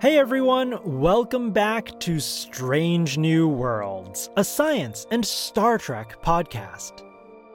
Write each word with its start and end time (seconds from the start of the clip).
Hey 0.00 0.16
everyone, 0.16 0.78
welcome 1.00 1.50
back 1.50 1.98
to 1.98 2.20
Strange 2.20 3.18
New 3.18 3.48
Worlds, 3.48 4.30
a 4.36 4.44
science 4.44 5.08
and 5.10 5.26
Star 5.26 5.76
Trek 5.76 6.22
podcast. 6.22 7.02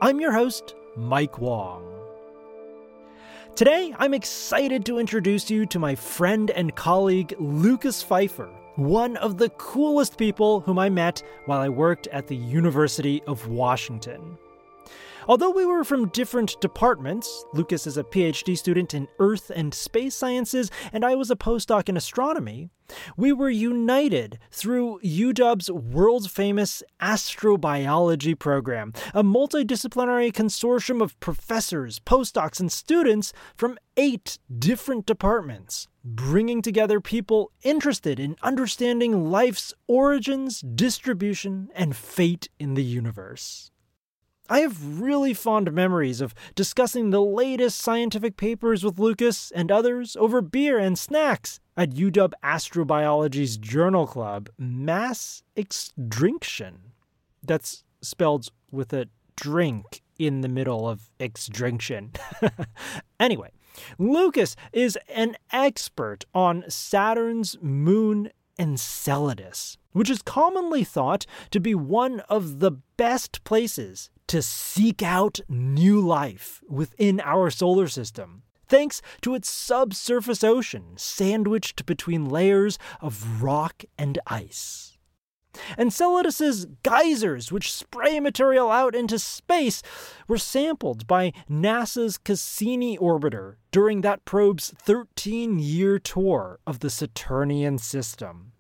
I'm 0.01 0.19
your 0.19 0.33
host, 0.33 0.75
Mike 0.97 1.39
Wong. 1.39 1.85
Today, 3.55 3.95
I'm 3.97 4.13
excited 4.13 4.85
to 4.87 4.99
introduce 4.99 5.49
you 5.49 5.65
to 5.67 5.79
my 5.79 5.95
friend 5.95 6.51
and 6.51 6.75
colleague 6.75 7.33
Lucas 7.39 8.03
Fifer, 8.03 8.49
one 8.75 9.15
of 9.15 9.37
the 9.37 9.47
coolest 9.51 10.17
people 10.17 10.59
whom 10.59 10.77
I 10.77 10.89
met 10.89 11.23
while 11.45 11.61
I 11.61 11.69
worked 11.69 12.07
at 12.07 12.27
the 12.27 12.35
University 12.35 13.23
of 13.25 13.47
Washington. 13.47 14.37
Although 15.27 15.51
we 15.51 15.65
were 15.65 15.85
from 15.85 16.09
different 16.09 16.59
departments, 16.59 17.45
Lucas 17.53 17.87
is 17.87 17.97
a 17.97 18.03
PhD 18.03 18.57
student 18.57 18.93
in 18.93 19.07
Earth 19.19 19.51
and 19.55 19.73
Space 19.73 20.15
Sciences, 20.15 20.69
and 20.91 21.05
I 21.05 21.15
was 21.15 21.31
a 21.31 21.35
postdoc 21.35 21.87
in 21.87 21.95
astronomy, 21.95 22.69
we 23.15 23.31
were 23.31 23.49
united 23.49 24.37
through 24.51 24.99
UW's 25.01 25.71
world 25.71 26.29
famous 26.29 26.83
astrobiology 27.01 28.37
program, 28.37 28.91
a 29.13 29.23
multidisciplinary 29.23 30.31
consortium 30.33 31.01
of 31.01 31.17
professors, 31.21 31.99
postdocs, 31.99 32.59
and 32.59 32.71
students 32.71 33.31
from 33.55 33.77
eight 33.95 34.37
different 34.59 35.05
departments, 35.05 35.87
bringing 36.03 36.61
together 36.61 36.99
people 36.99 37.51
interested 37.63 38.19
in 38.19 38.35
understanding 38.43 39.31
life's 39.31 39.73
origins, 39.87 40.59
distribution, 40.59 41.69
and 41.73 41.95
fate 41.95 42.49
in 42.59 42.73
the 42.73 42.83
universe. 42.83 43.71
I 44.49 44.59
have 44.59 44.99
really 44.99 45.33
fond 45.33 45.71
memories 45.71 46.19
of 46.19 46.35
discussing 46.53 47.09
the 47.09 47.21
latest 47.21 47.79
scientific 47.79 48.35
papers 48.35 48.83
with 48.83 48.99
Lucas 48.99 49.51
and 49.51 49.71
others 49.71 50.17
over 50.17 50.41
beer 50.41 50.77
and 50.77 50.99
snacks 50.99 51.61
at 51.77 51.91
UW 51.91 52.33
Astrobiology's 52.43 53.57
journal 53.57 54.05
club, 54.05 54.49
Mass 54.57 55.43
Extinction. 55.55 56.91
That's 57.41 57.85
spelled 58.01 58.49
with 58.69 58.91
a 58.91 59.07
drink 59.37 60.01
in 60.19 60.41
the 60.41 60.49
middle 60.49 60.89
of 60.89 61.09
extinction. 61.19 62.11
anyway, 63.19 63.51
Lucas 63.97 64.55
is 64.73 64.97
an 65.07 65.37
expert 65.51 66.25
on 66.33 66.65
Saturn's 66.67 67.57
moon 67.61 68.29
Enceladus, 68.59 69.77
which 69.93 70.09
is 70.09 70.21
commonly 70.21 70.83
thought 70.83 71.25
to 71.49 71.59
be 71.59 71.73
one 71.73 72.19
of 72.21 72.59
the 72.59 72.71
best 72.97 73.43
places 73.43 74.09
to 74.27 74.41
seek 74.41 75.01
out 75.01 75.39
new 75.49 75.99
life 75.99 76.61
within 76.67 77.19
our 77.21 77.49
solar 77.49 77.87
system, 77.87 78.43
thanks 78.67 79.01
to 79.21 79.35
its 79.35 79.49
subsurface 79.49 80.43
ocean 80.43 80.93
sandwiched 80.95 81.85
between 81.85 82.29
layers 82.29 82.77
of 83.01 83.41
rock 83.41 83.83
and 83.97 84.19
ice. 84.27 84.97
Enceladus's 85.77 86.65
geysers, 86.81 87.51
which 87.51 87.71
spray 87.71 88.19
material 88.19 88.71
out 88.71 88.95
into 88.95 89.19
space, 89.19 89.83
were 90.27 90.37
sampled 90.37 91.05
by 91.05 91.31
NASA's 91.49 92.17
Cassini 92.17 92.97
orbiter 92.97 93.57
during 93.71 94.01
that 94.01 94.25
probe's 94.25 94.73
13 94.77 95.59
year 95.59 95.99
tour 95.99 96.59
of 96.65 96.79
the 96.79 96.89
Saturnian 96.89 97.77
system. 97.77 98.52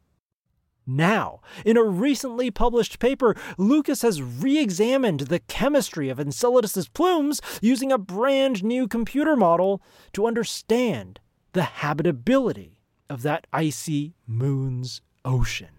Now, 0.85 1.39
in 1.65 1.77
a 1.77 1.83
recently 1.83 2.51
published 2.51 2.99
paper, 2.99 3.35
Lucas 3.57 4.01
has 4.01 4.21
re 4.21 4.59
examined 4.59 5.21
the 5.21 5.39
chemistry 5.39 6.09
of 6.09 6.19
Enceladus's 6.19 6.89
plumes 6.89 7.41
using 7.61 7.91
a 7.91 7.97
brand 7.97 8.63
new 8.63 8.87
computer 8.87 9.35
model 9.35 9.81
to 10.11 10.27
understand 10.27 11.21
the 11.53 11.63
habitability 11.63 12.79
of 13.09 13.21
that 13.21 13.47
icy 13.53 14.13
moon's 14.27 15.01
ocean. 15.23 15.69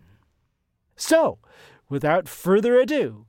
So, 0.97 1.39
without 1.89 2.29
further 2.29 2.79
ado, 2.79 3.27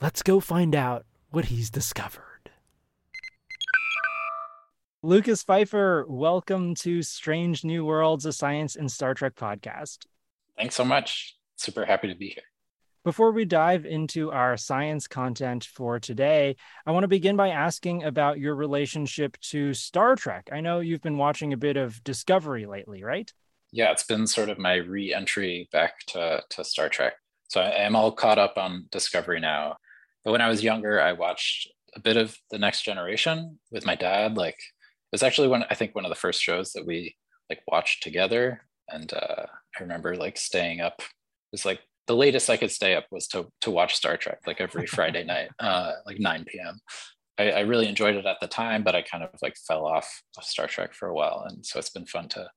let's 0.00 0.22
go 0.22 0.40
find 0.40 0.74
out 0.74 1.04
what 1.30 1.46
he's 1.46 1.70
discovered. 1.70 2.22
Lucas 5.02 5.44
Fifer, 5.44 6.04
welcome 6.08 6.74
to 6.74 7.00
Strange 7.02 7.64
New 7.64 7.84
Worlds, 7.84 8.26
a 8.26 8.32
science 8.32 8.74
and 8.74 8.90
Star 8.90 9.14
Trek 9.14 9.36
podcast. 9.36 10.06
Thanks 10.58 10.74
so 10.74 10.84
much. 10.84 11.36
Super 11.56 11.84
happy 11.84 12.08
to 12.08 12.14
be 12.14 12.28
here. 12.28 12.44
Before 13.04 13.30
we 13.30 13.44
dive 13.44 13.86
into 13.86 14.32
our 14.32 14.56
science 14.56 15.06
content 15.06 15.64
for 15.64 16.00
today, 16.00 16.56
I 16.84 16.90
want 16.90 17.04
to 17.04 17.08
begin 17.08 17.36
by 17.36 17.50
asking 17.50 18.02
about 18.02 18.40
your 18.40 18.56
relationship 18.56 19.38
to 19.42 19.74
Star 19.74 20.16
Trek. 20.16 20.48
I 20.52 20.60
know 20.60 20.80
you've 20.80 21.02
been 21.02 21.16
watching 21.16 21.52
a 21.52 21.56
bit 21.56 21.76
of 21.76 22.02
Discovery 22.02 22.66
lately, 22.66 23.04
right? 23.04 23.32
Yeah, 23.70 23.92
it's 23.92 24.02
been 24.02 24.26
sort 24.26 24.48
of 24.48 24.58
my 24.58 24.74
re 24.74 25.14
entry 25.14 25.68
back 25.70 26.04
to, 26.08 26.42
to 26.50 26.64
Star 26.64 26.88
Trek. 26.88 27.12
So 27.48 27.60
I 27.60 27.70
am 27.84 27.94
all 27.94 28.10
caught 28.10 28.38
up 28.38 28.58
on 28.58 28.86
Discovery 28.90 29.38
now. 29.38 29.76
But 30.24 30.32
when 30.32 30.40
I 30.40 30.48
was 30.48 30.64
younger, 30.64 31.00
I 31.00 31.12
watched 31.12 31.68
a 31.94 32.00
bit 32.00 32.16
of 32.16 32.36
The 32.50 32.58
Next 32.58 32.82
Generation 32.82 33.60
with 33.70 33.86
my 33.86 33.94
dad. 33.94 34.36
Like, 34.36 34.54
it 34.54 35.12
was 35.12 35.22
actually 35.22 35.46
one, 35.46 35.64
I 35.70 35.74
think, 35.76 35.94
one 35.94 36.04
of 36.04 36.08
the 36.08 36.16
first 36.16 36.42
shows 36.42 36.72
that 36.72 36.84
we 36.84 37.14
like 37.48 37.60
watched 37.68 38.02
together 38.02 38.62
and 38.88 39.12
uh, 39.12 39.46
I 39.78 39.82
remember 39.82 40.16
like 40.16 40.36
staying 40.36 40.80
up. 40.80 40.94
It 40.98 41.52
was 41.52 41.64
like 41.64 41.80
the 42.06 42.16
latest 42.16 42.50
I 42.50 42.56
could 42.56 42.70
stay 42.70 42.94
up 42.94 43.06
was 43.10 43.26
to 43.28 43.46
to 43.62 43.70
watch 43.70 43.94
Star 43.94 44.16
Trek 44.16 44.40
like 44.46 44.60
every 44.60 44.86
Friday 44.96 45.24
night, 45.24 45.50
uh, 45.58 45.92
like 46.06 46.18
9 46.18 46.44
p.m. 46.46 46.80
I, 47.38 47.50
I, 47.50 47.60
really 47.60 47.86
enjoyed 47.86 48.14
it 48.14 48.24
at 48.24 48.38
the 48.40 48.46
time, 48.46 48.82
but 48.82 48.94
I 48.94 49.02
kind 49.02 49.22
of 49.22 49.30
like 49.42 49.56
fell 49.68 49.84
off 49.84 50.22
of 50.38 50.44
Star 50.44 50.66
Trek 50.66 50.94
for 50.94 51.08
a 51.08 51.14
while, 51.14 51.44
and 51.48 51.64
so 51.64 51.78
it's 51.78 51.90
been 51.90 52.06
fun 52.06 52.28
to 52.30 52.48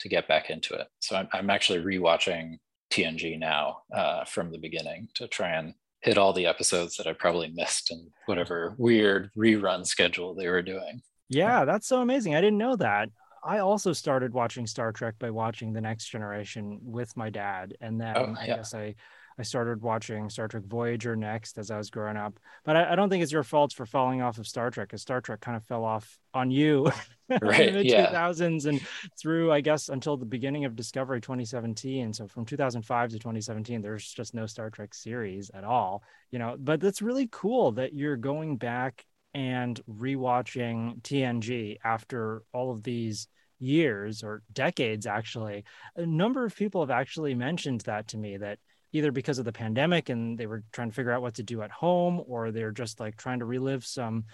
to 0.00 0.08
get 0.08 0.28
back 0.28 0.50
into 0.50 0.74
it. 0.74 0.88
So 1.00 1.16
I'm 1.16 1.28
I'm 1.32 1.50
actually 1.50 1.82
rewatching 1.82 2.58
TNG 2.92 3.38
now 3.38 3.78
uh, 3.94 4.24
from 4.24 4.52
the 4.52 4.58
beginning 4.58 5.08
to 5.14 5.26
try 5.28 5.50
and 5.50 5.74
hit 6.00 6.18
all 6.18 6.32
the 6.32 6.46
episodes 6.46 6.96
that 6.96 7.06
I 7.06 7.12
probably 7.14 7.50
missed 7.54 7.90
and 7.90 8.08
whatever 8.26 8.74
weird 8.78 9.30
rerun 9.36 9.86
schedule 9.86 10.34
they 10.34 10.48
were 10.48 10.62
doing. 10.62 11.02
Yeah, 11.28 11.64
that's 11.64 11.88
so 11.88 12.00
amazing. 12.00 12.34
I 12.34 12.40
didn't 12.40 12.58
know 12.58 12.76
that. 12.76 13.08
I 13.46 13.60
also 13.60 13.92
started 13.92 14.34
watching 14.34 14.66
Star 14.66 14.92
Trek 14.92 15.14
by 15.18 15.30
watching 15.30 15.72
The 15.72 15.80
Next 15.80 16.08
Generation 16.08 16.80
with 16.82 17.16
my 17.16 17.30
dad, 17.30 17.76
and 17.80 18.00
oh, 18.02 18.04
then 18.04 18.16
oh, 18.16 18.34
yeah. 18.34 18.40
I 18.40 18.46
guess 18.46 18.74
I 18.74 18.94
I 19.38 19.42
started 19.42 19.82
watching 19.82 20.30
Star 20.30 20.48
Trek 20.48 20.64
Voyager 20.64 21.14
next 21.14 21.58
as 21.58 21.70
I 21.70 21.76
was 21.76 21.90
growing 21.90 22.16
up. 22.16 22.40
But 22.64 22.76
I, 22.76 22.92
I 22.92 22.96
don't 22.96 23.10
think 23.10 23.22
it's 23.22 23.32
your 23.32 23.42
fault 23.42 23.72
for 23.72 23.84
falling 23.84 24.22
off 24.22 24.38
of 24.38 24.46
Star 24.46 24.70
Trek, 24.70 24.88
because 24.88 25.02
Star 25.02 25.20
Trek 25.20 25.40
kind 25.40 25.56
of 25.56 25.64
fell 25.64 25.84
off 25.84 26.18
on 26.32 26.50
you 26.50 26.90
right, 27.42 27.68
in 27.68 27.74
the 27.74 27.86
yeah. 27.86 28.10
2000s 28.10 28.66
and 28.66 28.80
through, 29.20 29.52
I 29.52 29.60
guess, 29.60 29.90
until 29.90 30.16
the 30.16 30.24
beginning 30.24 30.64
of 30.64 30.74
Discovery 30.74 31.20
2017. 31.20 32.14
So 32.14 32.26
from 32.26 32.46
2005 32.46 33.10
to 33.10 33.18
2017, 33.18 33.82
there's 33.82 34.10
just 34.10 34.34
no 34.34 34.46
Star 34.46 34.70
Trek 34.70 34.94
series 34.94 35.50
at 35.50 35.64
all, 35.64 36.02
you 36.30 36.38
know. 36.38 36.56
But 36.58 36.80
that's 36.80 37.02
really 37.02 37.28
cool 37.30 37.72
that 37.72 37.92
you're 37.92 38.16
going 38.16 38.56
back 38.56 39.04
and 39.34 39.78
rewatching 39.86 41.02
TNG 41.02 41.76
after 41.84 42.42
all 42.54 42.70
of 42.70 42.82
these 42.82 43.28
years 43.58 44.22
or 44.22 44.42
decades 44.52 45.06
actually 45.06 45.64
a 45.96 46.04
number 46.04 46.44
of 46.44 46.54
people 46.54 46.82
have 46.82 46.90
actually 46.90 47.34
mentioned 47.34 47.80
that 47.82 48.08
to 48.08 48.18
me 48.18 48.36
that 48.36 48.58
either 48.92 49.10
because 49.10 49.38
of 49.38 49.44
the 49.44 49.52
pandemic 49.52 50.08
and 50.08 50.38
they 50.38 50.46
were 50.46 50.62
trying 50.72 50.88
to 50.88 50.94
figure 50.94 51.12
out 51.12 51.22
what 51.22 51.34
to 51.34 51.42
do 51.42 51.62
at 51.62 51.70
home 51.70 52.22
or 52.26 52.50
they're 52.50 52.70
just 52.70 53.00
like 53.00 53.16
trying 53.16 53.38
to 53.38 53.44
relive 53.44 53.84
some 53.84 54.24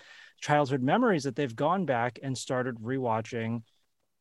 childhood 0.41 0.83
memories 0.83 1.25
that 1.25 1.37
they've 1.37 1.57
gone 1.57 1.85
back 1.85 2.19
and 2.23 2.37
started 2.37 2.77
rewatching 2.77 3.63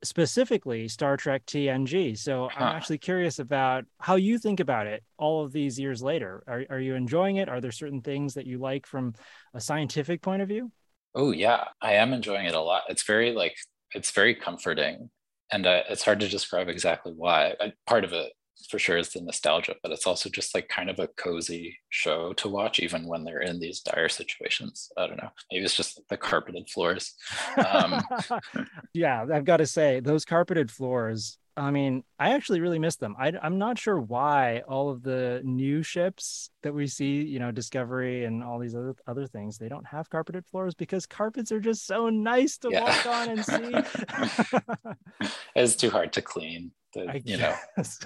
specifically 0.04 0.88
Star 0.88 1.18
Trek 1.18 1.46
TNG. 1.46 2.18
So 2.18 2.50
huh. 2.52 2.64
I'm 2.64 2.76
actually 2.76 2.98
curious 2.98 3.40
about 3.40 3.86
how 4.00 4.16
you 4.16 4.38
think 4.38 4.60
about 4.60 4.88
it 4.88 5.04
all 5.18 5.44
of 5.44 5.52
these 5.52 5.80
years 5.80 6.02
later. 6.02 6.44
Are, 6.48 6.66
are 6.70 6.80
you 6.80 6.96
enjoying 6.96 7.38
it? 7.38 7.50
Are 7.50 7.62
there 7.62 7.72
certain 7.72 8.02
things 8.02 8.34
that 8.36 8.48
you 8.48 8.58
like 8.58 8.86
from 8.86 9.14
a 9.54 9.62
scientific 9.62 10.22
point 10.22 10.42
of 10.42 10.48
view? 10.48 10.72
Oh 11.14 11.32
yeah, 11.32 11.66
I 11.82 11.94
am 11.94 12.14
enjoying 12.14 12.46
it 12.46 12.56
a 12.56 12.62
lot. 12.62 12.84
It's 12.90 13.04
very 13.04 13.34
like 13.34 13.56
it's 13.94 14.12
very 14.12 14.36
comforting. 14.36 15.10
And 15.52 15.66
uh, 15.68 15.84
it's 15.90 16.04
hard 16.04 16.20
to 16.22 16.30
describe 16.30 16.70
exactly 16.70 17.14
why. 17.16 17.56
I, 17.60 17.74
part 17.86 18.04
of 18.04 18.14
it 18.14 18.32
for 18.70 18.78
sure 18.78 18.98
is 18.98 19.10
the 19.10 19.22
nostalgia 19.22 19.74
but 19.82 19.92
it's 19.92 20.06
also 20.06 20.30
just 20.30 20.54
like 20.54 20.70
kind 20.70 20.88
of 20.88 21.00
a 21.00 21.08
cozy 21.18 21.76
show 21.90 22.32
to 22.34 22.48
watch 22.48 22.80
even 22.80 23.08
when 23.08 23.24
they're 23.24 23.42
in 23.42 23.60
these 23.60 23.82
dire 23.82 24.08
situations. 24.08 24.90
I 24.98 25.08
don't 25.08 25.18
know. 25.18 25.32
Maybe 25.52 25.66
it's 25.66 25.76
just 25.76 26.00
the 26.10 26.18
carpeted 26.18 26.70
floors. 26.70 27.16
Um, 27.58 28.02
yeah 28.94 29.26
i've 29.34 29.46
got 29.46 29.58
to 29.58 29.66
say 29.66 30.00
those 30.00 30.26
carpeted 30.26 30.70
floors 30.70 31.38
I 31.58 31.72
mean, 31.72 32.04
I 32.18 32.34
actually 32.34 32.62
really 32.62 32.80
miss 32.80 32.96
them. 32.96 33.16
I, 33.20 33.34
am 33.44 33.58
not 33.58 33.78
sure 33.78 34.00
why 34.00 34.64
all 34.68 34.90
of 34.90 35.04
the 35.04 35.42
new 35.44 35.84
ships 35.84 36.50
that 36.64 36.74
we 36.74 36.88
see, 36.88 37.22
you 37.22 37.40
know, 37.40 37.52
Discovery 37.52 38.26
and 38.26 38.44
all 38.44 38.58
these 38.58 38.76
other 38.76 38.96
other 39.06 39.28
things, 39.28 39.58
they 39.58 39.68
don't 39.68 39.86
have 39.86 40.10
carpeted 40.10 40.46
floors 40.46 40.74
because 40.74 41.06
carpets 41.06 41.52
are 41.52 41.60
just 41.60 41.86
so 41.86 42.10
nice 42.10 42.58
to 42.60 42.70
yeah. 42.72 42.84
walk 42.84 43.06
on 43.06 43.30
and 43.30 43.46
see. 43.46 44.94
it's 45.56 45.76
too 45.76 45.90
hard 45.90 46.14
to 46.14 46.22
clean. 46.22 46.72
The, 46.94 47.08
I 47.10 47.22
you 47.26 47.38
guess. 47.38 48.00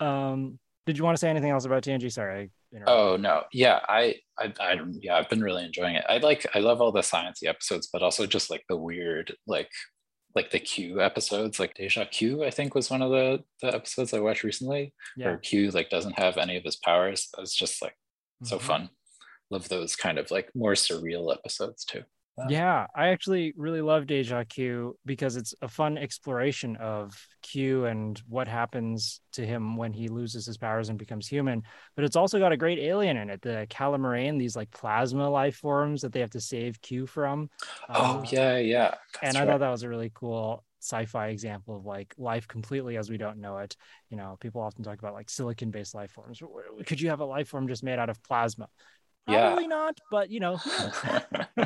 know. 0.00 0.06
um, 0.06 0.58
did 0.86 0.96
you 0.96 1.04
want 1.04 1.16
to 1.16 1.20
say 1.20 1.28
anything 1.28 1.50
else 1.50 1.64
about 1.64 1.82
TNG? 1.82 2.10
Sorry. 2.10 2.50
oh 2.86 3.16
no, 3.16 3.42
yeah, 3.52 3.80
I, 3.88 4.14
I, 4.38 4.52
I, 4.60 4.80
yeah, 5.00 5.16
I've 5.16 5.28
been 5.28 5.42
really 5.42 5.64
enjoying 5.64 5.96
it. 5.96 6.04
I 6.08 6.18
like, 6.18 6.46
I 6.54 6.60
love 6.60 6.80
all 6.80 6.92
the 6.92 7.00
sciencey 7.00 7.48
episodes, 7.48 7.88
but 7.92 8.02
also 8.02 8.24
just 8.24 8.50
like 8.50 8.64
the 8.68 8.76
weird, 8.76 9.34
like 9.46 9.68
like 10.36 10.50
the 10.50 10.60
Q 10.60 11.00
episodes, 11.00 11.58
like 11.58 11.74
Deja 11.74 12.04
Q, 12.04 12.44
I 12.44 12.50
think 12.50 12.74
was 12.74 12.90
one 12.90 13.00
of 13.00 13.10
the, 13.10 13.42
the 13.62 13.74
episodes 13.74 14.12
I 14.12 14.20
watched 14.20 14.44
recently, 14.44 14.92
yeah. 15.16 15.28
where 15.28 15.38
Q 15.38 15.70
like 15.70 15.88
doesn't 15.88 16.18
have 16.18 16.36
any 16.36 16.58
of 16.58 16.62
his 16.62 16.76
powers. 16.76 17.30
It's 17.38 17.56
just 17.56 17.80
like 17.80 17.92
mm-hmm. 17.92 18.46
so 18.46 18.58
fun. 18.58 18.90
Love 19.50 19.68
those 19.70 19.96
kind 19.96 20.18
of 20.18 20.30
like 20.30 20.50
more 20.54 20.74
surreal 20.74 21.34
episodes 21.34 21.86
too. 21.86 22.02
Yeah, 22.48 22.86
I 22.94 23.08
actually 23.08 23.54
really 23.56 23.80
love 23.80 24.06
Deja 24.06 24.44
Q 24.44 24.96
because 25.06 25.36
it's 25.36 25.54
a 25.62 25.68
fun 25.68 25.96
exploration 25.96 26.76
of 26.76 27.18
Q 27.42 27.86
and 27.86 28.20
what 28.28 28.46
happens 28.46 29.20
to 29.32 29.46
him 29.46 29.76
when 29.76 29.92
he 29.92 30.08
loses 30.08 30.46
his 30.46 30.58
powers 30.58 30.88
and 30.88 30.98
becomes 30.98 31.26
human. 31.26 31.62
But 31.94 32.04
it's 32.04 32.16
also 32.16 32.38
got 32.38 32.52
a 32.52 32.56
great 32.56 32.78
alien 32.78 33.16
in 33.16 33.30
it, 33.30 33.40
the 33.40 33.66
Calamarain, 33.70 34.38
these 34.38 34.54
like 34.54 34.70
plasma 34.70 35.30
life 35.30 35.56
forms 35.56 36.02
that 36.02 36.12
they 36.12 36.20
have 36.20 36.30
to 36.30 36.40
save 36.40 36.80
Q 36.82 37.06
from. 37.06 37.48
Oh, 37.88 38.18
uh, 38.18 38.26
yeah, 38.30 38.58
yeah. 38.58 38.94
That's 39.20 39.34
and 39.34 39.38
I 39.38 39.50
thought 39.50 39.60
that 39.60 39.70
was 39.70 39.82
a 39.82 39.88
really 39.88 40.10
cool 40.12 40.62
sci-fi 40.82 41.28
example 41.28 41.76
of 41.76 41.84
like 41.84 42.14
life 42.16 42.46
completely 42.46 42.96
as 42.96 43.10
we 43.10 43.16
don't 43.16 43.38
know 43.38 43.58
it. 43.58 43.76
You 44.10 44.16
know, 44.16 44.36
people 44.40 44.60
often 44.60 44.84
talk 44.84 44.98
about 44.98 45.14
like 45.14 45.30
silicon-based 45.30 45.94
life 45.94 46.12
forms. 46.12 46.40
Could 46.86 47.00
you 47.00 47.08
have 47.08 47.20
a 47.20 47.24
life 47.24 47.48
form 47.48 47.66
just 47.66 47.82
made 47.82 47.98
out 47.98 48.10
of 48.10 48.22
plasma? 48.22 48.68
Probably 49.26 49.64
yeah. 49.64 49.68
not, 49.68 49.98
but 50.10 50.30
you 50.30 50.40
know. 50.40 50.58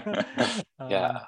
yeah. 0.88 1.08
Um, 1.08 1.18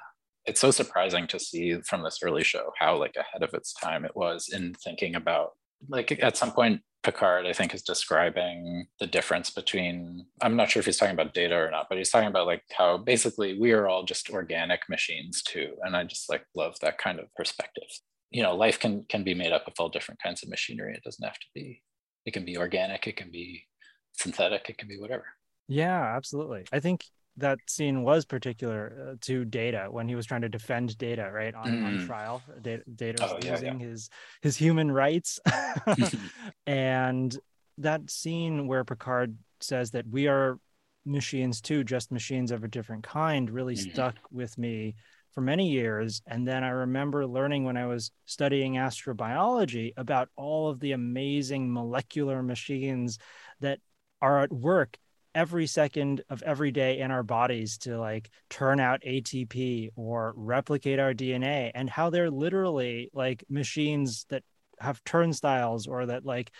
it's 0.45 0.59
so 0.59 0.71
surprising 0.71 1.27
to 1.27 1.39
see 1.39 1.79
from 1.87 2.03
this 2.03 2.19
early 2.21 2.43
show 2.43 2.71
how 2.77 2.97
like 2.97 3.15
ahead 3.15 3.43
of 3.43 3.53
its 3.53 3.73
time 3.73 4.03
it 4.03 4.15
was 4.15 4.49
in 4.51 4.73
thinking 4.73 5.15
about 5.15 5.51
like 5.87 6.11
at 6.21 6.37
some 6.37 6.51
point 6.51 6.81
Picard, 7.03 7.45
I 7.45 7.51
think, 7.51 7.73
is 7.73 7.81
describing 7.81 8.87
the 8.99 9.07
difference 9.07 9.49
between, 9.49 10.25
I'm 10.41 10.55
not 10.55 10.71
sure 10.71 10.79
if 10.79 10.85
he's 10.85 10.97
talking 10.97 11.13
about 11.13 11.33
data 11.33 11.55
or 11.55 11.69
not, 11.69 11.87
but 11.89 11.97
he's 11.97 12.09
talking 12.09 12.29
about 12.29 12.47
like 12.47 12.63
how 12.71 12.97
basically 12.97 13.59
we 13.59 13.73
are 13.73 13.87
all 13.87 14.03
just 14.03 14.29
organic 14.29 14.87
machines 14.89 15.43
too. 15.43 15.73
And 15.81 15.97
I 15.97 16.05
just 16.05 16.29
like 16.29 16.45
love 16.55 16.75
that 16.81 16.97
kind 16.97 17.19
of 17.19 17.33
perspective. 17.35 17.89
You 18.31 18.41
know, 18.41 18.55
life 18.55 18.79
can 18.79 19.03
can 19.09 19.23
be 19.23 19.33
made 19.33 19.51
up 19.51 19.67
of 19.67 19.73
all 19.77 19.89
different 19.89 20.21
kinds 20.23 20.43
of 20.43 20.49
machinery. 20.49 20.93
It 20.95 21.03
doesn't 21.03 21.23
have 21.23 21.37
to 21.37 21.47
be, 21.53 21.81
it 22.25 22.31
can 22.31 22.45
be 22.45 22.57
organic, 22.57 23.05
it 23.05 23.17
can 23.17 23.29
be 23.29 23.63
synthetic, 24.13 24.69
it 24.69 24.77
can 24.77 24.87
be 24.87 24.97
whatever. 24.97 25.25
Yeah, 25.67 26.15
absolutely. 26.15 26.65
I 26.71 26.79
think 26.79 27.05
that 27.37 27.59
scene 27.67 28.03
was 28.03 28.25
particular 28.25 29.11
uh, 29.11 29.15
to 29.21 29.45
Data 29.45 29.87
when 29.89 30.07
he 30.07 30.15
was 30.15 30.25
trying 30.25 30.41
to 30.41 30.49
defend 30.49 30.97
Data, 30.97 31.29
right, 31.31 31.53
on, 31.55 31.65
mm. 31.65 31.85
on 31.85 32.05
trial. 32.05 32.41
Data, 32.61 32.83
Data 32.95 33.27
oh, 33.27 33.39
yeah, 33.43 33.51
using 33.51 33.79
yeah. 33.79 33.87
his 33.87 34.09
his 34.41 34.55
human 34.55 34.91
rights, 34.91 35.39
and 36.67 37.37
that 37.79 38.09
scene 38.09 38.67
where 38.67 38.83
Picard 38.83 39.35
says 39.61 39.91
that 39.91 40.07
we 40.07 40.27
are 40.27 40.59
machines 41.05 41.61
too, 41.61 41.83
just 41.83 42.11
machines 42.11 42.51
of 42.51 42.63
a 42.63 42.67
different 42.67 43.03
kind, 43.03 43.49
really 43.49 43.75
mm. 43.75 43.91
stuck 43.91 44.15
with 44.31 44.57
me 44.57 44.95
for 45.33 45.41
many 45.41 45.69
years. 45.69 46.21
And 46.27 46.47
then 46.47 46.63
I 46.63 46.69
remember 46.69 47.25
learning 47.25 47.63
when 47.63 47.77
I 47.77 47.87
was 47.87 48.11
studying 48.25 48.75
astrobiology 48.75 49.93
about 49.97 50.29
all 50.35 50.69
of 50.69 50.79
the 50.79 50.91
amazing 50.91 51.73
molecular 51.73 52.43
machines 52.43 53.17
that 53.59 53.79
are 54.21 54.41
at 54.43 54.53
work 54.53 54.97
every 55.35 55.67
second 55.67 56.23
of 56.29 56.41
every 56.43 56.71
day 56.71 56.99
in 56.99 57.11
our 57.11 57.23
bodies 57.23 57.77
to 57.79 57.97
like 57.99 58.29
turn 58.49 58.79
out 58.79 59.01
ATP 59.01 59.89
or 59.95 60.33
replicate 60.35 60.99
our 60.99 61.13
DNA 61.13 61.71
and 61.73 61.89
how 61.89 62.09
they're 62.09 62.31
literally 62.31 63.09
like 63.13 63.43
machines 63.49 64.25
that 64.29 64.43
have 64.79 65.03
turnstiles 65.03 65.87
or 65.87 66.05
that 66.05 66.25
like 66.25 66.51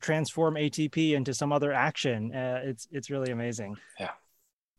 transform 0.00 0.54
ATP 0.54 1.12
into 1.12 1.34
some 1.34 1.52
other 1.52 1.72
action. 1.72 2.34
Uh, 2.34 2.60
it's 2.64 2.88
it's 2.90 3.10
really 3.10 3.30
amazing. 3.30 3.76
Yeah. 3.98 4.10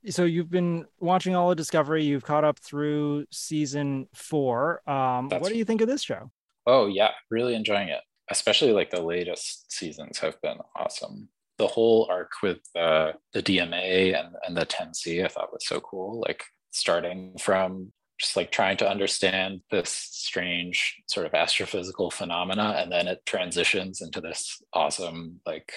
So 0.09 0.25
you've 0.25 0.51
been 0.51 0.85
watching 0.99 1.35
all 1.35 1.51
of 1.51 1.57
Discovery. 1.57 2.03
You've 2.03 2.23
caught 2.23 2.43
up 2.43 2.59
through 2.59 3.25
season 3.31 4.07
four. 4.13 4.87
Um, 4.89 5.29
what 5.29 5.49
do 5.49 5.57
you 5.57 5.65
think 5.65 5.81
of 5.81 5.87
this 5.87 6.03
show? 6.03 6.31
Oh 6.65 6.87
yeah, 6.87 7.11
really 7.29 7.55
enjoying 7.55 7.89
it. 7.89 8.01
Especially 8.29 8.73
like 8.73 8.89
the 8.89 9.01
latest 9.01 9.71
seasons 9.71 10.19
have 10.19 10.39
been 10.41 10.57
awesome 10.75 11.29
the 11.57 11.67
whole 11.67 12.07
arc 12.09 12.31
with 12.43 12.59
uh, 12.75 13.13
the 13.33 13.41
DMA 13.41 14.17
and, 14.17 14.35
and 14.45 14.55
the 14.55 14.65
10C 14.65 15.23
I 15.23 15.27
thought 15.27 15.53
was 15.53 15.65
so 15.65 15.79
cool. 15.79 16.19
Like 16.19 16.43
starting 16.71 17.35
from 17.39 17.91
just 18.19 18.35
like 18.35 18.51
trying 18.51 18.77
to 18.77 18.89
understand 18.89 19.61
this 19.69 19.89
strange 19.89 20.95
sort 21.07 21.25
of 21.25 21.33
astrophysical 21.33 22.11
phenomena, 22.11 22.75
and 22.77 22.91
then 22.91 23.07
it 23.07 23.25
transitions 23.25 24.01
into 24.01 24.21
this 24.21 24.61
awesome 24.73 25.39
like 25.45 25.71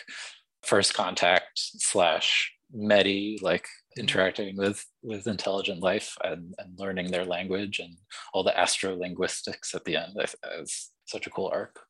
first 0.62 0.94
contact 0.94 1.50
slash 1.54 2.52
medi 2.72 3.38
like 3.42 3.66
interacting 3.96 4.56
with 4.56 4.84
with 5.02 5.26
intelligent 5.26 5.80
life 5.80 6.16
and, 6.22 6.54
and 6.58 6.78
learning 6.78 7.10
their 7.10 7.24
language 7.24 7.80
and 7.80 7.96
all 8.32 8.44
the 8.44 8.52
astrolinguistics 8.52 9.74
at 9.74 9.84
the 9.84 9.96
end 9.96 10.14
is 10.60 10.90
such 11.06 11.26
a 11.26 11.30
cool 11.30 11.50
arc 11.52 11.80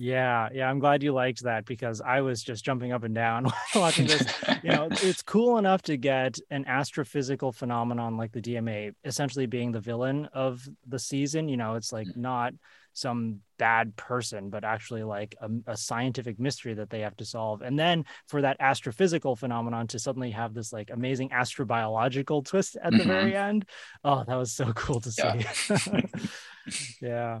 yeah, 0.00 0.48
yeah, 0.50 0.70
I'm 0.70 0.78
glad 0.78 1.02
you 1.02 1.12
liked 1.12 1.42
that 1.42 1.66
because 1.66 2.00
I 2.00 2.22
was 2.22 2.42
just 2.42 2.64
jumping 2.64 2.90
up 2.90 3.04
and 3.04 3.14
down 3.14 3.46
watching 3.74 4.06
this. 4.06 4.26
you 4.62 4.70
know, 4.70 4.88
it's 4.90 5.20
cool 5.20 5.58
enough 5.58 5.82
to 5.82 5.98
get 5.98 6.38
an 6.48 6.64
astrophysical 6.64 7.54
phenomenon 7.54 8.16
like 8.16 8.32
the 8.32 8.40
DMA 8.40 8.94
essentially 9.04 9.44
being 9.44 9.72
the 9.72 9.80
villain 9.80 10.24
of 10.32 10.66
the 10.88 10.98
season. 10.98 11.50
You 11.50 11.58
know, 11.58 11.74
it's 11.74 11.92
like 11.92 12.06
not 12.16 12.54
some 12.94 13.40
bad 13.58 13.94
person, 13.94 14.48
but 14.48 14.64
actually 14.64 15.02
like 15.02 15.34
a, 15.42 15.50
a, 15.66 15.76
scientific 15.76 16.40
mystery 16.40 16.72
that 16.72 16.88
they 16.88 17.00
have 17.00 17.16
to 17.18 17.26
solve. 17.26 17.60
And 17.60 17.78
then 17.78 18.06
for 18.26 18.40
that 18.40 18.58
astrophysical 18.58 19.36
phenomenon 19.36 19.86
to 19.88 19.98
suddenly 19.98 20.30
have 20.30 20.54
this 20.54 20.72
like 20.72 20.88
amazing 20.90 21.28
astrobiological 21.28 22.42
twist 22.46 22.78
at 22.82 22.94
mm-hmm. 22.94 22.98
the 22.98 23.04
very 23.04 23.36
end. 23.36 23.66
Oh, 24.02 24.24
that 24.26 24.34
was 24.34 24.52
so 24.52 24.72
cool 24.72 25.00
to 25.02 25.12
see. 25.12 25.44
Yeah. 27.00 27.40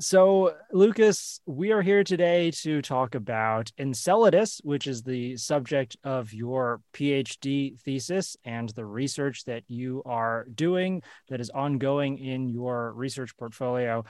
So, 0.00 0.56
Lucas, 0.72 1.40
we 1.46 1.70
are 1.70 1.80
here 1.80 2.02
today 2.02 2.50
to 2.62 2.82
talk 2.82 3.14
about 3.14 3.70
Enceladus, 3.78 4.60
which 4.64 4.88
is 4.88 5.04
the 5.04 5.36
subject 5.36 5.96
of 6.02 6.32
your 6.32 6.80
PhD 6.92 7.78
thesis 7.78 8.36
and 8.44 8.68
the 8.70 8.84
research 8.84 9.44
that 9.44 9.62
you 9.68 10.02
are 10.04 10.46
doing 10.52 11.00
that 11.28 11.40
is 11.40 11.50
ongoing 11.50 12.18
in 12.18 12.48
your 12.48 12.92
research 12.92 13.36
portfolio 13.36 14.04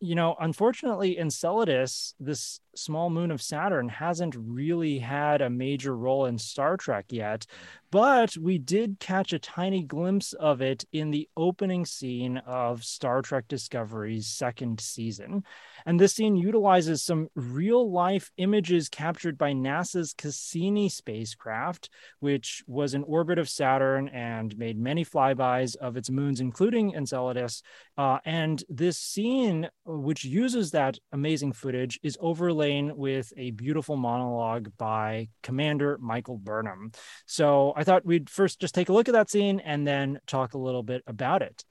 you 0.00 0.14
know, 0.14 0.34
unfortunately, 0.40 1.18
Enceladus, 1.18 2.14
this 2.18 2.60
small 2.74 3.10
moon 3.10 3.30
of 3.30 3.42
Saturn, 3.42 3.88
hasn't 3.88 4.34
really 4.34 4.98
had 4.98 5.42
a 5.42 5.50
major 5.50 5.94
role 5.94 6.24
in 6.24 6.38
Star 6.38 6.78
Trek 6.78 7.06
yet, 7.10 7.44
but 7.90 8.34
we 8.38 8.56
did 8.56 8.98
catch 8.98 9.34
a 9.34 9.38
tiny 9.38 9.82
glimpse 9.82 10.32
of 10.32 10.62
it 10.62 10.84
in 10.92 11.10
the 11.10 11.28
opening 11.36 11.84
scene 11.84 12.38
of 12.38 12.82
Star 12.82 13.20
Trek 13.20 13.46
Discovery's 13.46 14.26
second 14.26 14.80
season. 14.80 15.44
And 15.86 15.98
this 15.98 16.14
scene 16.14 16.36
utilizes 16.36 17.02
some 17.02 17.28
real 17.34 17.90
life 17.90 18.30
images 18.36 18.88
captured 18.88 19.38
by 19.38 19.52
NASA's 19.52 20.14
Cassini 20.14 20.88
spacecraft, 20.88 21.90
which 22.20 22.62
was 22.66 22.94
in 22.94 23.02
orbit 23.04 23.38
of 23.38 23.48
Saturn 23.48 24.08
and 24.08 24.56
made 24.56 24.78
many 24.78 25.04
flybys 25.04 25.76
of 25.76 25.96
its 25.96 26.10
moons, 26.10 26.40
including 26.40 26.94
Enceladus. 26.94 27.62
Uh, 27.96 28.18
and 28.24 28.62
this 28.68 28.98
scene, 28.98 29.68
which 29.84 30.24
uses 30.24 30.70
that 30.70 30.98
amazing 31.12 31.52
footage, 31.52 31.98
is 32.02 32.18
overlain 32.20 32.96
with 32.96 33.32
a 33.36 33.50
beautiful 33.52 33.96
monologue 33.96 34.70
by 34.78 35.28
Commander 35.42 35.98
Michael 36.00 36.38
Burnham. 36.38 36.92
So 37.26 37.72
I 37.76 37.84
thought 37.84 38.06
we'd 38.06 38.30
first 38.30 38.60
just 38.60 38.74
take 38.74 38.88
a 38.88 38.92
look 38.92 39.08
at 39.08 39.12
that 39.12 39.30
scene 39.30 39.60
and 39.60 39.86
then 39.86 40.20
talk 40.26 40.54
a 40.54 40.58
little 40.58 40.82
bit 40.82 41.02
about 41.06 41.42
it. 41.42 41.64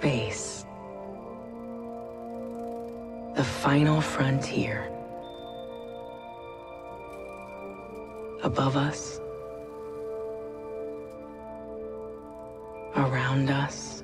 Space. 0.00 0.64
The 3.36 3.44
final 3.44 4.00
frontier. 4.00 4.90
Above 8.42 8.76
us. 8.76 9.20
Around 12.96 13.50
us. 13.50 14.02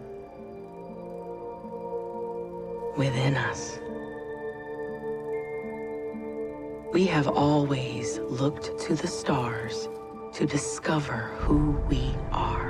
Within 2.98 3.34
us. 3.50 3.78
We 6.92 7.06
have 7.06 7.28
always 7.28 8.18
looked 8.18 8.78
to 8.80 8.94
the 8.94 9.08
stars 9.08 9.88
to 10.34 10.44
discover 10.44 11.30
who 11.40 11.70
we 11.88 12.14
are. 12.32 12.65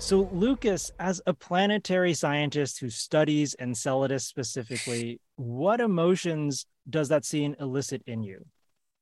So, 0.00 0.28
Lucas, 0.32 0.92
as 1.00 1.20
a 1.26 1.34
planetary 1.34 2.14
scientist 2.14 2.78
who 2.78 2.88
studies 2.88 3.56
Enceladus 3.58 4.24
specifically, 4.24 5.20
what 5.36 5.80
emotions 5.80 6.66
does 6.88 7.08
that 7.08 7.24
scene 7.24 7.56
elicit 7.58 8.02
in 8.06 8.22
you? 8.22 8.46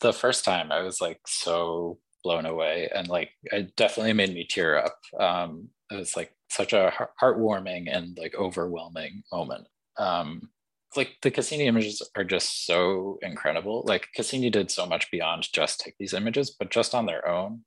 The 0.00 0.14
first 0.14 0.44
time 0.44 0.72
I 0.72 0.80
was 0.80 1.00
like 1.00 1.20
so 1.26 1.98
blown 2.24 2.46
away 2.46 2.88
and 2.94 3.08
like 3.08 3.30
it 3.44 3.76
definitely 3.76 4.14
made 4.14 4.34
me 4.34 4.46
tear 4.48 4.78
up. 4.78 4.96
Um, 5.20 5.68
it 5.90 5.96
was 5.96 6.16
like 6.16 6.32
such 6.50 6.72
a 6.72 6.92
heartwarming 7.22 7.94
and 7.94 8.16
like 8.18 8.34
overwhelming 8.34 9.22
moment. 9.30 9.68
Um, 9.98 10.48
like 10.96 11.16
the 11.22 11.30
Cassini 11.30 11.66
images 11.66 12.02
are 12.16 12.24
just 12.24 12.66
so 12.66 13.18
incredible. 13.20 13.84
Like 13.86 14.08
Cassini 14.14 14.48
did 14.50 14.70
so 14.70 14.86
much 14.86 15.10
beyond 15.10 15.46
just 15.52 15.78
take 15.78 15.94
these 15.98 16.14
images, 16.14 16.56
but 16.58 16.70
just 16.70 16.94
on 16.94 17.04
their 17.04 17.28
own, 17.28 17.64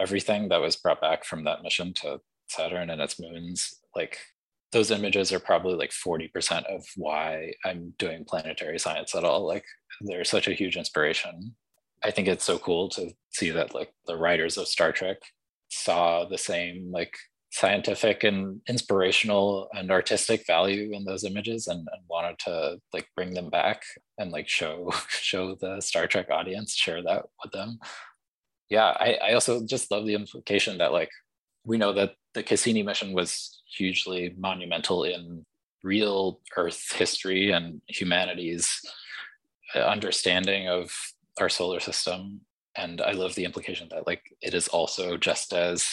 everything 0.00 0.48
that 0.48 0.60
was 0.60 0.76
brought 0.76 1.00
back 1.00 1.24
from 1.24 1.44
that 1.44 1.62
mission 1.62 1.92
to 1.94 2.20
Saturn 2.50 2.90
and 2.90 3.00
its 3.00 3.20
moons, 3.20 3.80
like 3.94 4.18
those 4.72 4.90
images 4.90 5.32
are 5.32 5.40
probably 5.40 5.74
like 5.74 5.90
40% 5.90 6.64
of 6.64 6.84
why 6.96 7.52
I'm 7.64 7.94
doing 7.98 8.24
planetary 8.24 8.78
science 8.78 9.14
at 9.14 9.24
all. 9.24 9.46
Like 9.46 9.64
they're 10.00 10.24
such 10.24 10.48
a 10.48 10.54
huge 10.54 10.76
inspiration. 10.76 11.54
I 12.04 12.10
think 12.10 12.28
it's 12.28 12.44
so 12.44 12.58
cool 12.58 12.88
to 12.90 13.10
see 13.30 13.50
that 13.50 13.74
like 13.74 13.92
the 14.06 14.16
writers 14.16 14.56
of 14.56 14.68
Star 14.68 14.92
Trek 14.92 15.18
saw 15.70 16.24
the 16.24 16.38
same 16.38 16.90
like 16.92 17.14
scientific 17.52 18.22
and 18.22 18.60
inspirational 18.68 19.68
and 19.72 19.90
artistic 19.90 20.46
value 20.46 20.92
in 20.94 21.04
those 21.04 21.24
images 21.24 21.66
and, 21.66 21.80
and, 21.80 22.02
wanted 22.08 22.38
to 22.38 22.78
like 22.92 23.08
bring 23.16 23.34
them 23.34 23.50
back 23.50 23.82
and 24.18 24.30
like 24.30 24.48
show 24.48 24.92
show 25.08 25.56
the 25.56 25.80
Star 25.80 26.06
Trek 26.06 26.30
audience, 26.30 26.74
share 26.74 27.02
that 27.02 27.24
with 27.42 27.52
them. 27.52 27.78
Yeah, 28.68 28.96
I, 29.00 29.18
I 29.22 29.32
also 29.32 29.66
just 29.66 29.90
love 29.90 30.06
the 30.06 30.14
implication 30.14 30.78
that 30.78 30.92
like 30.92 31.10
we 31.64 31.78
know 31.78 31.92
that 31.92 32.14
the 32.34 32.42
Cassini 32.42 32.82
mission 32.82 33.12
was 33.12 33.62
hugely 33.76 34.34
monumental 34.38 35.04
in 35.04 35.44
real 35.82 36.40
Earth 36.56 36.92
history 36.92 37.50
and 37.50 37.80
humanity's 37.86 38.80
uh, 39.74 39.80
understanding 39.80 40.68
of 40.68 40.92
our 41.40 41.48
solar 41.48 41.80
system. 41.80 42.40
And 42.76 43.00
I 43.00 43.12
love 43.12 43.34
the 43.34 43.44
implication 43.44 43.88
that 43.90 44.06
like 44.06 44.22
it 44.40 44.54
is 44.54 44.68
also 44.68 45.16
just 45.16 45.52
as 45.52 45.88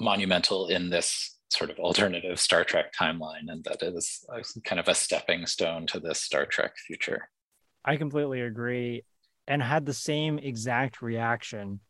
monumental 0.00 0.68
in 0.68 0.90
this 0.90 1.38
sort 1.50 1.70
of 1.70 1.78
alternative 1.78 2.40
Star 2.40 2.64
Trek 2.64 2.92
timeline, 2.98 3.48
and 3.48 3.62
that 3.64 3.82
it 3.82 3.94
is 3.94 4.24
kind 4.64 4.80
of 4.80 4.88
a 4.88 4.94
stepping 4.94 5.46
stone 5.46 5.86
to 5.88 6.00
this 6.00 6.20
Star 6.20 6.46
Trek 6.46 6.72
future. 6.86 7.28
I 7.84 7.96
completely 7.96 8.40
agree 8.40 9.04
and 9.46 9.62
had 9.62 9.84
the 9.84 9.92
same 9.92 10.38
exact 10.38 11.02
reaction 11.02 11.80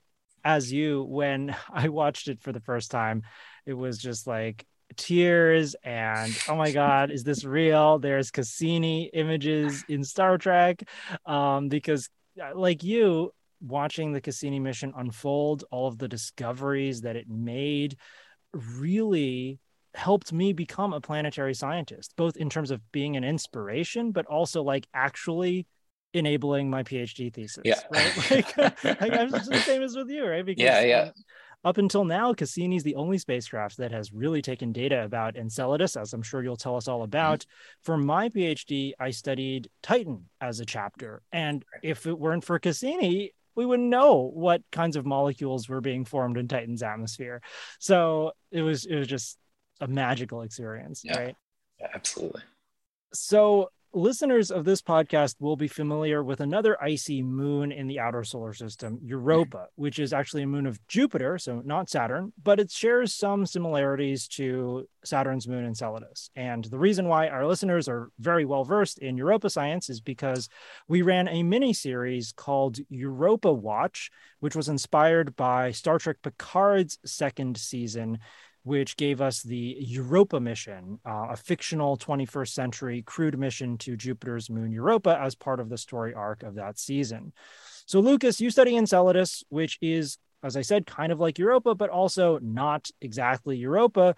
as 0.44 0.72
you 0.72 1.02
when 1.02 1.54
I 1.72 1.88
watched 1.88 2.28
it 2.28 2.40
for 2.40 2.52
the 2.52 2.61
first 2.61 2.90
time. 2.90 3.22
It 3.66 3.75
was 3.75 3.99
just 3.99 4.26
like 4.26 4.66
tears 4.96 5.75
and 5.82 6.37
oh 6.50 6.54
my 6.54 6.70
god 6.70 7.11
is 7.11 7.25
this 7.25 7.44
real 7.44 7.99
there's 7.99 8.30
cassini 8.30 9.08
images 9.14 9.82
in 9.88 10.04
star 10.04 10.37
trek 10.37 10.82
um 11.25 11.70
because 11.70 12.11
uh, 12.38 12.50
like 12.54 12.82
you 12.82 13.32
watching 13.62 14.12
the 14.12 14.20
Cassini 14.20 14.58
mission 14.58 14.92
unfold, 14.96 15.64
all 15.70 15.87
of 15.87 15.99
the 15.99 16.08
discoveries 16.08 17.02
that 17.02 17.16
it 17.16 17.28
made 17.28 17.96
really 18.52 19.58
helped 19.94 20.32
me 20.32 20.52
become 20.52 20.92
a 20.92 21.00
planetary 21.00 21.54
scientist, 21.54 22.14
both 22.16 22.37
in 22.37 22.50
terms 22.50 22.70
of 22.70 22.80
being 22.92 23.16
an 23.16 23.25
inspiration, 23.25 24.11
but 24.11 24.26
also 24.26 24.62
like 24.62 24.87
actually 24.94 25.66
enabling 26.14 26.71
my 26.71 26.83
PhD 26.83 27.33
thesis. 27.33 27.62
Yeah. 27.64 27.81
Right. 27.90 28.12
Like, 28.31 28.85
like 29.00 29.12
I'm 29.12 29.31
just 29.31 29.50
the 29.50 29.59
same 29.59 29.83
as 29.83 29.97
with 29.97 30.09
you, 30.09 30.26
right? 30.26 30.45
Because 30.45 30.62
yeah, 30.62 30.81
yeah. 30.81 31.11
up 31.64 31.78
until 31.78 32.04
now, 32.04 32.33
Cassini 32.33 32.76
is 32.76 32.83
the 32.83 32.95
only 32.95 33.19
spacecraft 33.19 33.78
that 33.78 33.92
has 33.92 34.12
really 34.12 34.42
taken 34.42 34.73
data 34.73 35.04
about 35.04 35.37
Enceladus, 35.37 35.97
as 35.97 36.12
I'm 36.12 36.23
sure 36.23 36.42
you'll 36.42 36.57
tell 36.57 36.76
us 36.76 36.88
all 36.88 36.99
mm-hmm. 36.99 37.04
about. 37.04 37.40
Mm-hmm. 37.40 37.83
For 37.83 37.97
my 37.97 38.28
PhD, 38.28 38.92
I 38.99 39.11
studied 39.11 39.71
Titan 39.83 40.28
as 40.40 40.61
a 40.61 40.66
chapter. 40.66 41.23
And 41.33 41.64
if 41.83 42.07
it 42.07 42.19
weren't 42.19 42.45
for 42.45 42.59
Cassini, 42.59 43.33
we 43.54 43.66
wouldn't 43.66 43.88
know 43.88 44.31
what 44.33 44.62
kinds 44.71 44.97
of 44.97 45.04
molecules 45.04 45.69
were 45.69 45.81
being 45.81 46.04
formed 46.04 46.38
in 46.38 46.49
Titan's 46.49 46.83
atmosphere. 46.83 47.42
So 47.78 48.33
it 48.50 48.62
was 48.62 48.87
it 48.87 48.97
was 48.97 49.09
just 49.09 49.38
a 49.81 49.87
magical 49.87 50.42
experience, 50.42 51.02
yeah. 51.04 51.19
right? 51.19 51.37
Yeah, 51.81 51.88
absolutely. 51.95 52.42
So 53.12 53.71
listeners 53.94 54.50
of 54.50 54.64
this 54.64 54.80
podcast 54.80 55.37
will 55.38 55.56
be 55.56 55.68
familiar 55.68 56.22
with 56.22 56.40
another 56.40 56.82
icy 56.82 57.22
moon 57.22 57.72
in 57.72 57.87
the 57.87 58.00
outer 58.00 58.25
solar 58.25 58.52
system, 58.52 58.99
Europa, 59.02 59.66
which 59.75 59.99
is 59.99 60.12
actually 60.12 60.42
a 60.42 60.46
moon 60.46 60.66
of 60.66 60.84
Jupiter, 60.87 61.38
so 61.38 61.62
not 61.64 61.90
Saturn, 61.90 62.32
but 62.42 62.58
it 62.58 62.70
shares 62.70 63.14
some 63.14 63.44
similarities 63.44 64.26
to 64.28 64.88
Saturn's 65.04 65.46
moon 65.46 65.66
Enceladus. 65.66 66.30
And 66.37 66.64
the 66.64 66.78
reason 66.78 67.08
why 67.08 67.28
our 67.28 67.46
listeners 67.46 67.88
are 67.88 68.11
very 68.18 68.44
well 68.44 68.64
versed 68.64 68.99
in 68.99 69.16
Europa 69.16 69.50
science 69.50 69.90
is 69.90 70.00
because 70.00 70.49
we 70.88 71.02
ran 71.02 71.28
a 71.28 71.42
mini 71.42 71.72
series 71.72 72.32
called 72.32 72.78
Europa 72.88 73.52
Watch, 73.52 74.11
which 74.40 74.56
was 74.56 74.68
inspired 74.68 75.37
by 75.37 75.70
Star 75.70 75.99
Trek 75.99 76.16
Picard's 76.22 76.99
second 77.04 77.56
season 77.58 78.18
which 78.64 78.97
gave 78.97 79.21
us 79.21 79.42
the 79.42 79.76
Europa 79.81 80.38
mission, 80.38 81.00
uh, 81.04 81.28
a 81.31 81.37
fictional 81.37 81.97
21st 81.97 82.49
century 82.49 83.02
crewed 83.02 83.38
mission 83.38 83.76
to 83.78 83.97
Jupiter's 83.97 84.49
moon 84.49 84.71
Europa 84.71 85.19
as 85.21 85.35
part 85.35 85.59
of 85.59 85.69
the 85.69 85.78
story 85.78 86.14
arc 86.14 86.42
of 86.42 86.54
that 86.54 86.78
season. 86.78 87.33
So, 87.87 87.99
Lucas, 88.00 88.40
you 88.40 88.50
study 88.50 88.76
Enceladus, 88.76 89.42
which 89.49 89.78
is, 89.83 90.19
as 90.42 90.57
I 90.57 90.62
said, 90.62 90.87
kind 90.87 91.11
of 91.11 91.19
like 91.19 91.38
Europa, 91.38 91.75
but 91.75 91.90
also 91.90 92.38
not 92.40 92.88
exactly 93.00 93.57
Europa. 93.57 94.14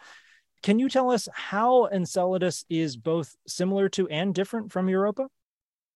Can 0.63 0.79
you 0.79 0.89
tell 0.89 1.11
us 1.11 1.29
how 1.33 1.87
Enceladus 1.87 2.65
is 2.69 2.97
both 2.97 3.35
similar 3.47 3.89
to 3.91 4.09
and 4.09 4.35
different 4.35 4.73
from 4.73 4.89
Europa? 4.89 5.29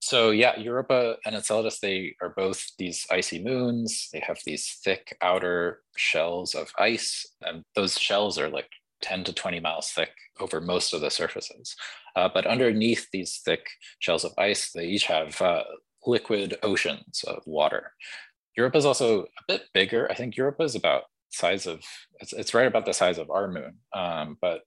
So 0.01 0.31
yeah, 0.31 0.59
Europa 0.59 1.17
and 1.27 1.35
Enceladus, 1.35 1.81
they 1.81 2.15
are 2.23 2.33
both 2.37 2.65
these 2.79 3.07
icy 3.11 3.43
moons. 3.43 4.09
They 4.13 4.21
have 4.21 4.39
these 4.47 4.79
thick 4.85 5.17
outer 5.21 5.81
shells 5.97 6.55
of 6.55 6.73
ice, 6.79 7.27
and 7.43 7.65
those 7.75 7.99
shells 7.99 8.39
are 8.39 8.49
like 8.49 8.69
10 9.03 9.25
to 9.25 9.33
20 9.33 9.61
miles 9.61 9.91
thick 9.91 10.11
over 10.41 10.61
most 10.61 10.93
of 10.93 11.01
the 11.01 11.11
surfaces. 11.11 11.75
Uh, 12.17 12.29
but 12.33 12.47
underneath 12.47 13.09
these 13.13 13.41
thick 13.45 13.69
shells 13.99 14.25
of 14.25 14.33
ice, 14.39 14.73
they 14.73 14.87
each 14.87 15.05
have 15.05 15.41
uh, 15.43 15.65
liquid 16.07 16.57
oceans 16.63 17.25
of 17.27 17.43
water. 17.47 17.93
Europa 18.57 18.79
is 18.79 18.87
also 18.87 19.23
a 19.23 19.43
bit 19.47 19.63
bigger. 19.73 20.11
I 20.11 20.15
think 20.15 20.37
Europa 20.37 20.63
is 20.65 20.75
about 20.75 21.05
size 21.31 21.67
of, 21.67 21.83
it's, 22.21 22.33
it's 22.33 22.55
right 22.55 22.67
about 22.67 22.87
the 22.87 22.95
size 22.95 23.19
of 23.19 23.31
our 23.31 23.49
moon, 23.49 23.79
um, 23.93 24.37
but 24.41 24.63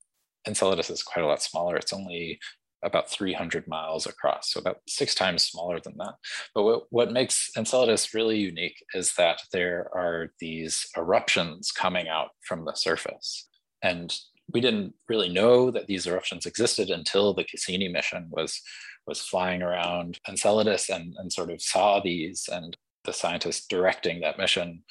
Enceladus 0.47 0.89
is 0.89 1.03
quite 1.03 1.23
a 1.23 1.27
lot 1.27 1.41
smaller. 1.41 1.75
It's 1.75 1.93
only 1.93 2.39
about 2.83 3.09
300 3.09 3.67
miles 3.67 4.05
across, 4.05 4.51
so 4.51 4.59
about 4.59 4.77
six 4.87 5.13
times 5.13 5.43
smaller 5.43 5.79
than 5.79 5.95
that. 5.97 6.15
But 6.55 6.63
what, 6.63 6.83
what 6.89 7.11
makes 7.11 7.49
Enceladus 7.57 8.13
really 8.13 8.37
unique 8.37 8.83
is 8.93 9.13
that 9.15 9.41
there 9.51 9.89
are 9.93 10.31
these 10.39 10.87
eruptions 10.97 11.71
coming 11.71 12.07
out 12.07 12.29
from 12.47 12.65
the 12.65 12.73
surface. 12.73 13.47
And 13.83 14.15
we 14.53 14.61
didn't 14.61 14.93
really 15.07 15.29
know 15.29 15.71
that 15.71 15.87
these 15.87 16.07
eruptions 16.07 16.45
existed 16.45 16.89
until 16.89 17.33
the 17.33 17.43
Cassini 17.43 17.87
mission 17.87 18.27
was, 18.31 18.61
was 19.07 19.21
flying 19.21 19.61
around 19.61 20.19
Enceladus 20.27 20.89
and, 20.89 21.15
and 21.17 21.31
sort 21.31 21.51
of 21.51 21.61
saw 21.61 21.99
these. 21.99 22.49
And 22.51 22.75
the 23.05 23.13
scientists 23.13 23.65
directing 23.67 24.21
that 24.21 24.37
mission 24.37 24.83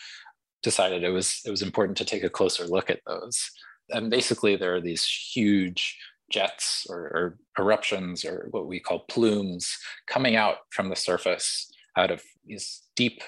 decided 0.62 1.02
it 1.02 1.10
was, 1.10 1.40
it 1.44 1.50
was 1.50 1.62
important 1.62 1.98
to 1.98 2.04
take 2.04 2.24
a 2.24 2.30
closer 2.30 2.66
look 2.66 2.90
at 2.90 3.00
those. 3.06 3.50
And 3.90 4.10
basically, 4.10 4.56
there 4.56 4.74
are 4.74 4.80
these 4.80 5.04
huge 5.04 5.96
jets 6.30 6.86
or, 6.88 6.98
or, 6.98 7.38
eruptions 7.58 8.24
or 8.24 8.48
what 8.52 8.66
we 8.66 8.80
call 8.80 9.00
plumes 9.00 9.76
coming 10.06 10.36
out 10.36 10.58
from 10.70 10.88
the 10.88 10.96
surface 10.96 11.70
out 11.96 12.10
of 12.10 12.22
these 12.46 12.82
deep 12.96 13.22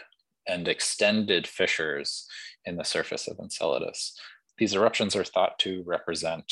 and 0.49 0.69
extended 0.69 1.47
fissures 1.47 2.27
in 2.65 2.77
the 2.77 2.85
surface 2.85 3.29
of 3.29 3.39
Enceladus. 3.39 4.19
These 4.59 4.75
eruptions 4.75 5.15
are 5.17 5.25
thought 5.25 5.59
to 5.61 5.83
represent 5.85 6.51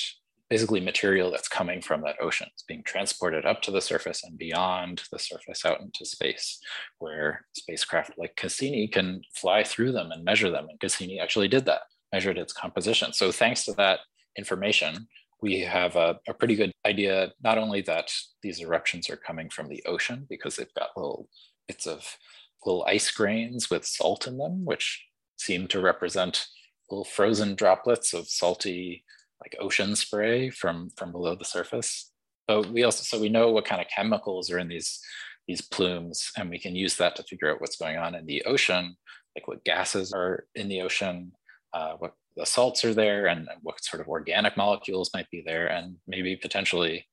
basically 0.51 0.81
material 0.81 1.31
that's 1.31 1.49
coming 1.49 1.81
from 1.81 2.03
that 2.03 2.21
ocean. 2.21 2.49
It's 2.53 2.65
being 2.65 2.83
transported 2.83 3.47
up 3.47 3.63
to 3.63 3.71
the 3.71 3.81
surface 3.81 4.25
and 4.25 4.37
beyond 4.37 5.05
the 5.13 5.19
surface 5.19 5.65
out 5.65 5.81
into 5.81 6.05
space, 6.05 6.59
where 6.99 7.47
spacecraft 7.53 8.15
like 8.19 8.35
Cassini 8.35 8.89
can 8.89 9.23
fly 9.33 9.63
through 9.63 9.93
them 9.93 10.11
and 10.11 10.25
measure 10.25 10.51
them. 10.51 10.67
And 10.69 10.81
Cassini 10.81 11.21
actually 11.21 11.47
did 11.47 11.67
that, 11.67 11.83
measured 12.13 12.37
its 12.37 12.53
composition. 12.53 13.13
So 13.13 13.31
thanks 13.31 13.65
to 13.67 13.73
that 13.75 14.01
information, 14.37 15.07
we 15.43 15.61
have 15.61 15.97
a, 15.97 16.19
a, 16.29 16.35
pretty 16.35 16.55
good 16.55 16.73
idea 16.87 17.33
not 17.43 17.59
only 17.59 17.81
that 17.83 18.13
these 18.43 18.61
eruptions 18.61 19.09
are 19.09 19.17
coming 19.17 19.49
from 19.49 19.69
the 19.69 19.83
ocean 19.87 20.27
because 20.29 20.57
they've 20.57 20.75
got 20.75 20.97
little 20.97 21.29
bits 21.67 21.87
of 21.87 22.17
little 22.65 22.85
ice 22.85 23.11
grains 23.11 23.71
with 23.71 23.87
salt 23.87 24.27
in 24.27 24.37
them, 24.37 24.65
which 24.65 25.05
seem 25.39 25.67
to 25.69 25.81
represent 25.81 26.47
little 26.91 27.05
frozen 27.05 27.55
droplets 27.55 28.13
of 28.13 28.29
salty 28.29 29.05
like 29.41 29.57
ocean 29.59 29.97
spray 29.97 30.51
from 30.51 30.91
from 30.97 31.13
below 31.13 31.35
the 31.35 31.45
surface. 31.45 32.13
But 32.47 32.71
we 32.71 32.83
also 32.83 33.03
so 33.03 33.21
we 33.21 33.29
know 33.29 33.51
what 33.51 33.65
kind 33.65 33.81
of 33.81 33.89
chemicals 33.89 34.51
are 34.51 34.59
in 34.59 34.69
these 34.69 35.01
these 35.49 35.63
plumes, 35.63 36.31
and 36.37 36.51
we 36.51 36.59
can 36.59 36.77
use 36.77 36.97
that 36.97 37.17
to 37.17 37.23
figure 37.23 37.51
out 37.51 37.61
what's 37.61 37.77
going 37.77 37.97
on 37.97 38.15
in 38.15 38.27
the 38.27 38.43
ocean, 38.45 38.97
like 39.35 39.49
what 39.49 39.65
gases 39.65 40.13
are 40.13 40.45
in 40.55 40.69
the 40.69 40.83
ocean, 40.83 41.33
uh, 41.73 41.95
what 41.99 42.15
the 42.37 42.47
salts 42.47 42.85
are 42.85 42.95
there 42.95 43.27
and 43.27 43.49
what 43.63 43.83
sort 43.85 44.01
of 44.01 44.09
organic 44.09 44.57
molecules 44.57 45.11
might 45.15 45.29
be 45.31 45.43
there 45.45 45.67
and 45.67 45.97
maybe 46.07 46.37
potentially 46.37 47.07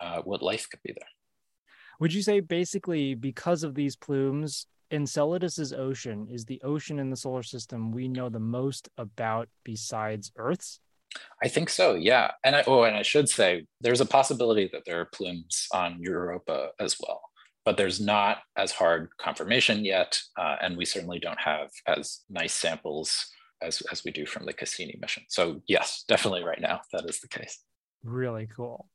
uh, 0.00 0.20
what 0.22 0.42
life 0.42 0.68
could 0.70 0.80
be 0.82 0.92
there. 0.92 1.08
Would 2.00 2.12
you 2.12 2.22
say 2.22 2.40
basically 2.40 3.14
because 3.14 3.62
of 3.62 3.74
these 3.74 3.96
plumes, 3.96 4.66
Enceladus's 4.90 5.72
ocean 5.72 6.28
is 6.30 6.44
the 6.44 6.60
ocean 6.62 6.98
in 6.98 7.10
the 7.10 7.16
solar 7.16 7.42
system 7.42 7.90
we 7.90 8.08
know 8.08 8.28
the 8.28 8.40
most 8.40 8.88
about 8.98 9.48
besides 9.64 10.32
Earth's? 10.36 10.80
I 11.42 11.48
think 11.48 11.68
so, 11.68 11.94
yeah. 11.94 12.32
And 12.44 12.56
I, 12.56 12.64
oh, 12.66 12.82
and 12.82 12.96
I 12.96 13.02
should 13.02 13.28
say 13.28 13.66
there's 13.80 14.00
a 14.00 14.06
possibility 14.06 14.68
that 14.72 14.82
there 14.84 15.00
are 15.00 15.06
plumes 15.06 15.68
on 15.72 16.00
Europa 16.00 16.70
as 16.80 16.96
well, 17.00 17.22
but 17.64 17.76
there's 17.76 18.00
not 18.00 18.38
as 18.56 18.72
hard 18.72 19.10
confirmation 19.18 19.84
yet, 19.84 20.18
uh, 20.36 20.56
and 20.60 20.76
we 20.76 20.84
certainly 20.84 21.20
don't 21.20 21.40
have 21.40 21.70
as 21.86 22.20
nice 22.28 22.52
samples 22.52 23.26
as 23.62 23.80
as 23.92 24.04
we 24.04 24.10
do 24.10 24.26
from 24.26 24.46
the 24.46 24.52
Cassini 24.52 24.96
mission. 25.00 25.24
So 25.28 25.60
yes, 25.66 26.04
definitely 26.08 26.44
right 26.44 26.60
now 26.60 26.80
that 26.92 27.04
is 27.08 27.20
the 27.20 27.28
case. 27.28 27.58
Really 28.02 28.46
cool. 28.46 28.88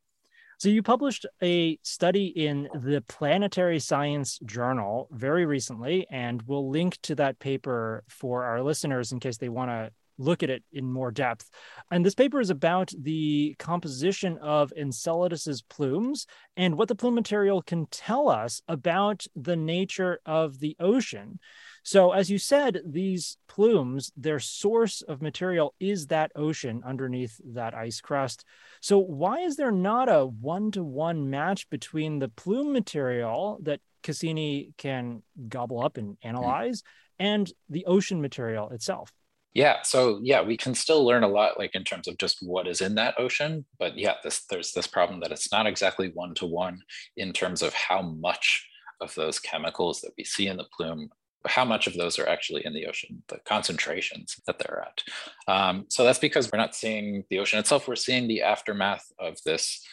So 0.60 0.68
you 0.68 0.84
published 0.84 1.26
a 1.42 1.80
study 1.84 2.26
in 2.26 2.68
the 2.74 3.02
Planetary 3.08 3.80
Science 3.80 4.40
Journal 4.46 5.08
very 5.10 5.46
recently, 5.46 6.06
and 6.12 6.42
we'll 6.42 6.70
link 6.70 6.98
to 7.04 7.16
that 7.16 7.40
paper 7.40 8.04
for 8.10 8.44
our 8.44 8.62
listeners 8.62 9.14
in 9.14 9.22
case 9.22 9.38
they 9.38 9.48
want 9.48 9.72
to 9.72 9.90
look 10.18 10.44
at 10.44 10.50
it 10.50 10.64
in 10.74 10.92
more 10.92 11.12
depth. 11.12 11.50
And 11.90 12.06
this 12.06 12.14
paper 12.14 12.42
is 12.42 12.50
about 12.50 12.92
the 13.00 13.56
composition 13.58 14.38
of 14.40 14.74
Enceladus's 14.76 15.62
plumes 15.62 16.28
and 16.58 16.78
what 16.78 16.90
the 16.90 16.96
plume 16.96 17.16
material 17.16 17.62
can 17.62 17.88
tell 17.90 18.28
us 18.28 18.62
about 18.68 19.26
the 19.36 19.56
nature 19.56 20.20
of 20.26 20.60
the 20.60 20.76
ocean. 20.80 21.40
So, 21.84 22.12
as 22.12 22.30
you 22.30 22.38
said, 22.38 22.82
these 22.86 23.38
plumes, 23.48 24.12
their 24.16 24.40
source 24.40 25.02
of 25.02 25.22
material 25.22 25.74
is 25.80 26.08
that 26.08 26.32
ocean 26.36 26.82
underneath 26.86 27.40
that 27.54 27.74
ice 27.74 28.02
crust. 28.02 28.46
So, 28.82 29.00
why 29.00 29.40
is 29.40 29.56
there 29.56 29.72
not 29.72 30.10
a 30.10 30.26
one 30.26 30.72
to 30.72 30.84
one 30.84 31.30
match 31.30 31.70
between 31.70 32.20
the 32.20 32.30
plume 32.30 32.74
material 32.74 33.60
that 33.64 33.82
Cassini 34.04 34.74
can 34.78 35.24
gobble 35.48 35.84
up 35.84 35.98
and 35.98 36.18
hmm. 36.22 36.28
analyze 36.28 36.84
and 37.18 37.52
the 37.70 37.86
ocean 37.86 38.22
material 38.22 38.70
itself? 38.70 39.12
Yeah, 39.54 39.82
so 39.82 40.20
yeah, 40.22 40.42
we 40.42 40.58
can 40.58 40.76
still 40.76 41.04
learn 41.04 41.24
a 41.24 41.28
lot, 41.28 41.58
like 41.58 41.74
in 41.74 41.84
terms 41.84 42.08
of 42.08 42.18
just 42.18 42.38
what 42.42 42.68
is 42.68 42.82
in 42.82 42.96
that 42.96 43.16
ocean. 43.18 43.66
But 43.80 43.98
yeah, 43.98 44.16
this, 44.24 44.46
there's 44.50 44.74
this 44.74 44.86
problem 44.86 45.20
that 45.22 45.32
it's 45.32 45.52
not 45.52 45.66
exactly 45.66 46.12
one 46.14 46.36
to 46.36 46.46
one 46.46 46.82
in 47.18 47.34
terms 47.34 47.64
of 47.64 47.74
how 47.74 48.02
much 48.02 48.68
of 49.02 49.14
those 49.16 49.40
chemicals 49.40 50.02
that 50.02 50.12
we 50.18 50.24
see 50.24 50.48
in 50.48 50.58
the 50.58 50.68
plume 50.76 51.10
how 51.48 51.64
much 51.64 51.88
of 51.88 51.96
those 51.96 52.20
are 52.20 52.28
actually 52.28 52.66
in 52.66 52.74
the 52.74 52.86
ocean, 52.86 53.24
the 53.30 53.40
concentrations 53.46 54.40
that 54.46 54.60
they're 54.60 54.86
at. 54.86 55.04
Um, 55.48 55.86
so 55.88 56.04
that's 56.04 56.20
because 56.20 56.52
we're 56.52 56.60
not 56.60 56.76
seeing 56.76 57.24
the 57.30 57.40
ocean 57.40 57.60
itself, 57.60 57.88
we're 57.88 57.96
seeing 57.96 58.28
the 58.28 58.42
aftermath 58.42 59.06
of 59.20 59.38
this 59.46 59.86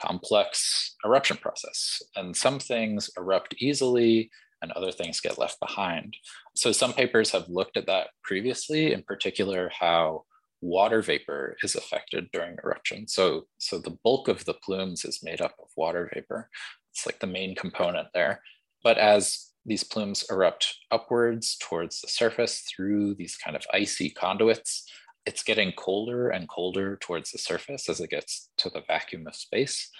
complex 0.00 0.96
eruption 1.04 1.36
process. 1.36 2.02
And 2.16 2.36
some 2.36 2.58
things 2.58 3.10
erupt 3.16 3.54
easily 3.58 4.30
and 4.62 4.72
other 4.72 4.92
things 4.92 5.20
get 5.20 5.38
left 5.38 5.60
behind. 5.60 6.16
So 6.56 6.72
some 6.72 6.92
papers 6.92 7.30
have 7.30 7.48
looked 7.48 7.76
at 7.76 7.86
that 7.86 8.08
previously, 8.22 8.92
in 8.92 9.02
particular, 9.02 9.70
how 9.78 10.24
water 10.62 11.02
vapor 11.02 11.56
is 11.62 11.74
affected 11.74 12.28
during 12.32 12.56
eruption. 12.64 13.06
So, 13.06 13.46
so 13.58 13.78
the 13.78 13.98
bulk 14.02 14.28
of 14.28 14.44
the 14.46 14.54
plumes 14.54 15.04
is 15.04 15.22
made 15.22 15.42
up 15.42 15.54
of 15.60 15.68
water 15.76 16.10
vapor. 16.14 16.48
It's 16.92 17.04
like 17.04 17.20
the 17.20 17.26
main 17.26 17.54
component 17.54 18.08
there. 18.14 18.40
But 18.82 18.96
as 18.96 19.50
these 19.66 19.84
plumes 19.84 20.24
erupt 20.30 20.76
upwards 20.90 21.56
towards 21.60 22.00
the 22.00 22.08
surface 22.08 22.62
through 22.62 23.14
these 23.14 23.36
kind 23.36 23.56
of 23.56 23.66
icy 23.72 24.10
conduits. 24.10 24.84
It's 25.26 25.42
getting 25.42 25.72
colder 25.72 26.28
and 26.28 26.48
colder 26.48 26.98
towards 27.00 27.30
the 27.30 27.38
surface 27.38 27.88
as 27.88 28.00
it 28.00 28.10
gets 28.10 28.50
to 28.58 28.68
the 28.68 28.82
vacuum 28.86 29.26
of 29.26 29.34
space. 29.34 29.90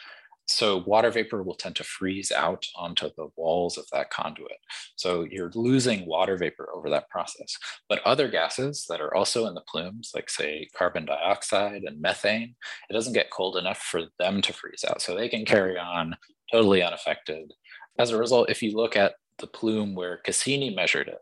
So 0.47 0.85
water 0.87 1.11
vapor 1.11 1.42
will 1.42 1.54
tend 1.54 1.76
to 1.76 1.85
freeze 1.85 2.30
out 2.30 2.66
onto 2.76 3.09
the 3.16 3.28
walls 3.37 3.78
of 3.78 3.87
that 3.92 4.11
conduit. 4.11 4.59
So 4.97 5.26
you're 5.30 5.50
losing 5.54 6.06
water 6.06 6.37
vapor 6.37 6.68
over 6.75 6.90
that 6.90 7.09
process. 7.09 7.56
But 7.88 8.02
other 8.04 8.28
gases 8.28 8.85
that 8.90 9.00
are 9.00 9.14
also 9.14 9.47
in 9.47 9.54
the 9.54 9.62
plumes, 9.62 10.12
like 10.14 10.28
say 10.28 10.68
carbon 10.76 11.06
dioxide 11.06 11.85
and 11.85 12.00
methane, 12.00 12.54
it 12.90 12.92
doesn't 12.92 13.14
get 13.14 13.30
cold 13.30 13.56
enough 13.56 13.78
for 13.78 14.02
them 14.18 14.42
to 14.42 14.52
freeze 14.52 14.85
out. 14.87 15.00
So 15.00 15.14
they 15.14 15.30
can 15.30 15.47
carry 15.47 15.78
on 15.78 16.14
totally 16.52 16.83
unaffected. 16.83 17.52
As 17.99 18.11
a 18.11 18.18
result, 18.18 18.50
if 18.50 18.62
you 18.62 18.76
look 18.76 18.97
at 18.97 19.14
the 19.38 19.47
plume 19.47 19.95
where 19.95 20.19
Cassini 20.19 20.75
measured 20.75 21.09
it, 21.09 21.19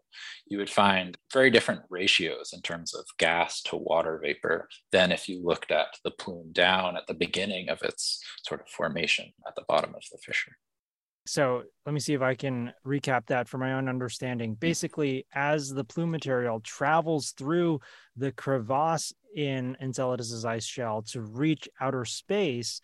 you 0.46 0.58
would 0.58 0.70
find 0.70 1.16
very 1.32 1.50
different 1.50 1.82
ratios 1.90 2.52
in 2.52 2.60
terms 2.60 2.94
of 2.94 3.04
gas 3.18 3.62
to 3.62 3.76
water 3.76 4.18
vapor 4.22 4.68
than 4.90 5.12
if 5.12 5.28
you 5.28 5.42
looked 5.42 5.70
at 5.70 5.88
the 6.04 6.10
plume 6.10 6.52
down 6.52 6.96
at 6.96 7.06
the 7.06 7.14
beginning 7.14 7.68
of 7.68 7.82
its 7.82 8.22
sort 8.46 8.60
of 8.60 8.68
formation 8.68 9.32
at 9.46 9.54
the 9.54 9.64
bottom 9.68 9.94
of 9.94 10.02
the 10.10 10.18
fissure. 10.18 10.56
So 11.24 11.62
let 11.86 11.92
me 11.92 12.00
see 12.00 12.14
if 12.14 12.22
I 12.22 12.34
can 12.34 12.72
recap 12.84 13.26
that 13.26 13.48
for 13.48 13.58
my 13.58 13.74
own 13.74 13.88
understanding. 13.88 14.52
Mm-hmm. 14.52 14.58
Basically, 14.58 15.26
as 15.34 15.68
the 15.70 15.84
plume 15.84 16.10
material 16.10 16.60
travels 16.60 17.32
through 17.32 17.80
the 18.16 18.32
crevasse 18.32 19.12
in 19.36 19.76
Enceladus's 19.80 20.44
ice 20.44 20.64
shell 20.66 21.02
to 21.02 21.20
reach 21.20 21.68
outer 21.80 22.04
space, 22.04 22.80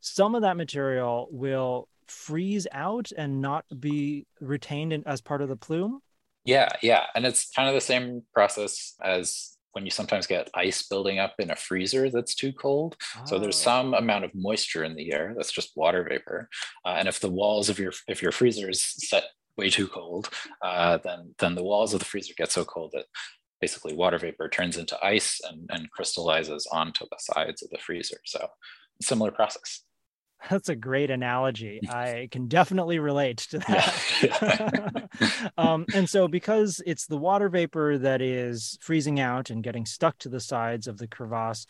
some 0.00 0.34
of 0.34 0.42
that 0.42 0.56
material 0.56 1.28
will 1.30 1.88
freeze 2.12 2.66
out 2.72 3.10
and 3.16 3.40
not 3.40 3.64
be 3.80 4.26
retained 4.40 4.92
in, 4.92 5.02
as 5.06 5.20
part 5.20 5.42
of 5.42 5.48
the 5.48 5.56
plume? 5.56 6.00
Yeah, 6.44 6.68
yeah. 6.82 7.04
And 7.14 7.24
it's 7.24 7.50
kind 7.50 7.68
of 7.68 7.74
the 7.74 7.80
same 7.80 8.22
process 8.34 8.94
as 9.02 9.56
when 9.72 9.84
you 9.84 9.90
sometimes 9.90 10.26
get 10.26 10.50
ice 10.54 10.82
building 10.82 11.18
up 11.18 11.34
in 11.38 11.50
a 11.50 11.56
freezer 11.56 12.10
that's 12.10 12.34
too 12.34 12.52
cold. 12.52 12.96
Oh. 13.16 13.22
So 13.26 13.38
there's 13.38 13.60
oh. 13.60 13.64
some 13.64 13.94
amount 13.94 14.24
of 14.24 14.34
moisture 14.34 14.84
in 14.84 14.94
the 14.94 15.12
air. 15.12 15.34
That's 15.36 15.52
just 15.52 15.76
water 15.76 16.06
vapor. 16.08 16.48
Uh, 16.84 16.96
and 16.98 17.08
if 17.08 17.20
the 17.20 17.30
walls 17.30 17.68
of 17.68 17.78
your 17.78 17.92
if 18.08 18.22
your 18.22 18.32
freezer 18.32 18.68
is 18.68 18.82
set 18.82 19.24
way 19.56 19.70
too 19.70 19.86
cold, 19.86 20.28
uh, 20.62 20.98
then 20.98 21.34
then 21.38 21.54
the 21.54 21.62
walls 21.62 21.94
of 21.94 22.00
the 22.00 22.06
freezer 22.06 22.34
get 22.36 22.52
so 22.52 22.64
cold 22.64 22.90
that 22.94 23.06
basically 23.60 23.94
water 23.94 24.18
vapor 24.18 24.48
turns 24.48 24.76
into 24.76 24.98
ice 25.04 25.40
and, 25.48 25.70
and 25.70 25.90
crystallizes 25.92 26.66
onto 26.72 27.06
the 27.08 27.18
sides 27.18 27.62
of 27.62 27.70
the 27.70 27.78
freezer. 27.78 28.18
So 28.24 28.48
similar 29.00 29.30
process. 29.30 29.84
That's 30.50 30.68
a 30.68 30.76
great 30.76 31.10
analogy. 31.10 31.80
I 31.88 32.28
can 32.30 32.48
definitely 32.48 32.98
relate 32.98 33.38
to 33.50 33.58
that. 33.58 35.52
um, 35.58 35.86
and 35.94 36.08
so, 36.08 36.28
because 36.28 36.82
it's 36.86 37.06
the 37.06 37.18
water 37.18 37.48
vapor 37.48 37.98
that 37.98 38.20
is 38.20 38.78
freezing 38.80 39.20
out 39.20 39.50
and 39.50 39.62
getting 39.62 39.86
stuck 39.86 40.18
to 40.18 40.28
the 40.28 40.40
sides 40.40 40.86
of 40.86 40.98
the 40.98 41.06
crevasse, 41.06 41.66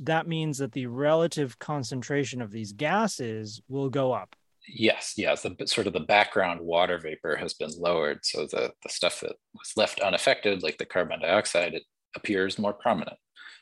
that 0.00 0.26
means 0.26 0.58
that 0.58 0.72
the 0.72 0.86
relative 0.86 1.58
concentration 1.58 2.42
of 2.42 2.50
these 2.50 2.72
gases 2.72 3.60
will 3.68 3.88
go 3.88 4.12
up. 4.12 4.34
Yes, 4.66 5.14
yes. 5.16 5.42
The 5.42 5.56
sort 5.66 5.86
of 5.86 5.92
the 5.92 6.00
background 6.00 6.60
water 6.60 6.98
vapor 6.98 7.36
has 7.36 7.54
been 7.54 7.70
lowered, 7.78 8.24
so 8.24 8.46
the 8.46 8.72
the 8.82 8.88
stuff 8.88 9.20
that 9.20 9.36
was 9.54 9.72
left 9.76 10.00
unaffected, 10.00 10.62
like 10.62 10.78
the 10.78 10.84
carbon 10.84 11.20
dioxide, 11.20 11.74
it 11.74 11.84
appears 12.14 12.58
more 12.58 12.74
prominent. 12.74 13.16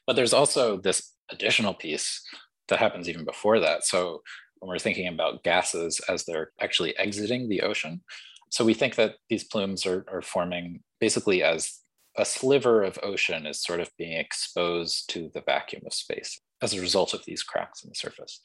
But 0.06 0.16
there's 0.16 0.32
also 0.32 0.78
this 0.78 1.12
additional 1.30 1.74
piece 1.74 2.22
that 2.68 2.78
happens 2.78 3.08
even 3.08 3.24
before 3.24 3.60
that. 3.60 3.84
So 3.84 4.22
when 4.58 4.68
we're 4.68 4.78
thinking 4.78 5.08
about 5.08 5.42
gases 5.42 6.00
as 6.08 6.24
they're 6.24 6.50
actually 6.60 6.96
exiting 6.98 7.48
the 7.48 7.62
ocean. 7.62 8.02
So 8.50 8.64
we 8.64 8.74
think 8.74 8.94
that 8.96 9.16
these 9.28 9.44
plumes 9.44 9.86
are, 9.86 10.04
are 10.10 10.22
forming 10.22 10.80
basically 11.00 11.42
as 11.42 11.80
a 12.16 12.24
sliver 12.24 12.82
of 12.82 12.98
ocean 13.02 13.46
is 13.46 13.62
sort 13.62 13.80
of 13.80 13.90
being 13.98 14.12
exposed 14.12 15.10
to 15.10 15.30
the 15.34 15.42
vacuum 15.42 15.82
of 15.84 15.92
space 15.92 16.40
as 16.62 16.72
a 16.72 16.80
result 16.80 17.12
of 17.12 17.24
these 17.26 17.42
cracks 17.42 17.84
in 17.84 17.90
the 17.90 17.94
surface. 17.94 18.40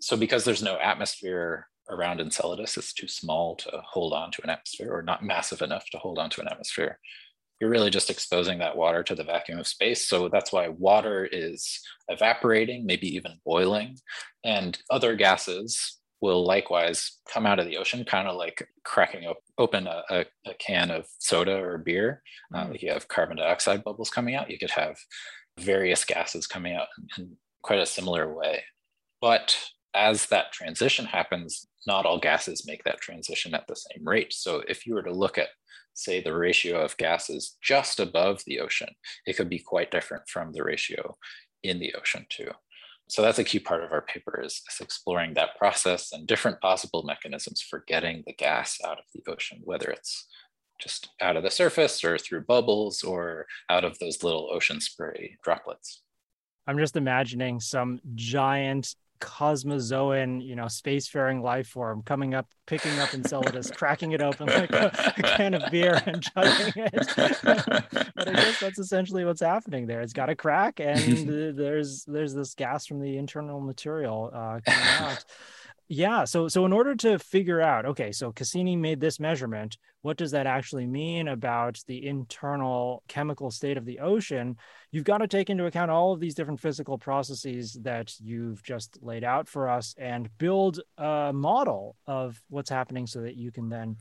So 0.00 0.16
because 0.16 0.44
there's 0.44 0.62
no 0.62 0.78
atmosphere 0.78 1.66
around 1.88 2.20
Enceladus, 2.20 2.76
it's 2.76 2.92
too 2.92 3.08
small 3.08 3.56
to 3.56 3.80
hold 3.86 4.12
on 4.12 4.30
to 4.32 4.42
an 4.42 4.50
atmosphere 4.50 4.92
or 4.92 5.02
not 5.02 5.24
massive 5.24 5.62
enough 5.62 5.88
to 5.90 5.98
hold 5.98 6.18
on 6.18 6.28
to 6.30 6.40
an 6.42 6.48
atmosphere 6.48 6.98
you're 7.60 7.70
really 7.70 7.90
just 7.90 8.10
exposing 8.10 8.58
that 8.58 8.76
water 8.76 9.02
to 9.02 9.14
the 9.14 9.24
vacuum 9.24 9.58
of 9.58 9.66
space. 9.66 10.08
So 10.08 10.28
that's 10.28 10.52
why 10.52 10.68
water 10.68 11.28
is 11.30 11.80
evaporating, 12.08 12.84
maybe 12.84 13.14
even 13.14 13.40
boiling, 13.44 13.96
and 14.44 14.78
other 14.90 15.14
gases 15.16 15.98
will 16.20 16.44
likewise 16.44 17.18
come 17.28 17.44
out 17.46 17.58
of 17.58 17.66
the 17.66 17.76
ocean, 17.76 18.04
kind 18.04 18.28
of 18.28 18.36
like 18.36 18.66
cracking 18.84 19.26
op- 19.26 19.42
open 19.58 19.86
a, 19.86 20.02
a, 20.10 20.24
a, 20.46 20.54
can 20.58 20.90
of 20.90 21.06
soda 21.18 21.56
or 21.56 21.76
beer. 21.76 22.22
Uh, 22.54 22.64
mm. 22.64 22.70
Uh, 22.70 22.76
you 22.80 22.90
have 22.90 23.08
carbon 23.08 23.36
dioxide 23.36 23.84
bubbles 23.84 24.10
coming 24.10 24.34
out. 24.34 24.50
You 24.50 24.58
could 24.58 24.70
have 24.70 24.96
various 25.58 26.04
gases 26.04 26.46
coming 26.46 26.74
out 26.74 26.88
in, 26.98 27.24
in 27.24 27.36
quite 27.62 27.78
a 27.78 27.86
similar 27.86 28.32
way. 28.32 28.62
But 29.20 29.58
as 29.94 30.26
that 30.26 30.52
transition 30.52 31.04
happens, 31.04 31.66
not 31.86 32.06
all 32.06 32.18
gases 32.18 32.66
make 32.66 32.84
that 32.84 33.00
transition 33.00 33.54
at 33.54 33.66
the 33.68 33.76
same 33.76 34.06
rate. 34.06 34.32
So 34.32 34.62
if 34.66 34.86
you 34.86 34.94
were 34.94 35.02
to 35.02 35.12
look 35.12 35.38
at 35.38 35.48
say 35.94 36.20
the 36.20 36.34
ratio 36.34 36.84
of 36.84 36.96
gases 36.96 37.56
just 37.62 38.00
above 38.00 38.42
the 38.46 38.60
ocean, 38.60 38.88
it 39.26 39.36
could 39.36 39.48
be 39.48 39.58
quite 39.58 39.90
different 39.90 40.28
from 40.28 40.52
the 40.52 40.62
ratio 40.62 41.16
in 41.62 41.78
the 41.78 41.94
ocean 41.94 42.26
too. 42.28 42.50
So 43.08 43.22
that's 43.22 43.38
a 43.38 43.44
key 43.44 43.58
part 43.58 43.84
of 43.84 43.92
our 43.92 44.02
paper 44.02 44.40
is, 44.40 44.62
is, 44.70 44.80
exploring 44.80 45.34
that 45.34 45.56
process 45.58 46.12
and 46.12 46.26
different 46.26 46.60
possible 46.60 47.02
mechanisms 47.02 47.60
for 47.60 47.84
getting 47.86 48.22
the 48.26 48.32
gas 48.32 48.78
out 48.84 48.98
of 48.98 49.04
the 49.14 49.30
ocean, 49.30 49.60
whether 49.64 49.90
it's 49.90 50.26
just 50.80 51.10
out 51.20 51.36
of 51.36 51.42
the 51.42 51.50
surface 51.50 52.02
or 52.02 52.18
through 52.18 52.42
bubbles 52.42 53.02
or 53.02 53.46
out 53.68 53.84
of 53.84 53.98
those 53.98 54.22
little 54.22 54.48
ocean 54.52 54.80
spray 54.80 55.36
droplets. 55.42 56.02
I'm 56.66 56.78
just 56.78 56.96
imagining 56.96 57.60
some 57.60 58.00
giant 58.14 58.94
cosmozoan, 59.24 60.46
you 60.46 60.54
know, 60.54 60.66
spacefaring 60.66 61.42
life 61.42 61.68
form 61.68 62.02
coming 62.02 62.34
up, 62.34 62.46
picking 62.66 62.98
up 62.98 63.14
Enceladus, 63.14 63.70
cracking 63.74 64.12
it 64.12 64.20
open 64.20 64.46
like 64.46 64.70
a, 64.70 65.14
a, 65.16 65.22
can 65.22 65.54
of 65.54 65.70
beer 65.70 66.00
and 66.06 66.22
chugging 66.34 66.72
it. 66.76 67.12
but 68.14 68.28
I 68.28 68.32
guess 68.32 68.60
that's 68.60 68.78
essentially 68.78 69.24
what's 69.24 69.40
happening 69.40 69.86
there. 69.86 70.02
It's 70.02 70.12
got 70.12 70.28
a 70.28 70.36
crack, 70.36 70.78
and 70.78 71.56
there's 71.56 72.04
there's 72.04 72.34
this 72.34 72.54
gas 72.54 72.86
from 72.86 73.00
the 73.00 73.16
internal 73.16 73.60
material 73.60 74.30
uh, 74.32 74.60
coming 74.64 74.88
out. 74.98 75.24
Yeah. 75.88 76.24
So 76.24 76.48
so 76.48 76.64
in 76.64 76.72
order 76.72 76.94
to 76.96 77.18
figure 77.18 77.60
out, 77.60 77.84
okay, 77.84 78.10
so 78.10 78.32
Cassini 78.32 78.74
made 78.74 79.00
this 79.00 79.20
measurement, 79.20 79.76
what 80.00 80.16
does 80.16 80.30
that 80.30 80.46
actually 80.46 80.86
mean 80.86 81.28
about 81.28 81.78
the 81.86 82.06
internal 82.06 83.02
chemical 83.06 83.50
state 83.50 83.76
of 83.76 83.84
the 83.84 84.00
ocean? 84.00 84.56
You've 84.92 85.04
got 85.04 85.18
to 85.18 85.28
take 85.28 85.50
into 85.50 85.66
account 85.66 85.90
all 85.90 86.12
of 86.12 86.20
these 86.20 86.34
different 86.34 86.60
physical 86.60 86.96
processes 86.98 87.78
that 87.82 88.14
you've 88.18 88.62
just 88.62 88.98
laid 89.02 89.24
out 89.24 89.48
for 89.48 89.68
us 89.68 89.94
and 89.98 90.28
build 90.38 90.80
a 90.96 91.32
model 91.34 91.96
of 92.06 92.42
what's 92.48 92.70
happening 92.70 93.06
so 93.06 93.20
that 93.20 93.36
you 93.36 93.52
can 93.52 93.68
then 93.68 93.96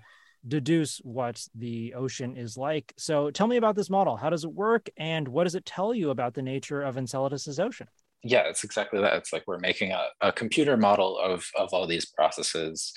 deduce 0.48 0.98
what 1.00 1.46
the 1.56 1.94
ocean 1.96 2.36
is 2.38 2.58
like. 2.58 2.94
So 2.98 3.32
tell 3.32 3.48
me 3.48 3.58
about 3.58 3.76
this 3.76 3.90
model. 3.90 4.18
How 4.18 4.30
does 4.30 4.44
it 4.44 4.54
work 4.54 4.90
and 4.98 5.28
what 5.28 5.46
does 5.46 5.56
it 5.56 5.66
tell 5.66 5.94
you 5.94 6.10
about 6.10 6.34
the 6.34 6.42
nature 6.42 6.82
of 6.82 6.98
Enceladus's 6.98 7.60
ocean? 7.60 7.88
Yeah, 8.24 8.44
it's 8.48 8.64
exactly 8.64 9.02
that. 9.02 9.16
It's 9.16 9.34
like 9.34 9.44
we're 9.48 9.60
making 9.60 9.92
a, 9.92 10.06
a 10.22 10.32
computer 10.32 10.78
model 10.78 11.18
of, 11.18 11.46
of 11.56 11.74
all 11.74 11.86
these 11.86 12.06
processes 12.06 12.94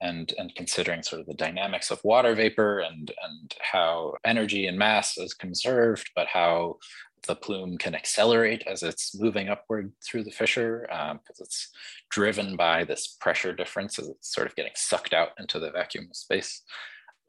and, 0.00 0.32
and 0.38 0.54
considering 0.54 1.02
sort 1.02 1.20
of 1.20 1.26
the 1.26 1.34
dynamics 1.34 1.90
of 1.90 2.02
water 2.02 2.34
vapor 2.34 2.78
and, 2.80 3.12
and 3.22 3.54
how 3.60 4.14
energy 4.24 4.66
and 4.66 4.78
mass 4.78 5.18
is 5.18 5.34
conserved, 5.34 6.10
but 6.16 6.26
how 6.26 6.78
the 7.26 7.34
plume 7.34 7.76
can 7.76 7.94
accelerate 7.94 8.64
as 8.66 8.82
it's 8.82 9.14
moving 9.18 9.48
upward 9.48 9.92
through 10.02 10.24
the 10.24 10.30
fissure 10.30 10.86
because 10.88 11.10
um, 11.10 11.20
it's 11.40 11.68
driven 12.08 12.56
by 12.56 12.84
this 12.84 13.16
pressure 13.20 13.52
difference 13.52 13.98
as 13.98 14.08
it's 14.08 14.34
sort 14.34 14.46
of 14.46 14.56
getting 14.56 14.72
sucked 14.74 15.12
out 15.12 15.30
into 15.38 15.58
the 15.58 15.70
vacuum 15.70 16.06
of 16.08 16.16
space. 16.16 16.62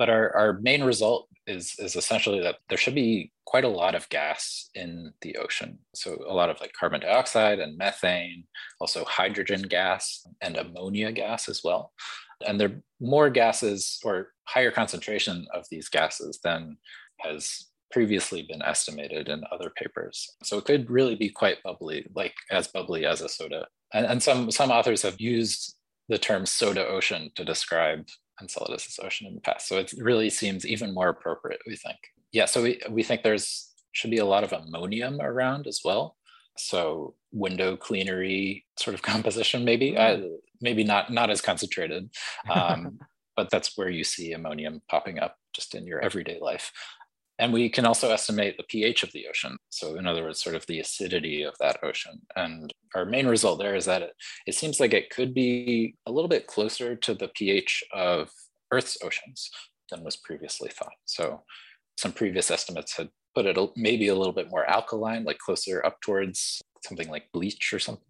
But 0.01 0.09
our, 0.09 0.35
our 0.35 0.59
main 0.63 0.83
result 0.83 1.27
is, 1.45 1.75
is 1.77 1.95
essentially 1.95 2.41
that 2.41 2.55
there 2.69 2.77
should 2.79 2.95
be 2.95 3.31
quite 3.45 3.65
a 3.65 3.67
lot 3.67 3.93
of 3.93 4.09
gas 4.09 4.71
in 4.73 5.13
the 5.21 5.37
ocean. 5.37 5.77
So 5.93 6.17
a 6.27 6.33
lot 6.33 6.49
of 6.49 6.59
like 6.59 6.73
carbon 6.73 7.01
dioxide 7.01 7.59
and 7.59 7.77
methane, 7.77 8.45
also 8.79 9.05
hydrogen 9.05 9.61
gas 9.61 10.25
and 10.41 10.57
ammonia 10.57 11.11
gas 11.11 11.47
as 11.47 11.61
well. 11.63 11.93
And 12.47 12.59
there 12.59 12.69
are 12.69 12.81
more 12.99 13.29
gases 13.29 13.99
or 14.03 14.29
higher 14.45 14.71
concentration 14.71 15.45
of 15.53 15.67
these 15.69 15.87
gases 15.87 16.39
than 16.43 16.77
has 17.19 17.67
previously 17.91 18.41
been 18.41 18.63
estimated 18.63 19.29
in 19.29 19.43
other 19.51 19.69
papers. 19.69 20.35
So 20.41 20.57
it 20.57 20.65
could 20.65 20.89
really 20.89 21.13
be 21.13 21.29
quite 21.29 21.61
bubbly, 21.61 22.07
like 22.15 22.33
as 22.49 22.67
bubbly 22.67 23.05
as 23.05 23.21
a 23.21 23.29
soda. 23.29 23.67
And, 23.93 24.07
and 24.07 24.23
some, 24.23 24.49
some 24.49 24.71
authors 24.71 25.03
have 25.03 25.21
used 25.21 25.75
the 26.09 26.17
term 26.17 26.47
soda 26.47 26.87
ocean 26.87 27.29
to 27.35 27.45
describe 27.45 28.07
Enceladus' 28.41 28.99
ocean 29.01 29.27
in 29.27 29.35
the 29.35 29.41
past. 29.41 29.67
So 29.67 29.77
it 29.77 29.93
really 29.97 30.29
seems 30.29 30.65
even 30.65 30.93
more 30.93 31.09
appropriate, 31.09 31.61
we 31.67 31.75
think. 31.75 31.97
Yeah, 32.31 32.45
so 32.45 32.63
we, 32.63 32.81
we 32.89 33.03
think 33.03 33.23
there's 33.23 33.71
should 33.93 34.11
be 34.11 34.17
a 34.17 34.25
lot 34.25 34.43
of 34.43 34.53
ammonium 34.53 35.19
around 35.19 35.67
as 35.67 35.81
well. 35.83 36.15
So 36.57 37.15
window 37.31 37.75
cleanery 37.75 38.63
sort 38.77 38.93
of 38.93 39.01
composition, 39.13 39.65
maybe, 39.65 39.97
uh, 39.97 40.19
maybe 40.61 40.83
not 40.83 41.11
not 41.11 41.29
as 41.29 41.41
concentrated, 41.41 42.09
um, 42.49 42.99
but 43.35 43.49
that's 43.49 43.77
where 43.77 43.89
you 43.89 44.03
see 44.03 44.33
ammonium 44.33 44.81
popping 44.89 45.19
up 45.19 45.37
just 45.53 45.75
in 45.75 45.85
your 45.85 45.99
everyday 45.99 46.39
life. 46.39 46.71
And 47.39 47.51
we 47.51 47.69
can 47.69 47.85
also 47.85 48.11
estimate 48.11 48.57
the 48.57 48.63
pH 48.63 49.03
of 49.03 49.11
the 49.13 49.27
ocean. 49.27 49.57
So, 49.69 49.95
in 49.95 50.05
other 50.05 50.23
words, 50.23 50.43
sort 50.43 50.55
of 50.55 50.65
the 50.67 50.79
acidity 50.79 51.43
of 51.43 51.55
that 51.59 51.83
ocean. 51.83 52.21
And 52.35 52.71
our 52.93 53.05
main 53.05 53.27
result 53.27 53.59
there 53.59 53.75
is 53.75 53.85
that 53.85 54.03
it, 54.03 54.11
it 54.45 54.55
seems 54.55 54.79
like 54.79 54.93
it 54.93 55.09
could 55.09 55.33
be 55.33 55.95
a 56.05 56.11
little 56.11 56.29
bit 56.29 56.47
closer 56.47 56.95
to 56.95 57.13
the 57.13 57.29
pH 57.29 57.83
of 57.93 58.29
Earth's 58.71 58.97
oceans 59.03 59.49
than 59.89 60.03
was 60.03 60.17
previously 60.17 60.69
thought. 60.69 60.93
So, 61.05 61.43
some 61.97 62.11
previous 62.11 62.51
estimates 62.51 62.95
had 62.95 63.09
put 63.33 63.45
it 63.45 63.57
maybe 63.75 64.07
a 64.09 64.15
little 64.15 64.33
bit 64.33 64.49
more 64.49 64.69
alkaline, 64.69 65.23
like 65.23 65.37
closer 65.37 65.85
up 65.85 65.99
towards 66.01 66.61
something 66.85 67.09
like 67.09 67.31
bleach 67.33 67.73
or 67.73 67.79
something. 67.79 68.05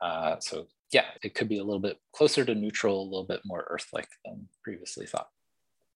Uh, 0.00 0.36
so, 0.40 0.66
yeah, 0.92 1.06
it 1.22 1.34
could 1.34 1.48
be 1.48 1.58
a 1.58 1.64
little 1.64 1.80
bit 1.80 1.98
closer 2.14 2.44
to 2.44 2.54
neutral, 2.54 3.02
a 3.02 3.04
little 3.04 3.26
bit 3.26 3.40
more 3.44 3.66
Earth 3.70 3.88
like 3.92 4.08
than 4.24 4.48
previously 4.62 5.06
thought. 5.06 5.28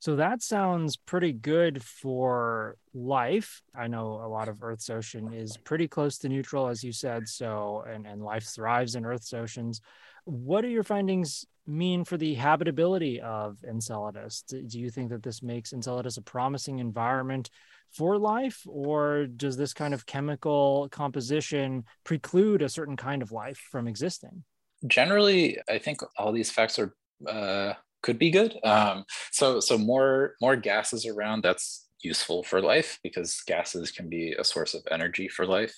So 0.06 0.14
that 0.14 0.40
sounds 0.40 0.96
pretty 0.96 1.32
good 1.32 1.82
for 1.82 2.76
life. 2.94 3.60
I 3.74 3.88
know 3.88 4.22
a 4.24 4.28
lot 4.28 4.46
of 4.48 4.62
Earth's 4.62 4.88
ocean 4.88 5.32
is 5.32 5.56
pretty 5.56 5.88
close 5.88 6.16
to 6.18 6.28
neutral, 6.28 6.68
as 6.68 6.84
you 6.84 6.92
said. 6.92 7.26
So, 7.26 7.82
and, 7.90 8.06
and 8.06 8.22
life 8.22 8.44
thrives 8.54 8.94
in 8.94 9.04
Earth's 9.04 9.32
oceans. 9.32 9.80
What 10.24 10.60
do 10.60 10.68
your 10.68 10.84
findings 10.84 11.44
mean 11.66 12.04
for 12.04 12.16
the 12.16 12.34
habitability 12.34 13.20
of 13.20 13.58
Enceladus? 13.68 14.42
Do 14.42 14.78
you 14.78 14.90
think 14.90 15.10
that 15.10 15.24
this 15.24 15.42
makes 15.42 15.72
Enceladus 15.72 16.18
a 16.18 16.22
promising 16.22 16.78
environment 16.78 17.50
for 17.90 18.16
life, 18.16 18.62
or 18.64 19.26
does 19.26 19.56
this 19.56 19.74
kind 19.74 19.92
of 19.92 20.06
chemical 20.06 20.86
composition 20.92 21.82
preclude 22.04 22.62
a 22.62 22.68
certain 22.68 22.96
kind 22.96 23.22
of 23.22 23.32
life 23.32 23.58
from 23.72 23.88
existing? 23.88 24.44
Generally, 24.86 25.58
I 25.68 25.78
think 25.78 25.98
all 26.16 26.30
these 26.30 26.52
facts 26.52 26.78
are 26.78 26.94
uh, 27.26 27.72
could 28.06 28.18
be 28.20 28.30
good. 28.30 28.56
Um, 28.62 29.04
so 29.32 29.58
so 29.58 29.76
more 29.76 30.36
more 30.40 30.56
gases 30.56 31.04
around 31.06 31.42
that's 31.42 31.88
useful 32.02 32.44
for 32.44 32.60
life 32.62 33.00
because 33.02 33.42
gases 33.46 33.90
can 33.90 34.08
be 34.08 34.32
a 34.38 34.44
source 34.44 34.74
of 34.74 34.86
energy 34.90 35.28
for 35.28 35.44
life. 35.44 35.74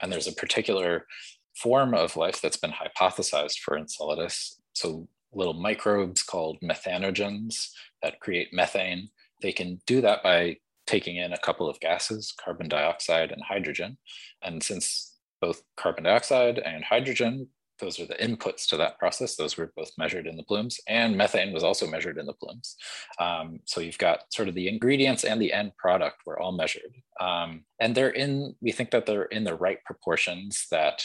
And 0.00 0.12
there's 0.12 0.28
a 0.28 0.40
particular 0.42 1.06
form 1.56 1.94
of 1.94 2.16
life 2.16 2.40
that's 2.42 2.58
been 2.58 2.72
hypothesized 2.72 3.58
for 3.60 3.78
Enceladus. 3.78 4.60
So 4.74 5.08
little 5.32 5.54
microbes 5.54 6.22
called 6.22 6.58
methanogens 6.62 7.70
that 8.02 8.20
create 8.20 8.52
methane. 8.52 9.08
They 9.40 9.52
can 9.52 9.80
do 9.86 10.02
that 10.02 10.22
by 10.22 10.58
taking 10.86 11.16
in 11.16 11.32
a 11.32 11.38
couple 11.38 11.70
of 11.70 11.80
gases, 11.80 12.34
carbon 12.44 12.68
dioxide 12.68 13.30
and 13.32 13.42
hydrogen. 13.42 13.96
And 14.42 14.62
since 14.62 15.16
both 15.40 15.62
carbon 15.76 16.04
dioxide 16.04 16.58
and 16.58 16.84
hydrogen 16.84 17.48
those 17.82 17.98
are 17.98 18.06
the 18.06 18.14
inputs 18.14 18.66
to 18.68 18.76
that 18.76 18.98
process. 18.98 19.34
Those 19.34 19.56
were 19.56 19.72
both 19.76 19.90
measured 19.98 20.26
in 20.26 20.36
the 20.36 20.44
plumes, 20.44 20.80
and 20.86 21.16
methane 21.16 21.52
was 21.52 21.64
also 21.64 21.86
measured 21.86 22.16
in 22.16 22.26
the 22.26 22.32
plumes. 22.32 22.76
Um, 23.18 23.58
so 23.64 23.80
you've 23.80 23.98
got 23.98 24.32
sort 24.32 24.48
of 24.48 24.54
the 24.54 24.68
ingredients 24.68 25.24
and 25.24 25.42
the 25.42 25.52
end 25.52 25.76
product 25.76 26.22
were 26.24 26.40
all 26.40 26.52
measured, 26.52 26.94
um, 27.20 27.64
and 27.80 27.94
they're 27.94 28.10
in. 28.10 28.54
We 28.62 28.70
think 28.72 28.92
that 28.92 29.04
they're 29.04 29.24
in 29.24 29.44
the 29.44 29.56
right 29.56 29.84
proportions 29.84 30.68
that 30.70 31.04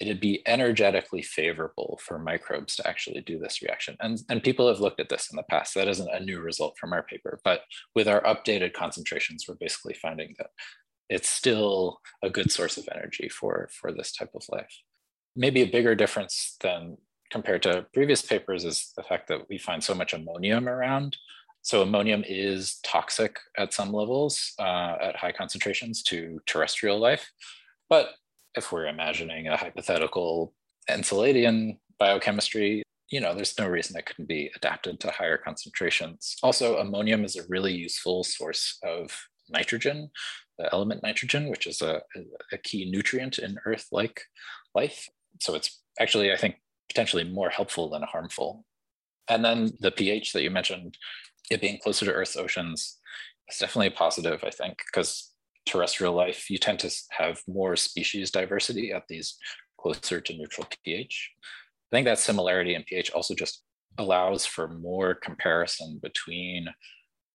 it'd 0.00 0.20
be 0.20 0.42
energetically 0.46 1.22
favorable 1.22 2.00
for 2.02 2.18
microbes 2.18 2.76
to 2.76 2.86
actually 2.86 3.20
do 3.20 3.38
this 3.38 3.62
reaction. 3.62 3.96
And, 4.00 4.20
and 4.28 4.42
people 4.42 4.66
have 4.66 4.80
looked 4.80 4.98
at 4.98 5.08
this 5.08 5.28
in 5.30 5.36
the 5.36 5.44
past. 5.44 5.74
That 5.74 5.86
isn't 5.86 6.10
a 6.12 6.18
new 6.18 6.40
result 6.40 6.76
from 6.80 6.92
our 6.92 7.04
paper, 7.04 7.40
but 7.44 7.60
with 7.94 8.08
our 8.08 8.20
updated 8.22 8.72
concentrations, 8.72 9.46
we're 9.46 9.54
basically 9.54 9.94
finding 9.94 10.34
that 10.38 10.50
it's 11.08 11.28
still 11.28 12.00
a 12.24 12.30
good 12.30 12.50
source 12.50 12.76
of 12.76 12.88
energy 12.92 13.28
for, 13.28 13.68
for 13.72 13.92
this 13.92 14.10
type 14.10 14.30
of 14.34 14.44
life 14.50 14.82
maybe 15.36 15.62
a 15.62 15.70
bigger 15.70 15.94
difference 15.94 16.56
than 16.60 16.96
compared 17.30 17.62
to 17.62 17.86
previous 17.92 18.22
papers 18.22 18.64
is 18.64 18.92
the 18.96 19.02
fact 19.02 19.28
that 19.28 19.48
we 19.48 19.58
find 19.58 19.82
so 19.82 19.94
much 19.94 20.12
ammonium 20.12 20.68
around. 20.68 21.16
So 21.62 21.82
ammonium 21.82 22.22
is 22.26 22.78
toxic 22.84 23.38
at 23.56 23.72
some 23.72 23.92
levels 23.92 24.52
uh, 24.58 24.96
at 25.00 25.16
high 25.16 25.32
concentrations 25.32 26.02
to 26.04 26.40
terrestrial 26.46 26.98
life. 26.98 27.32
But 27.88 28.10
if 28.54 28.70
we're 28.70 28.86
imagining 28.86 29.48
a 29.48 29.56
hypothetical 29.56 30.54
Enceladian 30.88 31.78
biochemistry, 31.98 32.82
you 33.08 33.20
know, 33.20 33.34
there's 33.34 33.58
no 33.58 33.66
reason 33.66 33.96
it 33.96 34.06
couldn't 34.06 34.28
be 34.28 34.50
adapted 34.54 35.00
to 35.00 35.10
higher 35.10 35.38
concentrations. 35.38 36.36
Also, 36.42 36.76
ammonium 36.76 37.24
is 37.24 37.36
a 37.36 37.46
really 37.48 37.72
useful 37.72 38.24
source 38.24 38.78
of 38.84 39.26
nitrogen, 39.48 40.10
the 40.58 40.72
element 40.72 41.02
nitrogen, 41.02 41.48
which 41.48 41.66
is 41.66 41.82
a, 41.82 42.02
a 42.52 42.58
key 42.58 42.90
nutrient 42.90 43.38
in 43.38 43.58
Earth-like 43.64 44.22
life 44.74 45.08
so 45.40 45.54
it's 45.54 45.80
actually, 46.00 46.32
I 46.32 46.36
think, 46.36 46.56
potentially 46.88 47.24
more 47.24 47.50
helpful 47.50 47.90
than 47.90 48.02
harmful. 48.02 48.64
And 49.28 49.44
then 49.44 49.72
the 49.80 49.90
pH 49.90 50.32
that 50.32 50.42
you 50.42 50.50
mentioned, 50.50 50.98
it 51.50 51.60
being 51.60 51.78
closer 51.82 52.04
to 52.04 52.12
Earth's 52.12 52.36
oceans, 52.36 52.98
is 53.50 53.58
definitely 53.58 53.88
a 53.88 53.92
positive, 53.92 54.42
I 54.44 54.50
think, 54.50 54.78
because 54.86 55.32
terrestrial 55.66 56.14
life, 56.14 56.50
you 56.50 56.58
tend 56.58 56.78
to 56.80 56.90
have 57.10 57.40
more 57.48 57.76
species 57.76 58.30
diversity 58.30 58.92
at 58.92 59.04
these 59.08 59.36
closer 59.80 60.20
to 60.20 60.36
neutral 60.36 60.66
pH. 60.84 61.30
I 61.92 61.96
think 61.96 62.04
that 62.06 62.18
similarity 62.18 62.74
in 62.74 62.82
pH 62.82 63.10
also 63.10 63.34
just 63.34 63.62
allows 63.98 64.44
for 64.44 64.68
more 64.68 65.14
comparison 65.14 66.00
between 66.02 66.68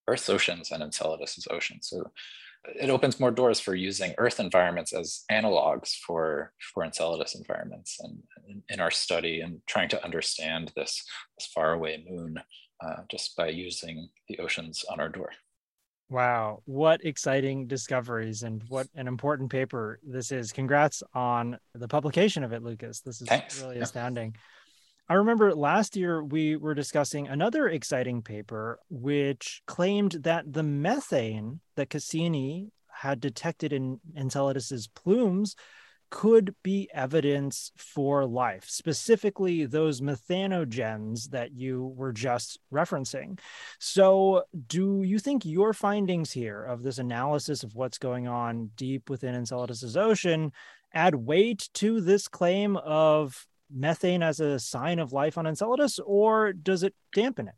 Earth's 0.08 0.30
oceans 0.30 0.72
and 0.72 0.84
Enceladus's 0.84 1.48
oceans. 1.50 1.88
So 1.90 2.12
it 2.66 2.90
opens 2.90 3.20
more 3.20 3.32
doors 3.32 3.60
for 3.60 3.76
using 3.76 4.14
Earth 4.18 4.40
environments 4.40 4.94
as 4.94 5.24
analogs 5.32 5.96
for, 6.06 6.54
for 6.74 6.84
Enceladus 6.84 7.36
environments 7.36 7.98
and 8.02 8.22
in, 8.48 8.64
in 8.70 8.80
our 8.80 8.92
study 8.92 9.42
and 9.42 9.62
trying 9.66 9.90
to 9.90 10.04
understand 10.04 10.72
this, 10.76 11.04
this 11.38 11.50
faraway 11.54 12.04
moon 12.08 12.40
uh, 12.86 13.02
just 13.10 13.36
by 13.36 13.48
using 13.48 14.10
the 14.28 14.40
oceans 14.40 14.84
on 14.90 15.00
our 15.00 15.10
door. 15.10 15.32
Wow, 16.10 16.64
what 16.66 17.06
exciting 17.06 17.68
discoveries 17.68 18.42
and 18.42 18.64
what 18.68 18.88
an 18.96 19.08
important 19.08 19.52
paper 19.52 20.00
this 20.04 20.32
is. 20.32 20.52
Congrats 20.52 21.04
on 21.14 21.60
the 21.76 21.88
publication 21.88 22.44
of 22.44 22.52
it, 22.52 22.64
Lucas. 22.64 23.02
This 23.02 23.22
is 23.22 23.28
Thanks. 23.28 23.62
really 23.62 23.78
yeah. 23.78 23.84
astounding. 23.84 24.36
I 25.10 25.16
remember 25.16 25.56
last 25.56 25.96
year 25.96 26.24
we 26.24 26.56
were 26.56 26.76
discussing 26.76 27.28
another 27.28 27.68
exciting 27.68 28.22
paper 28.22 28.80
which 28.92 29.64
claimed 29.66 30.12
that 30.22 30.54
the 30.54 30.62
methane 30.62 31.62
that 31.76 31.90
Cassini 31.90 32.72
had 32.88 33.20
detected 33.20 33.74
in 33.74 34.00
Enceladus's 34.16 34.88
plumes 34.88 35.56
could 36.12 36.54
be 36.64 36.90
evidence 36.94 37.72
for 37.76 38.26
life, 38.26 38.66
specifically 38.68 39.66
those 39.66 40.02
methanogens 40.02 41.30
that 41.30 41.54
you 41.54 41.94
were 41.96 42.12
just 42.12 42.60
referencing. 42.72 43.40
So, 43.80 44.44
do 44.68 45.02
you 45.04 45.20
think 45.20 45.46
your 45.46 45.74
findings 45.74 46.32
here 46.32 46.64
of 46.64 46.84
this 46.84 46.98
analysis 46.98 47.64
of 47.64 47.76
what's 47.76 47.98
going 48.00 48.28
on 48.28 48.72
deep 48.76 49.10
within 49.10 49.36
Enceladus's 49.36 49.98
ocean 49.98 50.52
add 50.94 51.16
weight 51.16 51.70
to 51.76 52.02
this 52.02 52.28
claim 52.28 52.76
of 52.78 53.46
methane 53.74 54.24
as 54.24 54.40
a 54.40 54.60
sign 54.60 55.00
of 55.00 55.14
life 55.14 55.38
on 55.38 55.46
Enceladus, 55.46 56.00
or 56.06 56.54
does 56.54 56.84
it 56.84 56.96
dampen 57.14 57.48
it? 57.48 57.56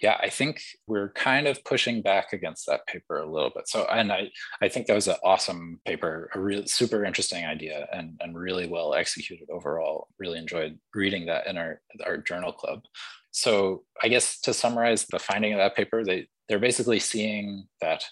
yeah 0.00 0.16
i 0.20 0.28
think 0.28 0.62
we're 0.86 1.10
kind 1.10 1.46
of 1.46 1.62
pushing 1.64 2.02
back 2.02 2.32
against 2.32 2.66
that 2.66 2.86
paper 2.86 3.18
a 3.18 3.30
little 3.30 3.50
bit. 3.50 3.68
So 3.68 3.86
and 3.90 4.12
i 4.12 4.30
i 4.62 4.68
think 4.68 4.86
that 4.86 4.94
was 4.94 5.08
an 5.08 5.16
awesome 5.24 5.80
paper 5.84 6.30
a 6.34 6.40
real 6.40 6.66
super 6.66 7.04
interesting 7.04 7.44
idea 7.44 7.88
and 7.92 8.16
and 8.20 8.38
really 8.38 8.68
well 8.68 8.94
executed 8.94 9.48
overall. 9.50 10.08
Really 10.18 10.38
enjoyed 10.38 10.78
reading 10.94 11.26
that 11.26 11.46
in 11.46 11.56
our 11.56 11.80
our 12.06 12.18
journal 12.18 12.52
club. 12.52 12.82
So 13.30 13.84
i 14.02 14.08
guess 14.08 14.40
to 14.40 14.54
summarize 14.54 15.06
the 15.06 15.18
finding 15.18 15.52
of 15.52 15.58
that 15.58 15.76
paper 15.76 16.04
they 16.04 16.28
they're 16.48 16.58
basically 16.58 16.98
seeing 16.98 17.66
that 17.80 18.04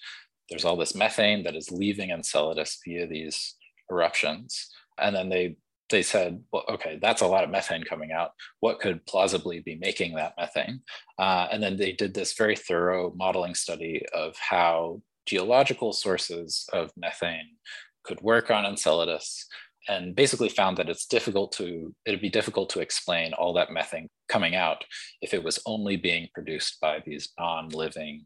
there's 0.51 0.65
all 0.65 0.77
this 0.77 0.95
methane 0.95 1.43
that 1.45 1.57
is 1.57 1.73
leaving 1.73 2.11
enceladus 2.11 2.79
via 2.85 3.07
these 3.07 3.57
eruptions 3.91 4.69
and 4.99 5.15
then 5.15 5.29
they 5.29 5.57
they 5.91 6.03
said, 6.03 6.43
well, 6.53 6.65
okay, 6.69 6.99
that's 7.01 7.23
a 7.23 7.27
lot 7.27 7.45
of 7.45 7.51
methane 7.51 7.85
coming 7.85 8.13
out. 8.13 8.31
What 8.61 8.81
could 8.81 9.07
plausibly 9.07 9.61
be 9.61 9.77
making 9.77 10.15
that 10.15 10.35
methane? 10.39 10.83
Uh, 11.19 11.49
and 11.51 11.63
then 11.63 11.77
they 11.77 11.93
did 11.93 12.15
this 12.15 12.35
very 12.35 12.57
thorough 12.57 13.13
modeling 13.17 13.55
study 13.55 14.05
of 14.13 14.35
how 14.39 15.03
geological 15.27 15.93
sources 15.93 16.69
of 16.73 16.91
methane 16.97 17.57
could 18.05 18.21
work 18.21 18.51
on 18.51 18.65
Enceladus 18.65 19.47
and 19.89 20.17
basically 20.17 20.49
found 20.49 20.77
that 20.77 20.89
it's 20.89 21.07
difficult 21.07 21.53
to, 21.53 21.95
it'd 22.05 22.21
be 22.21 22.29
difficult 22.29 22.71
to 22.71 22.81
explain 22.81 23.33
all 23.35 23.53
that 23.53 23.71
methane 23.71 24.09
coming 24.29 24.57
out 24.57 24.85
if 25.23 25.33
it 25.33 25.43
was 25.43 25.61
only 25.67 25.97
being 25.97 26.29
produced 26.35 26.81
by 26.81 27.01
these 27.07 27.33
non-living 27.39 28.25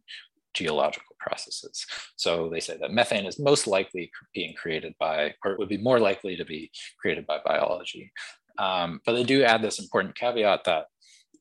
geological 0.54 1.16
processes. 1.18 1.86
So 2.16 2.48
they 2.50 2.60
say 2.60 2.76
that 2.78 2.92
methane 2.92 3.26
is 3.26 3.38
most 3.38 3.66
likely 3.66 4.10
being 4.34 4.54
created 4.54 4.94
by, 4.98 5.34
or 5.44 5.52
it 5.52 5.58
would 5.58 5.68
be 5.68 5.78
more 5.78 6.00
likely 6.00 6.36
to 6.36 6.44
be 6.44 6.70
created 7.00 7.26
by 7.26 7.38
biology. 7.44 8.12
Um, 8.58 9.00
but 9.06 9.14
they 9.14 9.24
do 9.24 9.42
add 9.42 9.62
this 9.62 9.78
important 9.78 10.14
caveat 10.16 10.64
that 10.64 10.86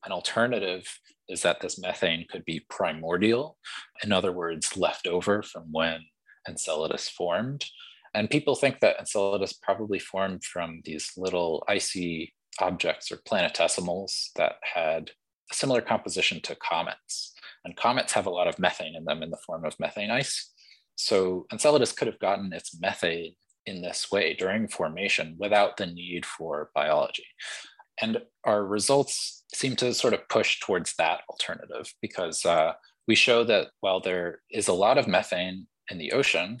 an 0.04 0.12
alternative 0.12 0.86
is 1.28 1.42
that 1.42 1.60
this 1.60 1.78
methane 1.78 2.26
could 2.30 2.44
be 2.44 2.64
primordial, 2.68 3.56
in 4.02 4.12
other 4.12 4.32
words, 4.32 4.76
left 4.76 5.06
over 5.06 5.42
from 5.42 5.64
when 5.70 6.00
Enceladus 6.48 7.08
formed. 7.08 7.64
And 8.14 8.30
people 8.30 8.56
think 8.56 8.80
that 8.80 8.98
Enceladus 8.98 9.52
probably 9.52 9.98
formed 9.98 10.44
from 10.44 10.80
these 10.84 11.12
little 11.16 11.64
icy 11.68 12.34
objects 12.58 13.12
or 13.12 13.18
planetesimals 13.18 14.30
that 14.36 14.54
had 14.62 15.10
a 15.50 15.54
similar 15.54 15.80
composition 15.80 16.40
to 16.42 16.56
comets. 16.56 17.34
And 17.64 17.76
comets 17.76 18.12
have 18.12 18.26
a 18.26 18.30
lot 18.30 18.48
of 18.48 18.58
methane 18.58 18.96
in 18.96 19.04
them 19.04 19.22
in 19.22 19.30
the 19.30 19.36
form 19.46 19.64
of 19.64 19.78
methane 19.78 20.10
ice. 20.10 20.52
So 20.96 21.46
Enceladus 21.52 21.92
could 21.92 22.08
have 22.08 22.18
gotten 22.18 22.52
its 22.52 22.78
methane 22.80 23.34
in 23.66 23.82
this 23.82 24.10
way 24.10 24.34
during 24.34 24.68
formation 24.68 25.36
without 25.38 25.76
the 25.76 25.86
need 25.86 26.24
for 26.24 26.70
biology. 26.74 27.26
And 28.00 28.22
our 28.44 28.64
results 28.64 29.44
seem 29.52 29.76
to 29.76 29.92
sort 29.92 30.14
of 30.14 30.28
push 30.28 30.60
towards 30.60 30.94
that 30.96 31.20
alternative 31.28 31.92
because 32.00 32.44
uh, 32.46 32.72
we 33.06 33.14
show 33.14 33.44
that 33.44 33.68
while 33.80 34.00
there 34.00 34.40
is 34.50 34.68
a 34.68 34.72
lot 34.72 34.96
of 34.96 35.06
methane 35.06 35.66
in 35.90 35.98
the 35.98 36.12
ocean, 36.12 36.58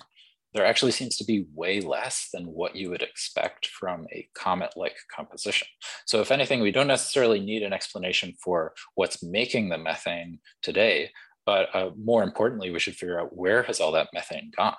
there 0.52 0.66
actually 0.66 0.92
seems 0.92 1.16
to 1.16 1.24
be 1.24 1.46
way 1.54 1.80
less 1.80 2.28
than 2.32 2.44
what 2.44 2.74
you 2.74 2.90
would 2.90 3.02
expect 3.02 3.66
from 3.66 4.06
a 4.12 4.28
comet-like 4.34 4.96
composition. 5.14 5.68
So 6.06 6.20
if 6.20 6.30
anything, 6.30 6.60
we 6.60 6.72
don't 6.72 6.86
necessarily 6.86 7.40
need 7.40 7.62
an 7.62 7.72
explanation 7.72 8.34
for 8.42 8.72
what's 8.94 9.22
making 9.22 9.68
the 9.68 9.78
methane 9.78 10.40
today, 10.62 11.10
but 11.46 11.74
uh, 11.74 11.90
more 11.96 12.22
importantly, 12.22 12.70
we 12.70 12.80
should 12.80 12.96
figure 12.96 13.20
out 13.20 13.36
where 13.36 13.62
has 13.64 13.80
all 13.80 13.92
that 13.92 14.08
methane 14.12 14.50
gone? 14.56 14.76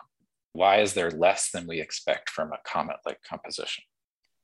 Why 0.53 0.81
is 0.81 0.93
there 0.93 1.12
less 1.12 1.51
than 1.51 1.67
we 1.67 1.79
expect 1.79 2.29
from 2.29 2.51
a 2.51 2.60
comet-like 2.65 3.19
composition? 3.27 3.84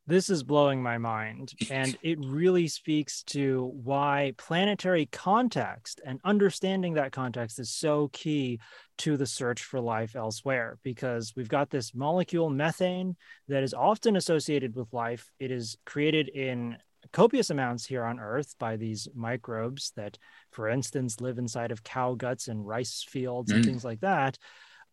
This 0.08 0.30
is 0.30 0.42
blowing 0.42 0.82
my 0.82 0.98
mind. 0.98 1.54
And 1.70 1.98
it 2.02 2.18
really 2.24 2.68
speaks 2.70 3.24
to 3.24 3.72
why 3.84 4.34
planetary 4.38 5.06
context 5.08 6.00
and 6.06 6.20
understanding 6.24 6.94
that 6.94 7.12
context 7.12 7.60
is 7.60 7.70
so 7.70 8.10
key 8.14 8.60
to 9.00 9.18
the 9.18 9.26
search 9.26 9.64
for 9.64 9.82
life 9.82 10.16
elsewhere. 10.16 10.80
Because 10.82 11.34
we've 11.36 11.50
got 11.50 11.70
this 11.70 11.94
molecule, 11.94 12.50
methane, 12.50 13.18
that 13.50 13.64
is 13.64 13.74
often 13.74 14.16
associated 14.16 14.76
with 14.76 14.92
life. 14.94 15.30
It 15.40 15.52
is 15.52 15.78
created 15.86 16.30
in 16.30 16.78
copious 17.12 17.50
amounts 17.50 17.86
here 17.86 18.04
on 18.04 18.20
Earth 18.20 18.56
by 18.60 18.78
these 18.78 19.08
microbes 19.14 19.92
that, 19.98 20.18
for 20.52 20.70
instance, 20.70 21.22
live 21.22 21.38
inside 21.38 21.72
of 21.72 21.84
cow 21.84 22.14
guts 22.14 22.48
and 22.48 22.66
rice 22.66 23.06
fields 23.08 23.52
and 23.52 23.64
mm. 23.64 23.68
things 23.68 23.84
like 23.84 24.00
that. 24.00 24.38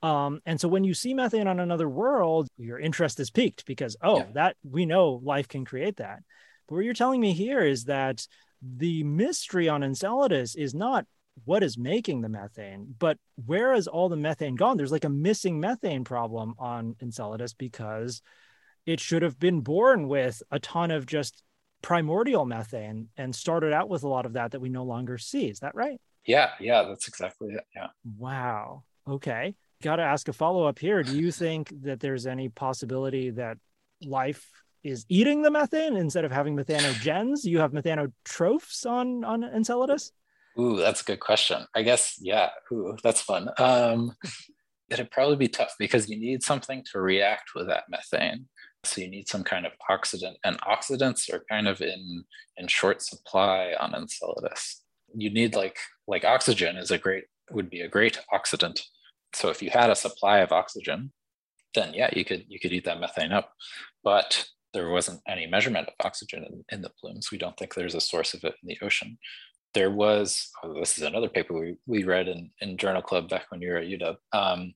Um, 0.05 0.43
and 0.45 0.61
so 0.61 0.69
when 0.69 0.85
you 0.85 0.93
see 0.93 1.15
methane 1.15 1.47
on 1.47 1.59
another 1.59 1.89
world, 1.89 2.47
your 2.59 2.79
interest 2.79 3.19
is 3.21 3.31
piqued 3.31 3.65
because, 3.65 3.97
oh, 4.03 4.19
yeah. 4.19 4.27
that 4.35 4.57
we 4.63 4.85
know 4.85 5.19
life 5.25 5.49
can 5.49 5.65
create 5.65 5.97
that. 5.97 6.19
But 6.69 6.75
what 6.75 6.85
you're 6.85 6.93
telling 6.93 7.23
me 7.23 7.33
here 7.33 7.63
is 7.63 7.85
that 7.85 8.27
the 8.61 9.03
mystery 9.03 9.67
on 9.67 9.83
Enceladus 9.83 10.57
is 10.57 10.75
not 10.75 11.07
what 11.47 11.63
is 11.63 11.79
making 11.79 12.21
the 12.21 12.29
methane, 12.29 12.95
but 12.99 13.17
where 13.47 13.73
has 13.73 13.87
all 13.87 14.11
the 14.11 14.17
methane 14.17 14.57
gone? 14.57 14.77
There's 14.77 14.93
like 14.93 15.07
a 15.07 15.09
missing 15.09 15.59
methane 15.59 16.05
problem 16.05 16.55
on 16.59 16.97
Enceladus 17.01 17.55
because 17.55 18.21
it 18.85 19.01
should 19.01 19.23
have 19.23 19.39
been 19.39 19.63
born 19.63 20.07
with 20.07 20.43
a 20.51 20.59
ton 20.59 20.91
of 20.91 21.07
just 21.07 21.43
primordial 21.81 22.45
methane 22.45 23.09
and 23.17 23.35
started 23.35 23.73
out 23.73 23.89
with 23.89 24.03
a 24.03 24.09
lot 24.09 24.27
of 24.27 24.35
that 24.35 24.51
that 24.51 24.61
we 24.61 24.69
no 24.69 24.85
longer 24.85 25.17
see. 25.17 25.49
Is 25.49 25.61
that 25.61 25.75
right? 25.75 25.99
Yeah, 26.27 26.51
yeah, 26.61 26.83
that's 26.83 27.09
exactly 27.09 27.55
it. 27.55 27.65
Yeah. 27.75 27.89
Wow. 28.19 28.85
Okay 29.09 29.55
got 29.85 29.97
to 29.97 30.03
ask 30.03 30.29
a 30.29 30.33
follow 30.33 30.65
up 30.65 30.79
here. 30.79 31.03
Do 31.03 31.17
you 31.17 31.31
think 31.31 31.71
that 31.83 32.01
there's 32.01 32.27
any 32.27 32.49
possibility 32.49 33.31
that 33.31 33.59
life 34.03 34.51
is 34.83 35.05
eating 35.09 35.43
the 35.43 35.51
methane 35.51 35.97
instead 35.97 36.25
of 36.25 36.33
having 36.33 36.57
methanogens? 36.57 37.45
You 37.45 37.59
have 37.61 37.73
methanotrophs 37.73 38.87
on 38.87 39.25
on 39.25 39.45
Enceladus. 39.45 40.11
Ooh, 40.59 40.79
that's 40.79 41.03
a 41.03 41.05
good 41.05 41.21
question. 41.21 41.67
I 41.75 41.83
guess 41.83 42.19
yeah. 42.21 42.49
Ooh, 42.73 42.97
that's 43.05 43.21
fun. 43.21 43.51
Um, 43.59 44.13
it'd 44.91 45.11
probably 45.11 45.37
be 45.37 45.49
tough 45.49 45.75
because 45.79 46.09
you 46.09 46.19
need 46.19 46.43
something 46.43 46.83
to 46.93 47.01
react 47.01 47.51
with 47.55 47.67
that 47.69 47.85
methane. 47.91 48.47
So 48.85 49.01
you 49.03 49.09
need 49.09 49.29
some 49.29 49.45
kind 49.45 49.67
of 49.67 49.73
oxidant, 49.91 50.37
and 50.45 50.61
oxidants 50.63 51.33
are 51.33 51.45
kind 51.51 51.69
of 51.69 51.83
in 51.83 52.25
in 52.57 52.69
short 52.69 53.03
supply 53.03 53.75
on 53.79 53.95
Enceladus. 53.95 54.81
You 55.15 55.31
need 55.31 55.55
like 55.55 55.77
like 56.07 56.25
oxygen 56.25 56.77
is 56.79 56.91
a 56.91 56.99
great 56.99 57.25
would 57.51 57.69
be 57.69 57.83
a 57.83 57.89
great 57.89 58.19
oxidant 58.33 58.81
so 59.35 59.49
if 59.51 59.63
you 59.63 59.71
had 59.71 59.91
a 59.91 59.97
supply 59.97 60.39
of 60.39 60.53
oxygen, 60.53 61.13
then 61.75 61.93
yeah, 61.95 62.11
you 62.13 62.25
could 62.25 62.45
you 62.49 62.59
could 62.61 62.73
eat 62.73 62.85
that 62.85 63.01
methane 63.01 63.33
up. 63.33 63.53
But 64.03 64.47
there 64.75 64.91
wasn't 64.91 65.21
any 65.27 65.47
measurement 65.47 65.89
of 65.89 65.95
oxygen 66.05 66.45
in, 66.45 66.65
in 66.71 66.83
the 66.83 66.91
plumes. 67.01 67.31
We 67.31 67.39
don't 67.39 67.57
think 67.57 67.75
there's 67.75 67.95
a 67.95 68.01
source 68.01 68.35
of 68.35 68.45
it 68.45 68.55
in 68.63 68.69
the 68.69 68.79
ocean. 68.83 69.17
There 69.73 69.91
was, 69.91 70.51
oh, 70.63 70.75
this 70.75 70.99
is 70.99 71.05
another 71.05 71.29
paper 71.29 71.55
we, 71.59 71.77
we 71.87 72.05
read 72.05 72.29
in, 72.29 72.51
in 72.61 72.77
Journal 72.77 73.03
Club 73.03 73.29
back 73.29 73.47
when 73.51 73.63
you 73.63 73.71
were 73.71 73.79
at 73.79 73.89
UW. 73.89 74.17
Um, 74.33 74.75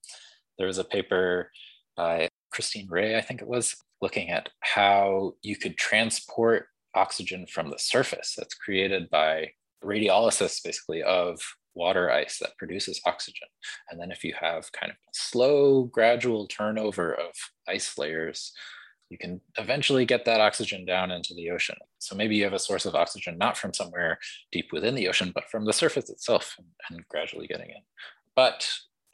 there 0.56 0.66
was 0.66 0.78
a 0.78 0.84
paper 0.84 1.50
by 1.96 2.28
Christine 2.52 2.88
Ray, 2.88 3.16
I 3.16 3.20
think 3.20 3.42
it 3.42 3.48
was, 3.48 3.76
looking 4.00 4.30
at 4.30 4.48
how 4.60 5.34
you 5.42 5.56
could 5.56 5.76
transport 5.76 6.66
oxygen 6.94 7.46
from 7.46 7.70
the 7.70 7.78
surface 7.78 8.34
that's 8.36 8.54
created 8.54 9.10
by 9.10 9.50
radiolysis, 9.84 10.62
basically, 10.64 11.02
of 11.02 11.40
water 11.78 12.10
ice 12.10 12.38
that 12.40 12.58
produces 12.58 13.00
oxygen. 13.06 13.48
And 13.90 13.98
then 13.98 14.10
if 14.10 14.24
you 14.24 14.34
have 14.38 14.70
kind 14.72 14.90
of 14.90 14.98
slow, 15.12 15.84
gradual 15.84 16.46
turnover 16.46 17.14
of 17.14 17.30
ice 17.66 17.96
layers, 17.96 18.52
you 19.08 19.16
can 19.16 19.40
eventually 19.56 20.04
get 20.04 20.24
that 20.26 20.40
oxygen 20.40 20.84
down 20.84 21.10
into 21.10 21.34
the 21.34 21.50
ocean. 21.50 21.76
So 21.98 22.14
maybe 22.14 22.36
you 22.36 22.44
have 22.44 22.52
a 22.52 22.58
source 22.58 22.84
of 22.84 22.94
oxygen 22.94 23.38
not 23.38 23.56
from 23.56 23.72
somewhere 23.72 24.18
deep 24.52 24.66
within 24.72 24.94
the 24.94 25.08
ocean, 25.08 25.32
but 25.34 25.48
from 25.50 25.64
the 25.64 25.72
surface 25.72 26.10
itself 26.10 26.56
and, 26.58 26.66
and 26.90 27.08
gradually 27.08 27.46
getting 27.46 27.70
in. 27.70 27.82
But 28.36 28.68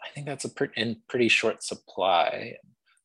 I 0.04 0.08
think 0.08 0.26
that's 0.26 0.44
a 0.44 0.48
pre- 0.48 0.68
in 0.76 0.96
pretty 1.08 1.28
short 1.28 1.62
supply. 1.62 2.56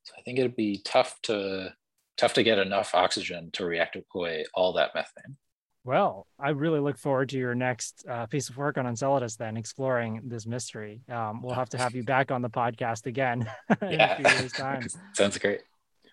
So 0.04 0.14
I 0.18 0.22
think 0.22 0.40
it'd 0.40 0.56
be 0.56 0.82
tough 0.84 1.20
to 1.24 1.74
tough 2.18 2.34
to 2.34 2.44
get 2.44 2.60
enough 2.60 2.94
oxygen 2.94 3.50
to 3.54 3.66
react 3.66 3.98
away 4.14 4.46
all 4.54 4.74
that 4.74 4.94
methane. 4.94 5.38
Well, 5.84 6.28
I 6.38 6.50
really 6.50 6.80
look 6.80 6.98
forward 6.98 7.30
to 7.30 7.38
your 7.38 7.56
next 7.56 8.06
uh, 8.08 8.26
piece 8.26 8.50
of 8.50 8.58
work 8.58 8.78
on 8.78 8.86
Enceladus, 8.86 9.38
then 9.38 9.58
exploring 9.58 10.22
this 10.26 10.46
mystery. 10.46 11.02
Um, 11.10 11.42
we'll 11.42 11.56
have 11.56 11.70
to 11.70 11.78
have 11.78 11.96
you 11.96 12.04
back 12.16 12.32
on 12.32 12.42
the 12.42 12.50
podcast 12.50 13.06
again 13.06 13.50
yeah. 13.82 14.18
Sounds 15.14 15.38
great. 15.38 15.62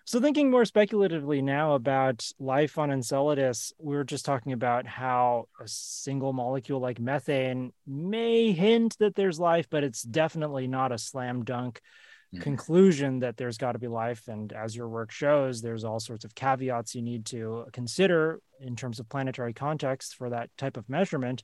So, 0.05 0.21
thinking 0.21 0.49
more 0.49 0.63
speculatively 0.63 1.41
now 1.41 1.73
about 1.73 2.25
life 2.39 2.77
on 2.77 2.91
Enceladus, 2.91 3.73
we 3.77 3.93
were 3.93 4.05
just 4.05 4.23
talking 4.23 4.53
about 4.53 4.87
how 4.87 5.49
a 5.59 5.67
single 5.67 6.31
molecule 6.31 6.79
like 6.79 6.97
methane 6.97 7.73
may 7.85 8.53
hint 8.53 8.95
that 8.99 9.15
there's 9.15 9.37
life, 9.37 9.67
but 9.69 9.83
it's 9.83 10.01
definitely 10.01 10.67
not 10.67 10.93
a 10.93 10.97
slam 10.97 11.43
dunk 11.43 11.81
mm-hmm. 12.33 12.41
conclusion 12.41 13.19
that 13.19 13.37
there's 13.37 13.57
got 13.57 13.73
to 13.73 13.79
be 13.79 13.87
life. 13.87 14.27
And 14.27 14.51
as 14.53 14.75
your 14.75 14.89
work 14.89 15.11
shows, 15.11 15.61
there's 15.61 15.83
all 15.83 15.99
sorts 15.99 16.25
of 16.25 16.35
caveats 16.35 16.95
you 16.95 17.01
need 17.01 17.25
to 17.27 17.65
consider 17.73 18.39
in 18.59 18.75
terms 18.75 18.99
of 18.99 19.09
planetary 19.09 19.53
context 19.53 20.15
for 20.15 20.29
that 20.29 20.49
type 20.57 20.77
of 20.77 20.89
measurement. 20.89 21.43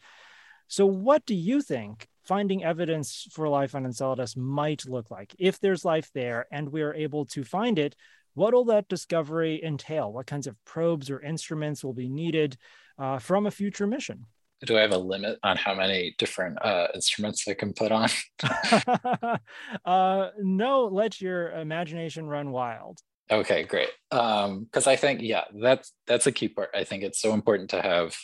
So, 0.68 0.86
what 0.86 1.26
do 1.26 1.36
you 1.36 1.62
think 1.62 2.08
finding 2.24 2.64
evidence 2.64 3.28
for 3.32 3.48
life 3.50 3.76
on 3.76 3.86
Enceladus 3.86 4.36
might 4.36 4.88
look 4.88 5.12
like? 5.12 5.36
If 5.38 5.60
there's 5.60 5.86
life 5.86 6.10
there 6.14 6.48
and 6.52 6.70
we 6.70 6.82
are 6.82 6.94
able 6.94 7.26
to 7.28 7.44
find 7.44 7.78
it, 7.78 7.96
what 8.34 8.54
will 8.54 8.66
that 8.66 8.88
discovery 8.88 9.64
entail? 9.64 10.12
What 10.12 10.26
kinds 10.26 10.48
of 10.48 10.56
probes 10.66 11.10
or 11.10 11.22
instruments 11.22 11.84
will 11.84 11.94
be 11.94 12.10
needed 12.10 12.58
uh, 12.98 13.20
from 13.20 13.46
a 13.46 13.52
future 13.52 13.86
mission? 13.86 14.26
Do 14.66 14.78
I 14.78 14.82
have 14.82 14.92
a 14.92 14.98
limit 14.98 15.40
on 15.44 15.58
how 15.58 15.76
many 15.76 16.16
different 16.18 16.64
uh, 16.64 16.88
instruments 16.94 17.48
I 17.48 17.54
can 17.54 17.74
put 17.74 17.92
on? 17.92 18.10
uh, 19.86 20.30
no, 20.40 20.86
let 20.86 21.22
your 21.22 21.52
imagination 21.52 22.26
run 22.26 22.52
wild. 22.52 23.00
Okay, 23.32 23.64
great. 23.64 23.90
Because 24.10 24.88
um, 24.88 24.92
I 24.92 24.96
think, 24.96 25.22
yeah, 25.22 25.46
that's 25.62 25.94
that's 26.08 26.28
a 26.28 26.32
key 26.32 26.50
part. 26.50 26.70
I 26.76 26.84
think 26.84 27.04
it's 27.04 27.22
so 27.22 27.34
important 27.34 27.70
to 27.72 27.82
have, 27.82 28.16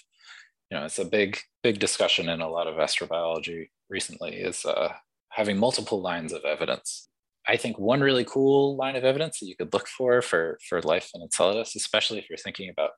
you 0.70 0.78
know, 0.78 0.86
it's 0.86 1.00
a 1.00 1.06
big 1.06 1.40
big 1.64 1.80
discussion 1.80 2.30
in 2.30 2.42
a 2.42 2.50
lot 2.50 2.68
of 2.68 2.76
astrobiology 2.76 3.70
recently 3.90 4.36
is 4.36 4.66
uh, 4.66 4.94
having 5.30 5.58
multiple 5.58 6.02
lines 6.02 6.34
of 6.34 6.44
evidence 6.46 7.10
I 7.50 7.58
think 7.58 7.80
one 7.80 8.02
really 8.02 8.26
cool 8.26 8.76
line 8.76 8.96
of 8.96 9.04
evidence 9.04 9.40
that 9.40 9.48
you 9.48 9.56
could 9.56 9.74
look 9.74 9.88
for 9.88 10.22
for, 10.22 10.60
for 10.68 10.82
life 10.84 11.10
in 11.16 11.24
Enceladus, 11.24 11.76
especially 11.76 12.20
if 12.20 12.30
you're 12.30 12.38
thinking 12.38 12.70
about 12.70 12.92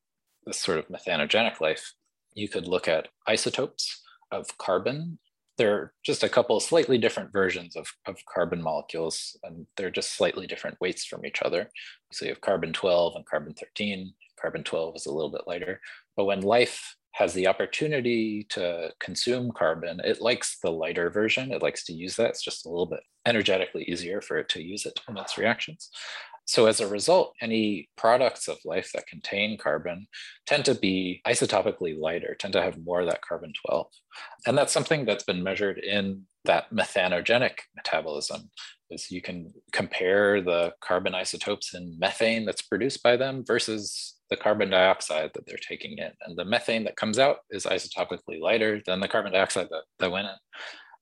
this 0.45 0.57
sort 0.57 0.77
of 0.77 0.89
methanogenic 0.89 1.61
life, 1.61 1.93
you 2.33 2.47
could 2.47 2.67
look 2.67 2.87
at 2.87 3.09
isotopes 3.27 4.01
of 4.31 4.57
carbon. 4.57 5.19
There 5.57 5.73
are 5.73 5.93
just 6.03 6.23
a 6.23 6.29
couple 6.29 6.57
of 6.57 6.63
slightly 6.63 6.97
different 6.97 7.31
versions 7.31 7.75
of, 7.75 7.87
of 8.05 8.17
carbon 8.25 8.61
molecules, 8.61 9.37
and 9.43 9.67
they're 9.77 9.91
just 9.91 10.15
slightly 10.15 10.47
different 10.47 10.77
weights 10.79 11.05
from 11.05 11.25
each 11.25 11.41
other. 11.41 11.69
So 12.11 12.25
you 12.25 12.31
have 12.31 12.41
carbon 12.41 12.73
12 12.73 13.15
and 13.15 13.25
carbon 13.25 13.53
13. 13.53 14.13
Carbon 14.41 14.63
12 14.63 14.95
is 14.95 15.05
a 15.05 15.11
little 15.11 15.31
bit 15.31 15.43
lighter. 15.45 15.81
But 16.15 16.25
when 16.25 16.41
life 16.41 16.95
has 17.13 17.33
the 17.33 17.47
opportunity 17.47 18.45
to 18.49 18.91
consume 18.99 19.51
carbon, 19.51 19.99
it 20.03 20.21
likes 20.21 20.57
the 20.63 20.71
lighter 20.71 21.09
version. 21.09 21.51
It 21.51 21.61
likes 21.61 21.83
to 21.85 21.93
use 21.93 22.15
that. 22.15 22.29
It's 22.29 22.43
just 22.43 22.65
a 22.65 22.69
little 22.69 22.85
bit 22.85 23.01
energetically 23.25 23.83
easier 23.83 24.21
for 24.21 24.37
it 24.37 24.49
to 24.49 24.63
use 24.63 24.85
it 24.85 24.99
in 25.07 25.17
its 25.17 25.37
reactions. 25.37 25.89
So 26.45 26.65
as 26.65 26.79
a 26.79 26.87
result, 26.87 27.33
any 27.41 27.89
products 27.95 28.47
of 28.47 28.57
life 28.65 28.91
that 28.93 29.07
contain 29.07 29.57
carbon 29.57 30.07
tend 30.45 30.65
to 30.65 30.75
be 30.75 31.21
isotopically 31.25 31.97
lighter, 31.99 32.35
tend 32.37 32.53
to 32.53 32.61
have 32.61 32.83
more 32.83 33.01
of 33.01 33.09
that 33.09 33.21
carbon 33.21 33.53
12. 33.65 33.87
And 34.47 34.57
that's 34.57 34.73
something 34.73 35.05
that's 35.05 35.23
been 35.23 35.43
measured 35.43 35.77
in 35.77 36.23
that 36.45 36.71
methanogenic 36.73 37.59
metabolism 37.75 38.49
is 38.89 39.11
you 39.11 39.21
can 39.21 39.53
compare 39.71 40.41
the 40.41 40.73
carbon 40.81 41.15
isotopes 41.15 41.73
in 41.73 41.97
methane 41.99 42.45
that's 42.45 42.61
produced 42.61 43.01
by 43.01 43.15
them 43.15 43.43
versus 43.45 44.15
the 44.29 44.35
carbon 44.35 44.69
dioxide 44.69 45.31
that 45.33 45.45
they're 45.45 45.57
taking 45.57 45.97
in. 45.97 46.11
And 46.25 46.37
the 46.37 46.45
methane 46.45 46.83
that 46.85 46.97
comes 46.97 47.19
out 47.19 47.37
is 47.49 47.65
isotopically 47.65 48.41
lighter 48.41 48.81
than 48.85 48.99
the 48.99 49.07
carbon 49.07 49.31
dioxide 49.31 49.67
that, 49.69 49.83
that 49.99 50.11
went 50.11 50.27
in. 50.27 50.35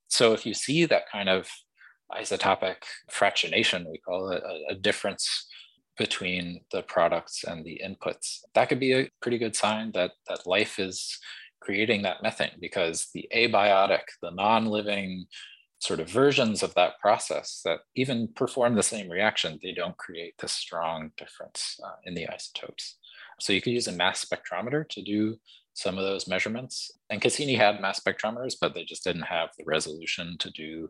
So 0.10 0.34
if 0.34 0.45
you 0.45 0.54
see 0.54 0.86
that 0.86 1.10
kind 1.12 1.30
of 1.30 1.47
isotopic 2.12 2.78
fractionation, 3.12 3.89
we 3.89 4.00
call 4.00 4.32
it 4.32 4.43
a, 4.43 4.74
a 4.74 4.76
difference 4.76 5.48
between 5.98 6.62
the 6.72 6.82
products 6.84 7.43
and 7.43 7.63
the 7.63 7.82
inputs, 7.86 8.39
that 8.56 8.69
could 8.69 8.80
be 8.80 8.93
a 8.93 9.10
pretty 9.22 9.38
good 9.38 9.56
sign 9.56 9.91
that, 9.93 10.12
that 10.28 10.48
life 10.48 10.80
is 10.80 11.19
creating 11.60 12.02
that 12.02 12.24
methane 12.24 12.58
because 12.60 13.10
the 13.13 13.28
abiotic, 13.36 14.04
the 14.22 14.32
non-living 14.32 15.26
sort 15.80 16.00
of 16.00 16.10
versions 16.10 16.63
of 16.63 16.74
that 16.76 17.00
process 17.00 17.62
that 17.63 17.80
even 17.95 18.30
perform 18.30 18.76
the 18.76 18.84
same 18.84 19.10
reaction, 19.10 19.60
they 19.62 19.74
don't 19.74 19.98
create 19.98 20.34
this 20.39 20.54
strong 20.54 21.12
difference 21.17 21.78
uh, 21.86 21.91
in 22.06 22.15
the 22.15 22.28
isotopes. 22.28 22.98
So 23.39 23.54
you 23.54 23.62
could 23.62 23.74
use 23.74 23.88
a 23.88 23.93
mass 23.93 24.26
spectrometer 24.26 24.88
to 24.89 25.02
do 25.02 25.38
some 25.74 25.98
of 25.98 26.04
those 26.04 26.28
measurements. 26.28 26.91
And 27.10 27.22
Cassini 27.22 27.56
had 27.56 27.82
mass 27.82 28.00
spectrometers, 28.00 28.56
but 28.60 28.74
they 28.74 28.84
just 28.84 29.04
didn't 29.04 29.24
have 29.24 29.50
the 29.58 29.63
resolution 29.65 30.36
to 30.39 30.52
do 30.52 30.89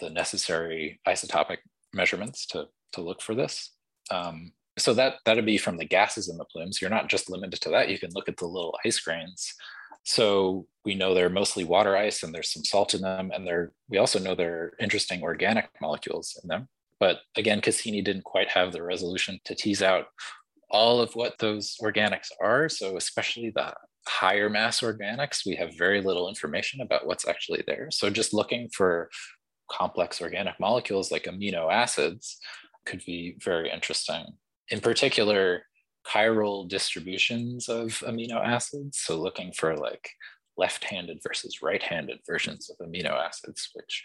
the 0.00 0.10
necessary 0.10 1.00
isotopic 1.06 1.58
measurements 1.92 2.46
to, 2.46 2.66
to 2.92 3.00
look 3.00 3.22
for 3.22 3.34
this. 3.34 3.70
Um, 4.10 4.52
so 4.76 4.92
that 4.94 5.14
that'd 5.24 5.46
be 5.46 5.56
from 5.56 5.76
the 5.76 5.84
gases 5.84 6.28
in 6.28 6.36
the 6.36 6.44
plumes. 6.44 6.80
You're 6.80 6.90
not 6.90 7.08
just 7.08 7.30
limited 7.30 7.60
to 7.60 7.70
that. 7.70 7.88
You 7.88 7.98
can 7.98 8.10
look 8.12 8.28
at 8.28 8.36
the 8.36 8.46
little 8.46 8.76
ice 8.84 8.98
grains. 8.98 9.54
So 10.02 10.66
we 10.84 10.94
know 10.94 11.14
they're 11.14 11.30
mostly 11.30 11.64
water 11.64 11.96
ice 11.96 12.22
and 12.22 12.34
there's 12.34 12.52
some 12.52 12.64
salt 12.64 12.92
in 12.92 13.00
them. 13.00 13.30
And 13.32 13.46
they're 13.46 13.72
we 13.88 13.98
also 13.98 14.18
know 14.18 14.34
there 14.34 14.54
are 14.56 14.72
interesting 14.80 15.22
organic 15.22 15.68
molecules 15.80 16.38
in 16.42 16.48
them. 16.48 16.68
But 17.00 17.20
again, 17.36 17.60
Cassini 17.60 18.02
didn't 18.02 18.24
quite 18.24 18.48
have 18.50 18.72
the 18.72 18.82
resolution 18.82 19.40
to 19.44 19.54
tease 19.54 19.82
out 19.82 20.06
all 20.70 21.00
of 21.00 21.14
what 21.14 21.38
those 21.38 21.76
organics 21.82 22.28
are. 22.40 22.68
So, 22.68 22.96
especially 22.96 23.50
the 23.50 23.74
higher 24.06 24.50
mass 24.50 24.80
organics, 24.80 25.46
we 25.46 25.54
have 25.56 25.76
very 25.76 26.02
little 26.02 26.28
information 26.28 26.80
about 26.80 27.06
what's 27.06 27.26
actually 27.26 27.62
there. 27.66 27.88
So, 27.90 28.10
just 28.10 28.34
looking 28.34 28.68
for 28.68 29.10
complex 29.70 30.20
organic 30.20 30.58
molecules 30.60 31.10
like 31.10 31.24
amino 31.24 31.72
acids 31.72 32.38
could 32.86 33.02
be 33.04 33.36
very 33.42 33.70
interesting. 33.70 34.24
In 34.68 34.80
particular, 34.80 35.62
chiral 36.06 36.68
distributions 36.68 37.68
of 37.68 37.90
amino 38.06 38.44
acids. 38.44 38.98
So, 38.98 39.20
looking 39.20 39.52
for 39.52 39.76
like 39.76 40.10
left 40.56 40.84
handed 40.84 41.18
versus 41.22 41.62
right 41.62 41.82
handed 41.82 42.18
versions 42.26 42.70
of 42.70 42.86
amino 42.86 43.12
acids, 43.12 43.70
which 43.74 44.04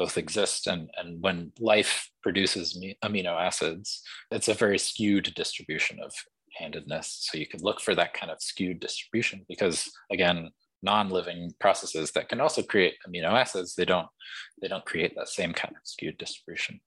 both 0.00 0.16
exist 0.16 0.66
and, 0.66 0.88
and 0.96 1.20
when 1.20 1.52
life 1.60 2.10
produces 2.22 2.82
amino 3.04 3.38
acids 3.38 4.02
it's 4.30 4.48
a 4.48 4.54
very 4.54 4.78
skewed 4.78 5.30
distribution 5.34 5.98
of 6.02 6.10
handedness 6.54 7.18
so 7.20 7.36
you 7.36 7.46
could 7.46 7.60
look 7.60 7.80
for 7.80 7.94
that 7.94 8.14
kind 8.14 8.32
of 8.32 8.40
skewed 8.40 8.80
distribution 8.80 9.44
because 9.46 9.90
again 10.10 10.48
non-living 10.82 11.52
processes 11.60 12.12
that 12.12 12.28
can 12.28 12.40
also 12.40 12.62
create 12.62 12.94
amino 13.06 13.32
acids. 13.32 13.74
They 13.74 13.84
don't 13.84 14.08
they 14.60 14.68
don't 14.68 14.84
create 14.84 15.14
that 15.16 15.28
same 15.28 15.52
kind 15.52 15.74
of 15.74 15.82
skewed 15.84 16.18
distribution. 16.18 16.80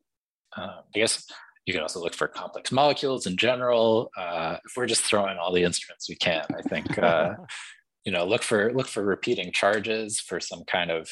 Um, 0.56 0.70
i 0.96 1.00
guess 1.00 1.26
you 1.66 1.74
can 1.74 1.82
also 1.82 2.02
look 2.02 2.14
for 2.14 2.28
complex 2.28 2.72
molecules 2.72 3.26
in 3.26 3.38
general. 3.38 4.12
Uh, 4.18 4.58
if 4.66 4.74
we're 4.76 4.86
just 4.86 5.04
throwing 5.04 5.38
all 5.38 5.54
the 5.54 5.64
instruments 5.64 6.10
we 6.10 6.16
can 6.16 6.46
i 6.58 6.62
think 6.62 6.98
uh, 7.00 7.34
you 8.06 8.12
know 8.12 8.26
look 8.26 8.44
for 8.44 8.72
look 8.74 8.88
for 8.88 9.04
repeating 9.04 9.52
charges 9.52 10.20
for 10.20 10.40
some 10.40 10.64
kind 10.66 10.92
of 10.92 11.10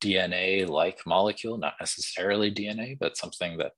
DNA 0.00 0.68
like 0.68 1.00
molecule, 1.06 1.58
not 1.58 1.74
necessarily 1.80 2.52
DNA, 2.52 2.98
but 2.98 3.16
something 3.16 3.58
that 3.58 3.72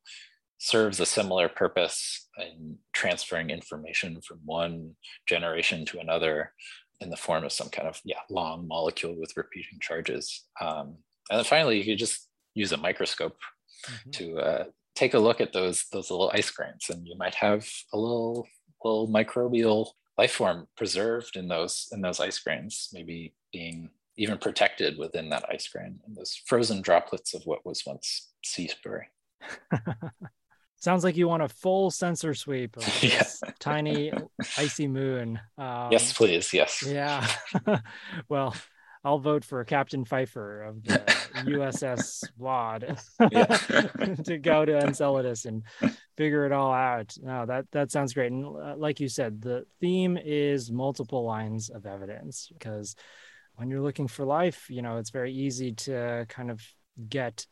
serves 0.59 1.01
a 1.01 1.07
similar 1.07 1.49
purpose 1.49 2.29
in 2.39 2.77
transferring 2.93 3.51
information 3.51 4.21
from 4.21 4.41
one 4.45 4.95
generation 5.27 5.87
to 5.87 5.99
another 5.99 6.53
in 7.01 7.11
the 7.11 7.17
form 7.17 7.45
of 7.45 7.53
some 7.53 7.69
kind 7.69 7.89
of 7.89 8.01
yeah 8.05 8.21
long 8.29 8.67
molecule 8.69 9.15
with 9.19 9.37
repeating 9.37 9.79
charges. 9.81 10.45
Um, 10.61 10.97
and 11.31 11.39
then 11.39 11.45
finally, 11.45 11.79
you 11.79 11.85
could 11.85 11.99
just 11.99 12.29
use 12.55 12.73
a 12.73 12.77
microscope 12.77 13.37
mm-hmm. 13.87 14.11
to 14.11 14.39
uh, 14.39 14.65
take 14.95 15.15
a 15.15 15.19
look 15.19 15.41
at 15.41 15.53
those 15.53 15.87
those 15.93 16.11
little 16.11 16.31
ice 16.35 16.51
grains, 16.51 16.87
and 16.91 17.07
you 17.07 17.17
might 17.17 17.35
have 17.37 17.67
a 17.93 17.99
little 17.99 18.47
little 18.85 19.09
microbial 19.09 19.91
life 20.19 20.33
form 20.33 20.67
preserved 20.77 21.37
in 21.37 21.49
those 21.49 21.89
in 21.93 22.01
those 22.01 22.21
ice 22.21 22.39
grains, 22.39 22.89
maybe 22.93 23.35
being 23.53 23.91
even 24.17 24.37
protected 24.37 24.99
within 24.99 25.31
that 25.31 25.47
ice 25.51 25.69
grain 25.69 25.99
and 26.07 26.15
those 26.15 26.39
frozen 26.47 26.83
droplets 26.83 27.33
of 27.33 27.43
what 27.45 27.65
was 27.65 27.85
once 27.87 28.31
sea 28.45 28.69
spray. 28.69 29.07
Sounds 30.81 31.05
like 31.05 31.16
you 31.16 31.29
want 31.29 31.43
a 31.43 31.49
full 31.49 31.90
sensor 31.90 32.33
sweep 32.35 32.77
of 32.77 32.85
this 33.01 33.40
yeah. 33.45 33.53
tiny 33.59 34.12
icy 34.57 34.88
moon. 34.88 35.38
Um, 35.59 35.88
yes, 35.93 36.12
please. 36.14 36.53
Yes. 36.55 36.83
Yeah. 36.83 37.27
well, 38.29 38.57
I'll 39.05 39.19
vote 39.19 39.45
for 39.45 39.62
Captain 39.64 40.07
Fifer 40.07 40.62
of 40.62 40.83
the 40.83 40.99
USS 41.37 42.25
Wad 42.38 42.99
to 44.25 44.38
go 44.38 44.64
to 44.64 44.79
Enceladus 44.79 45.45
and 45.45 45.62
figure 46.16 46.47
it 46.47 46.53
all 46.53 46.73
out. 46.73 47.14
No, 47.23 47.45
that 47.47 47.66
that 47.73 47.90
sounds 47.90 48.14
great. 48.14 48.33
And 48.33 48.45
uh, 48.45 48.75
like 48.77 49.01
you 49.01 49.09
said, 49.09 49.43
the 49.43 49.66
theme 49.81 50.19
is 50.23 50.72
multiple 50.72 51.24
lines 51.24 51.68
of 51.68 51.85
evidence 51.85 52.49
because 52.53 52.97
when 53.57 53.68
you're 53.68 53.83
looking 53.83 54.09
for 54.09 54.24
life, 54.24 54.66
you 54.70 54.81
know, 54.81 54.97
it's 54.97 55.11
very 55.11 55.33
easy 55.33 55.72
to 55.72 56.24
kind 56.28 56.51
of 56.51 56.62
get 57.09 57.47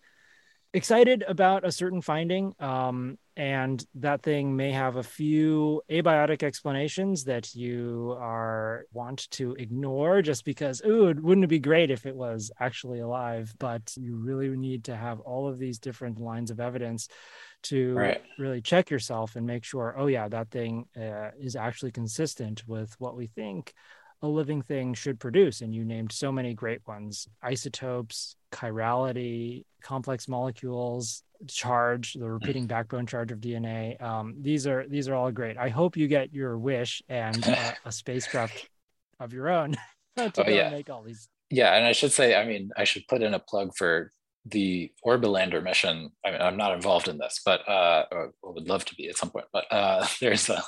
excited 0.75 1.25
about 1.27 1.66
a 1.66 1.73
certain 1.73 2.01
finding. 2.01 2.55
Um, 2.61 3.19
and 3.39 3.87
that 3.95 4.21
thing 4.23 4.57
may 4.57 4.73
have 4.73 4.97
a 4.97 5.03
few 5.03 5.81
abiotic 5.89 6.43
explanations 6.43 7.23
that 7.25 7.55
you 7.55 8.16
are 8.19 8.85
want 8.93 9.31
to 9.31 9.55
ignore 9.55 10.21
just 10.21 10.45
because 10.45 10.83
ooh 10.85 11.14
wouldn't 11.16 11.45
it 11.45 11.49
be 11.49 11.61
great 11.61 11.93
if 11.93 12.05
it 12.05 12.16
was 12.16 12.51
actually 12.59 12.99
alive 12.99 13.55
but 13.61 13.95
you 13.97 14.16
really 14.16 14.49
need 14.49 14.83
to 14.85 14.97
have 14.97 15.21
all 15.21 15.47
of 15.47 15.59
these 15.59 15.79
different 15.79 16.19
lines 16.19 16.51
of 16.51 16.59
evidence 16.59 17.09
to 17.62 17.95
right. 17.95 18.23
really 18.39 18.61
check 18.61 18.91
yourself 18.91 19.37
and 19.37 19.47
make 19.47 19.64
sure 19.64 19.95
oh 19.97 20.09
yeah 20.09 20.29
that 20.29 20.51
thing 20.51 20.85
uh, 21.01 21.31
is 21.41 21.55
actually 21.55 21.93
consistent 21.93 22.66
with 22.66 22.93
what 22.99 23.16
we 23.16 23.29
think 23.29 23.73
a 24.23 24.29
living 24.29 24.62
thing 24.62 24.95
should 24.95 25.21
produce. 25.21 25.61
And 25.61 25.75
you 25.75 25.85
named 25.85 26.12
so 26.12 26.33
many 26.33 26.55
great 26.55 26.87
ones 26.87 27.29
isotopes, 27.43 28.37
chirality, 28.53 29.64
complex 29.83 30.29
molecules, 30.29 31.23
charge, 31.47 32.14
the 32.14 32.29
repeating 32.29 32.66
backbone 32.66 33.07
charge 33.07 33.33
of 33.33 33.39
DNA. 33.39 34.01
Um, 34.03 34.35
these 34.41 34.66
are 34.66 34.87
these 34.89 35.09
are 35.09 35.14
all 35.14 35.31
great. 35.31 35.57
I 35.57 35.69
hope 35.69 35.97
you 35.97 36.09
get 36.09 36.33
your 36.33 36.59
wish 36.59 37.03
and 37.09 37.47
uh, 37.47 37.73
a 37.85 37.93
spacecraft 37.93 38.69
of 39.21 39.33
your 39.33 39.49
own 39.49 39.77
to 40.16 40.47
oh, 40.47 40.51
yeah. 40.51 40.71
make 40.71 40.91
all 40.91 41.03
these. 41.03 41.29
Yeah, 41.51 41.75
and 41.75 41.87
I 41.87 41.93
should 41.93 42.12
say, 42.12 42.35
I 42.35 42.45
mean, 42.45 42.71
I 42.77 42.85
should 42.85 43.09
put 43.09 43.23
in 43.23 43.33
a 43.33 43.39
plug 43.39 43.75
for 43.75 44.12
the 44.51 44.92
Orbilander 45.05 45.62
mission. 45.62 46.11
I 46.24 46.30
mean, 46.30 46.40
I'm 46.40 46.57
not 46.57 46.74
involved 46.74 47.09
in 47.09 47.18
this, 47.18 47.40
but 47.44 47.68
uh, 47.68 48.05
would 48.42 48.68
love 48.68 48.84
to 48.86 48.94
be 48.94 49.09
at 49.09 49.16
some 49.16 49.30
point. 49.30 49.46
But 49.53 49.64
uh, 49.70 50.07
there's 50.20 50.49
a 50.49 50.62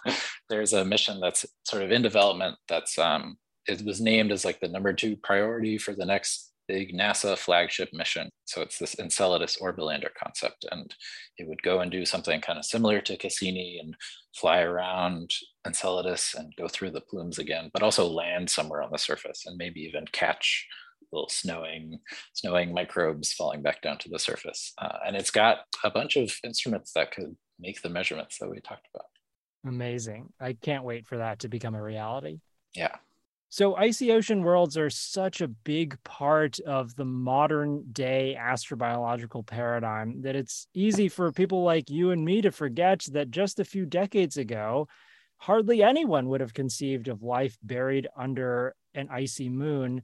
there's 0.48 0.72
a 0.72 0.84
mission 0.84 1.20
that's 1.20 1.46
sort 1.64 1.82
of 1.82 1.92
in 1.92 2.02
development. 2.02 2.56
That's 2.68 2.98
um, 2.98 3.36
it 3.66 3.84
was 3.84 4.00
named 4.00 4.32
as 4.32 4.44
like 4.44 4.60
the 4.60 4.68
number 4.68 4.92
two 4.92 5.16
priority 5.16 5.78
for 5.78 5.94
the 5.94 6.04
next 6.06 6.52
big 6.68 6.94
NASA 6.94 7.36
flagship 7.36 7.88
mission. 7.92 8.30
So 8.44 8.62
it's 8.62 8.78
this 8.78 8.98
Enceladus 8.98 9.56
Orbilander 9.60 10.10
concept, 10.22 10.64
and 10.70 10.94
it 11.36 11.48
would 11.48 11.62
go 11.62 11.80
and 11.80 11.90
do 11.90 12.04
something 12.04 12.40
kind 12.40 12.58
of 12.58 12.64
similar 12.64 13.00
to 13.00 13.16
Cassini 13.16 13.80
and 13.82 13.96
fly 14.36 14.60
around 14.60 15.30
Enceladus 15.66 16.34
and 16.34 16.54
go 16.56 16.68
through 16.68 16.92
the 16.92 17.00
plumes 17.00 17.38
again, 17.38 17.70
but 17.72 17.82
also 17.82 18.06
land 18.06 18.48
somewhere 18.48 18.82
on 18.82 18.90
the 18.92 18.98
surface 18.98 19.46
and 19.46 19.56
maybe 19.56 19.80
even 19.80 20.04
catch 20.12 20.66
little 21.12 21.28
snowing 21.28 21.98
snowing 22.34 22.72
microbes 22.72 23.32
falling 23.32 23.62
back 23.62 23.82
down 23.82 23.98
to 23.98 24.08
the 24.08 24.18
surface. 24.18 24.72
Uh, 24.78 24.98
and 25.06 25.16
it's 25.16 25.30
got 25.30 25.58
a 25.84 25.90
bunch 25.90 26.16
of 26.16 26.32
instruments 26.44 26.92
that 26.92 27.12
could 27.12 27.36
make 27.58 27.82
the 27.82 27.88
measurements 27.88 28.38
that 28.38 28.50
we 28.50 28.60
talked 28.60 28.88
about. 28.94 29.06
Amazing. 29.66 30.32
I 30.40 30.54
can't 30.54 30.84
wait 30.84 31.06
for 31.06 31.18
that 31.18 31.40
to 31.40 31.48
become 31.48 31.74
a 31.74 31.82
reality. 31.82 32.40
Yeah. 32.74 32.94
So, 33.52 33.74
icy 33.74 34.12
ocean 34.12 34.44
worlds 34.44 34.78
are 34.78 34.90
such 34.90 35.40
a 35.40 35.48
big 35.48 36.00
part 36.04 36.60
of 36.60 36.94
the 36.94 37.04
modern 37.04 37.84
day 37.90 38.36
astrobiological 38.40 39.44
paradigm 39.44 40.22
that 40.22 40.36
it's 40.36 40.68
easy 40.72 41.08
for 41.08 41.32
people 41.32 41.64
like 41.64 41.90
you 41.90 42.12
and 42.12 42.24
me 42.24 42.42
to 42.42 42.52
forget 42.52 43.04
that 43.10 43.32
just 43.32 43.58
a 43.58 43.64
few 43.64 43.86
decades 43.86 44.36
ago, 44.36 44.86
hardly 45.38 45.82
anyone 45.82 46.28
would 46.28 46.40
have 46.40 46.54
conceived 46.54 47.08
of 47.08 47.24
life 47.24 47.58
buried 47.60 48.06
under 48.16 48.76
an 48.94 49.08
icy 49.10 49.48
moon 49.48 50.02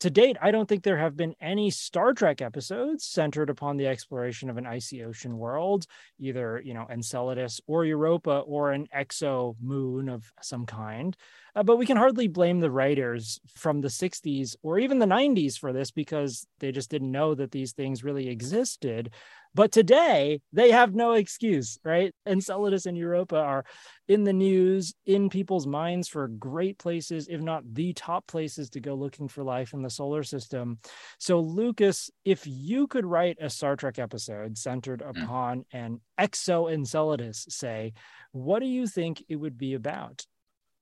to 0.00 0.10
date, 0.10 0.36
I 0.40 0.52
don't 0.52 0.68
think 0.68 0.84
there 0.84 0.98
have 0.98 1.16
been 1.16 1.34
any 1.40 1.70
Star 1.70 2.12
Trek 2.12 2.40
episodes 2.40 3.04
centered 3.04 3.50
upon 3.50 3.76
the 3.76 3.88
exploration 3.88 4.48
of 4.48 4.56
an 4.56 4.66
icy 4.66 5.02
ocean 5.02 5.38
world, 5.38 5.86
either, 6.20 6.62
you 6.64 6.72
know, 6.72 6.86
Enceladus 6.88 7.60
or 7.66 7.84
Europa 7.84 8.38
or 8.46 8.70
an 8.70 8.86
exo 8.96 9.56
moon 9.60 10.08
of 10.08 10.32
some 10.40 10.66
kind. 10.66 11.16
Uh, 11.56 11.64
but 11.64 11.76
we 11.76 11.86
can 11.86 11.96
hardly 11.96 12.28
blame 12.28 12.60
the 12.60 12.70
writers 12.70 13.40
from 13.48 13.80
the 13.80 13.88
60s 13.88 14.54
or 14.62 14.78
even 14.78 15.00
the 15.00 15.06
90s 15.06 15.58
for 15.58 15.72
this 15.72 15.90
because 15.90 16.46
they 16.60 16.70
just 16.70 16.90
didn't 16.90 17.10
know 17.10 17.34
that 17.34 17.50
these 17.50 17.72
things 17.72 18.04
really 18.04 18.28
existed. 18.28 19.10
But 19.54 19.72
today, 19.72 20.40
they 20.52 20.70
have 20.70 20.94
no 20.94 21.12
excuse, 21.12 21.78
right? 21.84 22.14
Enceladus 22.26 22.86
and 22.86 22.96
Europa 22.96 23.36
are 23.36 23.64
in 24.06 24.24
the 24.24 24.32
news, 24.32 24.94
in 25.06 25.28
people's 25.28 25.66
minds 25.66 26.08
for 26.08 26.28
great 26.28 26.78
places, 26.78 27.28
if 27.28 27.40
not 27.40 27.62
the 27.74 27.92
top 27.92 28.26
places 28.26 28.70
to 28.70 28.80
go 28.80 28.94
looking 28.94 29.28
for 29.28 29.42
life 29.42 29.72
in 29.72 29.82
the 29.82 29.90
solar 29.90 30.22
system. 30.22 30.78
So, 31.18 31.40
Lucas, 31.40 32.10
if 32.24 32.46
you 32.46 32.86
could 32.86 33.04
write 33.04 33.38
a 33.40 33.50
Star 33.50 33.76
Trek 33.76 33.98
episode 33.98 34.56
centered 34.56 35.02
hmm. 35.02 35.22
upon 35.22 35.64
an 35.72 36.00
exo 36.18 36.72
Enceladus, 36.72 37.46
say, 37.48 37.92
what 38.32 38.60
do 38.60 38.66
you 38.66 38.86
think 38.86 39.24
it 39.28 39.36
would 39.36 39.58
be 39.58 39.74
about? 39.74 40.26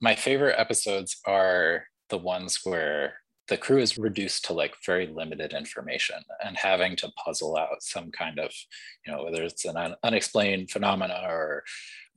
My 0.01 0.14
favorite 0.14 0.57
episodes 0.59 1.17
are 1.27 1.87
the 2.11 2.19
ones 2.19 2.61
where 2.64 3.14
the 3.49 3.57
crew 3.57 3.78
is 3.78 3.99
reduced 3.99 4.44
to 4.44 4.53
like 4.53 4.74
very 4.84 5.07
limited 5.07 5.53
information 5.53 6.16
and 6.44 6.57
having 6.57 6.97
to 6.97 7.12
puzzle 7.12 7.57
out 7.57 7.82
some 7.82 8.11
kind 8.11 8.38
of 8.38 8.53
you 9.07 9.12
know 9.12 9.24
whether 9.24 9.42
it's 9.42 9.64
an 9.64 9.76
un- 9.76 9.97
unexplained 10.03 10.70
phenomena 10.70 11.22
or 11.28 11.62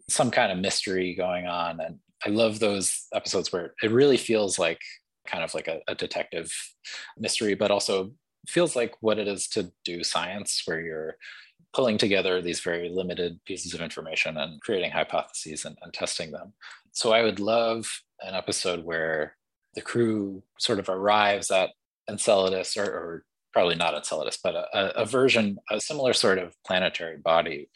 some 0.09 0.32
kind 0.32 0.51
of 0.51 0.57
mystery 0.57 1.13
going 1.15 1.45
on 1.45 1.80
and 1.80 1.99
i 2.25 2.30
love 2.30 2.59
those 2.59 3.05
episodes 3.13 3.51
where 3.51 3.73
it 3.82 3.91
really 3.91 4.17
feels 4.17 4.57
like 4.57 4.82
kind 5.27 5.43
of 5.43 5.53
like 5.53 5.67
a, 5.67 5.80
a 5.88 5.95
detective 5.95 6.51
mystery 7.17 7.53
but 7.53 7.71
also 7.71 8.11
feels 8.47 8.75
like 8.75 8.95
what 9.01 9.19
it 9.19 9.27
is 9.27 9.47
to 9.47 9.71
do 9.86 10.03
science 10.03 10.63
where 10.65 10.82
you're 10.82 11.15
pulling 11.73 11.97
together 11.97 12.41
these 12.41 12.61
very 12.61 12.89
limited 12.89 13.39
pieces 13.45 13.73
of 13.73 13.82
information 13.82 14.38
and 14.38 14.59
creating 14.61 14.89
hypotheses 14.89 15.65
and, 15.65 15.77
and 15.84 15.93
testing 15.93 16.32
them. 16.32 16.53
So 16.93 17.11
i 17.11 17.21
would 17.21 17.39
love 17.39 18.01
an 18.21 18.34
episode 18.34 18.84
where 18.84 19.36
the 19.80 19.86
crew 19.86 20.43
sort 20.57 20.77
of 20.77 20.89
arrives 20.89 21.49
at 21.51 21.69
Enceladus, 22.09 22.75
or, 22.75 22.84
or 22.84 23.23
probably 23.53 23.75
not 23.75 23.95
Enceladus, 23.95 24.38
but 24.43 24.53
a, 24.53 25.01
a, 25.01 25.05
version, 25.05 25.57
a 25.71 25.80
similar 25.80 26.11
sort 26.11 26.38
of 26.38 26.53
planetary 26.67 27.15
body. 27.15 27.69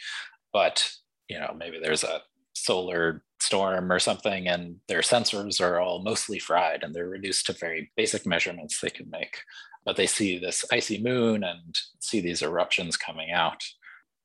But, 0.51 0.91
you 1.29 1.39
know, 1.39 1.55
maybe 1.57 1.79
there's 1.81 2.03
a 2.03 2.21
solar 2.51 3.23
storm 3.39 3.89
or 3.89 3.99
something, 3.99 4.49
and 4.49 4.75
their 4.89 4.99
sensors 4.99 5.61
are 5.61 5.79
all 5.79 6.03
mostly 6.03 6.39
fried 6.39 6.83
and 6.83 6.93
they're 6.93 7.07
reduced 7.07 7.45
to 7.45 7.53
very 7.53 7.89
basic 7.95 8.25
measurements 8.25 8.81
they 8.81 8.89
can 8.89 9.09
make. 9.09 9.37
But 9.85 9.95
they 9.95 10.07
see 10.07 10.37
this 10.37 10.65
icy 10.73 11.01
moon 11.01 11.45
and 11.45 11.77
see 11.99 12.19
these 12.19 12.41
eruptions 12.41 12.97
coming 12.97 13.31
out. 13.31 13.63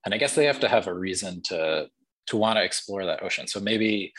And 0.05 0.13
I 0.13 0.19
guess 0.19 0.35
they 0.35 0.47
have 0.47 0.61
to 0.61 0.69
have 0.69 0.89
a 0.89 0.95
reason 0.95 1.43
to 1.45 1.89
to 2.27 2.37
want 2.37 2.59
to 2.59 2.65
explore 2.65 3.07
that 3.07 3.23
ocean. 3.23 3.47
So 3.47 3.59
maybe 3.59 4.13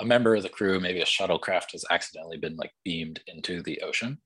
a 0.00 0.04
member 0.04 0.34
of 0.34 0.42
the 0.42 0.48
crew, 0.48 0.80
maybe 0.80 1.00
a 1.00 1.06
shuttlecraft, 1.06 1.72
has 1.72 1.84
accidentally 1.90 2.38
been 2.38 2.56
like 2.56 2.72
beamed 2.84 3.20
into 3.26 3.62
the 3.62 3.80
ocean. 3.82 4.18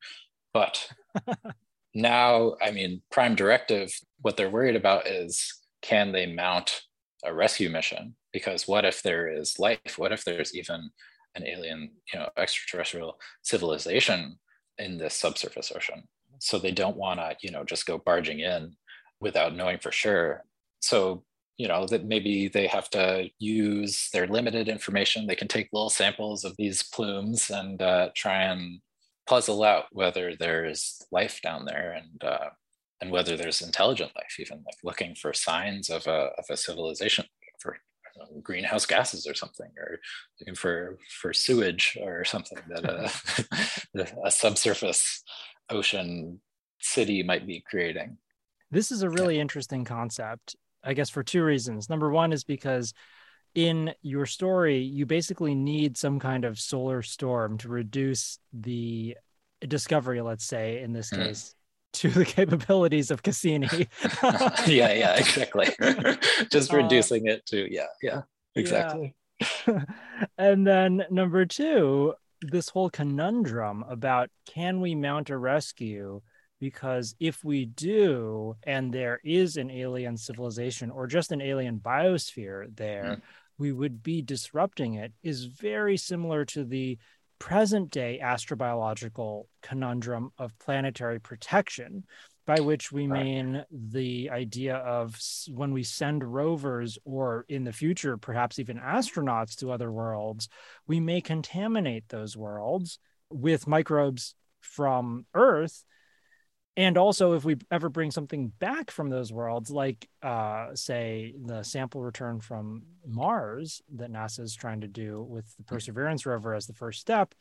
But 0.53 0.89
now, 1.95 2.55
I 2.63 2.71
mean, 2.71 3.03
Prime 3.11 3.35
Directive, 3.35 3.93
what 4.21 4.37
they're 4.37 4.51
worried 4.51 4.77
about 4.77 5.07
is 5.07 5.61
can 5.83 6.13
they 6.13 6.27
mount 6.27 6.83
a 7.25 7.35
rescue 7.35 7.71
mission? 7.71 8.17
Because 8.33 8.69
what 8.69 8.85
if 8.85 9.03
there 9.03 9.29
is 9.29 9.59
life? 9.59 9.97
What 9.97 10.13
if 10.13 10.25
there's 10.25 10.55
even 10.55 10.91
an 11.35 11.47
alien, 11.47 11.91
you 12.13 12.19
know, 12.19 12.29
extraterrestrial 12.37 13.19
civilization 13.43 14.39
in 14.79 14.99
this 14.99 15.15
subsurface 15.15 15.73
ocean? 15.75 16.05
So 16.39 16.59
they 16.59 16.73
don't 16.73 16.97
want 16.97 17.21
to, 17.21 17.35
you 17.41 17.51
know, 17.51 17.65
just 17.65 17.87
go 17.87 17.99
barging 17.99 18.41
in 18.41 18.77
without 19.21 19.57
knowing 19.57 19.79
for 19.79 19.91
sure. 19.91 20.45
So 20.81 21.25
you 21.59 21.69
know 21.69 21.87
that 21.87 22.05
maybe 22.05 22.49
they 22.49 22.67
have 22.67 22.91
to 22.91 23.29
use 23.39 24.09
their 24.13 24.27
limited 24.27 24.69
information. 24.69 25.27
They 25.27 25.37
can 25.37 25.49
take 25.49 25.69
little 25.73 25.91
samples 25.91 26.45
of 26.45 26.55
these 26.59 26.83
plumes 26.83 27.51
and 27.51 27.81
uh, 27.81 28.11
try 28.15 28.43
and 28.43 28.81
puzzle 29.27 29.63
out 29.65 29.87
whether 29.93 30.35
there's 30.37 31.03
life 31.11 31.41
down 31.43 31.65
there 31.65 31.93
and 31.93 32.23
uh, 32.25 32.51
and 33.01 33.11
whether 33.11 33.37
there's 33.37 33.63
intelligent 33.63 34.13
life 34.17 34.39
even 34.39 34.59
like 34.59 34.79
looking 34.83 35.15
for 35.15 35.33
signs 35.33 35.91
of 35.91 36.07
a, 36.07 36.31
of 36.39 36.45
a 36.51 36.57
civilization 36.57 37.27
for 37.59 37.77
know, 38.19 38.41
greenhouse 38.43 38.87
gases 38.87 39.27
or 39.27 39.35
something 39.35 39.71
or 39.79 39.99
looking 40.41 40.55
for 40.55 40.99
for 41.21 41.33
sewage 41.33 41.97
or 42.01 42.25
something 42.25 42.59
that 42.69 42.85
a, 42.85 44.09
a 44.25 44.31
subsurface 44.31 45.23
ocean 45.71 46.41
city 46.81 47.23
might 47.23 47.47
be 47.47 47.63
creating. 47.69 48.17
This 48.71 48.91
is 48.91 49.03
a 49.03 49.11
really 49.11 49.39
interesting 49.39 49.85
concept 49.85 50.57
I 50.87 50.95
guess 50.95 51.11
for 51.11 51.23
two 51.23 51.43
reasons. 51.43 51.91
Number 51.91 52.11
one 52.11 52.33
is 52.33 52.45
because 52.45 52.95
in 53.55 53.95
your 54.03 54.27
story, 54.27 54.79
you 54.79 55.07
basically 55.07 55.55
need 55.55 55.97
some 55.97 56.21
kind 56.21 56.45
of 56.45 56.59
solar 56.59 57.03
storm 57.03 57.59
to 57.59 57.69
reduce 57.69 58.39
the 58.53 59.17
discovery, 59.67 60.21
let's 60.21 60.45
say, 60.45 60.83
in 60.83 60.93
this 60.93 61.11
mm. 61.11 61.17
case, 61.17 61.55
to 61.95 62.11
the 62.11 62.25
capabilities 62.25 63.11
of 63.11 63.23
Cassini. 63.23 63.89
yeah, 64.67 64.93
yeah, 64.93 65.17
exactly. 65.17 65.69
Just 66.51 66.73
uh, 66.73 66.77
reducing 66.77 67.29
uh, 67.29 67.33
it 67.33 67.47
to, 67.47 67.73
yeah, 67.73 67.87
yeah, 68.03 68.23
exactly. 68.55 69.15
Yeah. 69.67 69.85
and 70.39 70.67
then 70.67 71.05
number 71.11 71.47
two, 71.47 72.15
this 72.43 72.69
whole 72.69 72.91
conundrum 72.91 73.85
about 73.89 74.31
can 74.47 74.81
we 74.81 74.95
mount 74.95 75.31
a 75.31 75.39
rescue 75.39 76.21
because 76.61 77.15
if 77.21 77.45
we 77.45 77.67
do 77.67 78.57
and 78.63 78.93
there 78.93 79.21
is 79.25 79.57
an 79.57 79.71
alien 79.71 80.17
civilization 80.17 80.91
or 80.91 81.07
just 81.07 81.33
an 81.33 81.41
alien 81.41 81.79
biosphere 81.79 82.75
there 82.77 83.17
mm. 83.19 83.23
we 83.59 83.73
would 83.73 84.03
be 84.03 84.23
disrupting 84.23 84.95
it 84.95 85.13
is 85.23 85.45
very 85.45 85.97
similar 85.97 86.45
to 86.45 86.65
the 86.65 86.99
present 87.39 87.91
day 87.91 88.19
astrobiological 88.23 89.45
conundrum 89.63 90.31
of 90.39 90.59
planetary 90.59 91.21
protection 91.21 92.05
by 92.47 92.61
which 92.61 92.93
we 92.93 93.09
mean 93.09 93.65
the 93.73 94.31
idea 94.31 94.77
of 94.77 95.19
when 95.49 95.73
we 95.73 95.83
send 95.83 96.23
rovers 96.23 96.97
or 97.05 97.45
in 97.49 97.65
the 97.65 97.73
future, 97.73 98.17
perhaps 98.17 98.61
even 98.61 98.79
astronauts 98.79 99.57
to 99.57 99.73
other 99.73 99.91
worlds, 99.91 100.49
we 100.87 101.01
may 101.01 101.21
contaminate 101.21 102.09
those 102.09 102.37
worlds 102.37 103.01
with 103.31 103.67
microbes 103.67 104.37
from 104.61 105.27
Earth. 105.35 105.85
And 106.77 106.99
also, 106.99 107.33
if 107.33 107.45
we 107.45 107.57
ever 107.71 107.89
bring 107.89 108.11
something 108.11 108.49
back 108.59 108.91
from 108.91 109.09
those 109.09 109.33
worlds, 109.33 109.71
like, 109.71 110.09
uh, 110.23 110.75
say, 110.75 111.35
the 111.43 111.63
sample 111.63 112.03
return 112.03 112.41
from 112.41 112.83
Mars 113.07 113.81
that 113.95 114.13
NASA 114.13 114.41
is 114.41 114.55
trying 114.55 114.83
to 114.83 114.89
do 114.89 115.23
with 115.23 115.47
the 115.57 115.65
Perseverance 115.65 116.27
rover 116.27 116.55
as 116.55 116.67
the 116.67 116.75
first 116.75 117.01
step, 117.01 117.35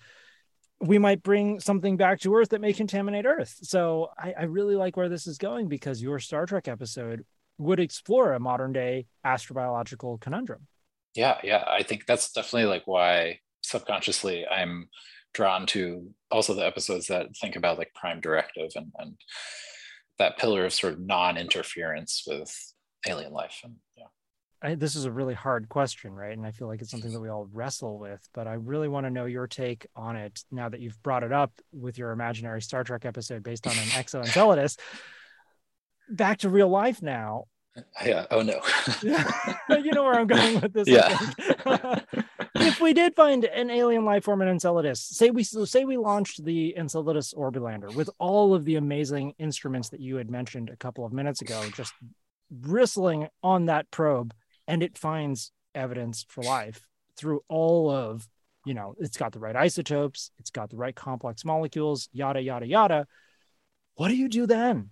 we 0.79 0.97
might 0.97 1.21
bring 1.21 1.59
something 1.59 1.97
back 1.97 2.21
to 2.21 2.33
Earth 2.35 2.49
that 2.49 2.61
may 2.61 2.71
contaminate 2.71 3.25
Earth. 3.25 3.57
So 3.63 4.09
I, 4.17 4.33
I, 4.39 4.43
really 4.43 4.75
like 4.75 4.97
where 4.97 5.09
this 5.09 5.25
is 5.25 5.37
going 5.37 5.67
because 5.67 6.01
your 6.01 6.19
Star 6.19 6.45
Trek 6.45 6.67
episode 6.67 7.25
would 7.57 7.79
explore 7.79 8.33
a 8.33 8.39
modern 8.39 8.73
day 8.73 9.05
astrobiological 9.25 10.19
conundrum. 10.19 10.67
Yeah, 11.13 11.37
yeah. 11.43 11.63
I 11.67 11.83
think 11.83 12.05
that's 12.05 12.31
definitely 12.31 12.69
like 12.69 12.83
why 12.85 13.39
subconsciously 13.61 14.45
I'm 14.45 14.89
drawn 15.35 15.65
to 15.67 16.09
also 16.31 16.53
the 16.53 16.65
episodes 16.65 17.07
that 17.07 17.35
think 17.39 17.55
about 17.55 17.77
like 17.77 17.93
prime 17.93 18.21
directive 18.21 18.71
and, 18.75 18.91
and 18.97 19.15
that 20.17 20.37
pillar 20.37 20.65
of 20.65 20.73
sort 20.73 20.93
of 20.93 20.99
non-interference 21.01 22.23
with 22.25 22.73
alien 23.05 23.33
life. 23.33 23.59
And 23.63 23.75
yeah. 23.97 24.05
I, 24.61 24.75
this 24.75 24.95
is 24.95 25.03
a 25.03 25.11
really 25.11 25.33
hard 25.33 25.67
question, 25.67 26.13
right? 26.13 26.35
And 26.35 26.45
I 26.45 26.51
feel 26.51 26.67
like 26.67 26.81
it's 26.81 26.89
something 26.89 27.11
that 27.11 27.19
we 27.19 27.29
all 27.29 27.49
wrestle 27.51 27.99
with, 27.99 28.25
but 28.33 28.47
I 28.47 28.53
really 28.53 28.87
want 28.87 29.05
to 29.05 29.11
know 29.11 29.25
your 29.25 29.45
take 29.45 29.85
on 29.95 30.15
it 30.15 30.41
now 30.51 30.69
that 30.69 30.79
you've 30.79 31.01
brought 31.03 31.23
it 31.23 31.33
up 31.33 31.51
with 31.73 31.97
your 31.97 32.11
imaginary 32.11 32.61
Star 32.61 32.83
Trek 32.85 33.05
episode 33.05 33.43
based 33.43 33.67
on 33.67 33.73
an 33.73 33.79
Exo 33.89 34.21
Enceladus. 34.21 34.77
Back 36.09 36.39
to 36.39 36.49
real 36.49 36.69
life 36.69 37.01
now. 37.01 37.45
Yeah. 38.05 38.25
Oh 38.31 38.41
no. 38.41 38.61
you 39.77 39.91
know 39.91 40.03
where 40.03 40.13
I'm 40.13 40.27
going 40.27 40.61
with 40.61 40.71
this. 40.71 40.87
Yeah. 40.87 41.17
if 42.65 42.81
we 42.81 42.93
did 42.93 43.15
find 43.15 43.45
an 43.45 43.69
alien 43.69 44.05
life 44.05 44.23
form 44.23 44.41
in 44.41 44.47
Enceladus, 44.47 44.99
say 44.99 45.29
we 45.29 45.43
say 45.43 45.85
we 45.85 45.97
launched 45.97 46.43
the 46.43 46.75
Enceladus 46.77 47.33
Orbilander 47.33 47.93
with 47.93 48.09
all 48.19 48.53
of 48.53 48.65
the 48.65 48.75
amazing 48.75 49.33
instruments 49.37 49.89
that 49.89 49.99
you 49.99 50.15
had 50.15 50.29
mentioned 50.29 50.69
a 50.69 50.75
couple 50.75 51.05
of 51.05 51.13
minutes 51.13 51.41
ago, 51.41 51.63
just 51.75 51.93
bristling 52.51 53.27
on 53.43 53.65
that 53.65 53.89
probe 53.91 54.33
and 54.67 54.83
it 54.83 54.97
finds 54.97 55.51
evidence 55.73 56.25
for 56.27 56.41
life 56.43 56.87
through 57.17 57.41
all 57.47 57.89
of 57.89 58.27
you 58.65 58.73
know 58.73 58.95
it's 58.99 59.17
got 59.17 59.31
the 59.31 59.39
right 59.39 59.55
isotopes 59.55 60.31
it's 60.37 60.51
got 60.51 60.69
the 60.69 60.77
right 60.77 60.95
complex 60.95 61.43
molecules 61.43 62.09
yada 62.11 62.41
yada 62.41 62.65
yada. 62.65 63.07
What 63.95 64.09
do 64.09 64.15
you 64.15 64.27
do 64.27 64.45
then? 64.45 64.91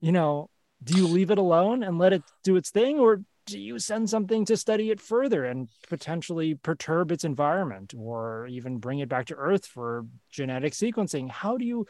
You 0.00 0.12
know 0.12 0.50
do 0.82 0.96
you 0.96 1.06
leave 1.06 1.30
it 1.30 1.38
alone 1.38 1.82
and 1.82 1.98
let 1.98 2.12
it 2.12 2.22
do 2.44 2.56
its 2.56 2.70
thing 2.70 2.98
or 2.98 3.22
do 3.46 3.58
you 3.58 3.78
send 3.78 4.10
something 4.10 4.44
to 4.44 4.56
study 4.56 4.90
it 4.90 5.00
further 5.00 5.44
and 5.44 5.68
potentially 5.88 6.54
perturb 6.54 7.12
its 7.12 7.24
environment 7.24 7.94
or 7.96 8.46
even 8.48 8.78
bring 8.78 8.98
it 8.98 9.08
back 9.08 9.26
to 9.26 9.36
earth 9.36 9.66
for 9.66 10.04
genetic 10.30 10.72
sequencing 10.72 11.30
how 11.30 11.56
do 11.56 11.64
you 11.64 11.86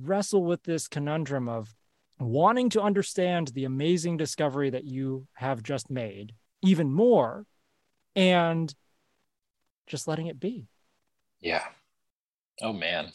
wrestle 0.00 0.44
with 0.44 0.62
this 0.62 0.88
conundrum 0.88 1.48
of 1.48 1.74
wanting 2.18 2.70
to 2.70 2.80
understand 2.80 3.48
the 3.48 3.64
amazing 3.64 4.16
discovery 4.16 4.70
that 4.70 4.84
you 4.84 5.26
have 5.34 5.62
just 5.62 5.90
made 5.90 6.32
even 6.62 6.90
more 6.90 7.44
and 8.14 8.74
just 9.86 10.08
letting 10.08 10.26
it 10.26 10.40
be. 10.40 10.66
Yeah. 11.40 11.64
Oh 12.62 12.72
man, 12.72 13.12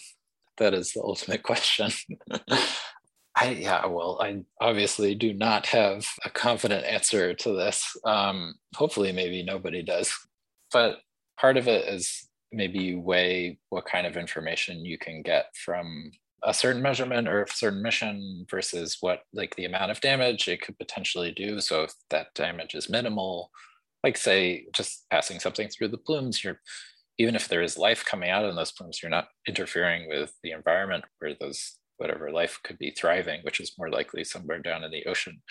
that 0.57 0.73
is 0.73 0.93
the 0.93 1.01
ultimate 1.01 1.43
question. 1.43 1.91
I 3.35 3.51
yeah, 3.51 3.85
well, 3.85 4.19
I 4.21 4.43
obviously 4.59 5.15
do 5.15 5.33
not 5.33 5.65
have 5.67 6.05
a 6.25 6.29
confident 6.29 6.85
answer 6.85 7.33
to 7.33 7.53
this. 7.53 7.95
Um, 8.05 8.55
hopefully, 8.75 9.11
maybe 9.11 9.43
nobody 9.43 9.83
does. 9.83 10.13
But 10.71 10.97
part 11.39 11.57
of 11.57 11.67
it 11.67 11.87
is 11.87 12.27
maybe 12.51 12.79
you 12.79 12.99
weigh 12.99 13.59
what 13.69 13.85
kind 13.85 14.05
of 14.05 14.17
information 14.17 14.85
you 14.85 14.97
can 14.97 15.21
get 15.21 15.45
from 15.55 16.11
a 16.43 16.53
certain 16.53 16.81
measurement 16.81 17.27
or 17.27 17.43
a 17.43 17.47
certain 17.47 17.81
mission 17.81 18.45
versus 18.49 18.97
what 18.99 19.21
like 19.33 19.55
the 19.55 19.65
amount 19.65 19.91
of 19.91 20.01
damage 20.01 20.47
it 20.47 20.61
could 20.61 20.77
potentially 20.77 21.31
do. 21.31 21.61
So 21.61 21.83
if 21.83 21.93
that 22.09 22.33
damage 22.35 22.75
is 22.75 22.89
minimal, 22.89 23.51
like 24.03 24.17
say 24.17 24.65
just 24.73 25.05
passing 25.09 25.39
something 25.39 25.69
through 25.69 25.89
the 25.89 25.97
plumes, 25.97 26.43
you're 26.43 26.59
even 27.17 27.35
if 27.35 27.47
there 27.47 27.61
is 27.61 27.77
life 27.77 28.03
coming 28.03 28.29
out 28.29 28.45
in 28.45 28.55
those 28.55 28.71
plumes, 28.71 28.99
you're 29.01 29.11
not 29.11 29.27
interfering 29.47 30.07
with 30.09 30.33
the 30.43 30.51
environment 30.51 31.05
where 31.19 31.35
those 31.39 31.77
whatever 32.01 32.31
life 32.31 32.59
could 32.63 32.79
be 32.79 32.91
thriving, 32.91 33.39
which 33.43 33.59
is 33.59 33.77
more 33.77 33.89
likely 33.89 34.23
somewhere 34.23 34.59
down 34.59 34.83
in 34.83 34.91
the 34.91 35.05
ocean. 35.05 35.41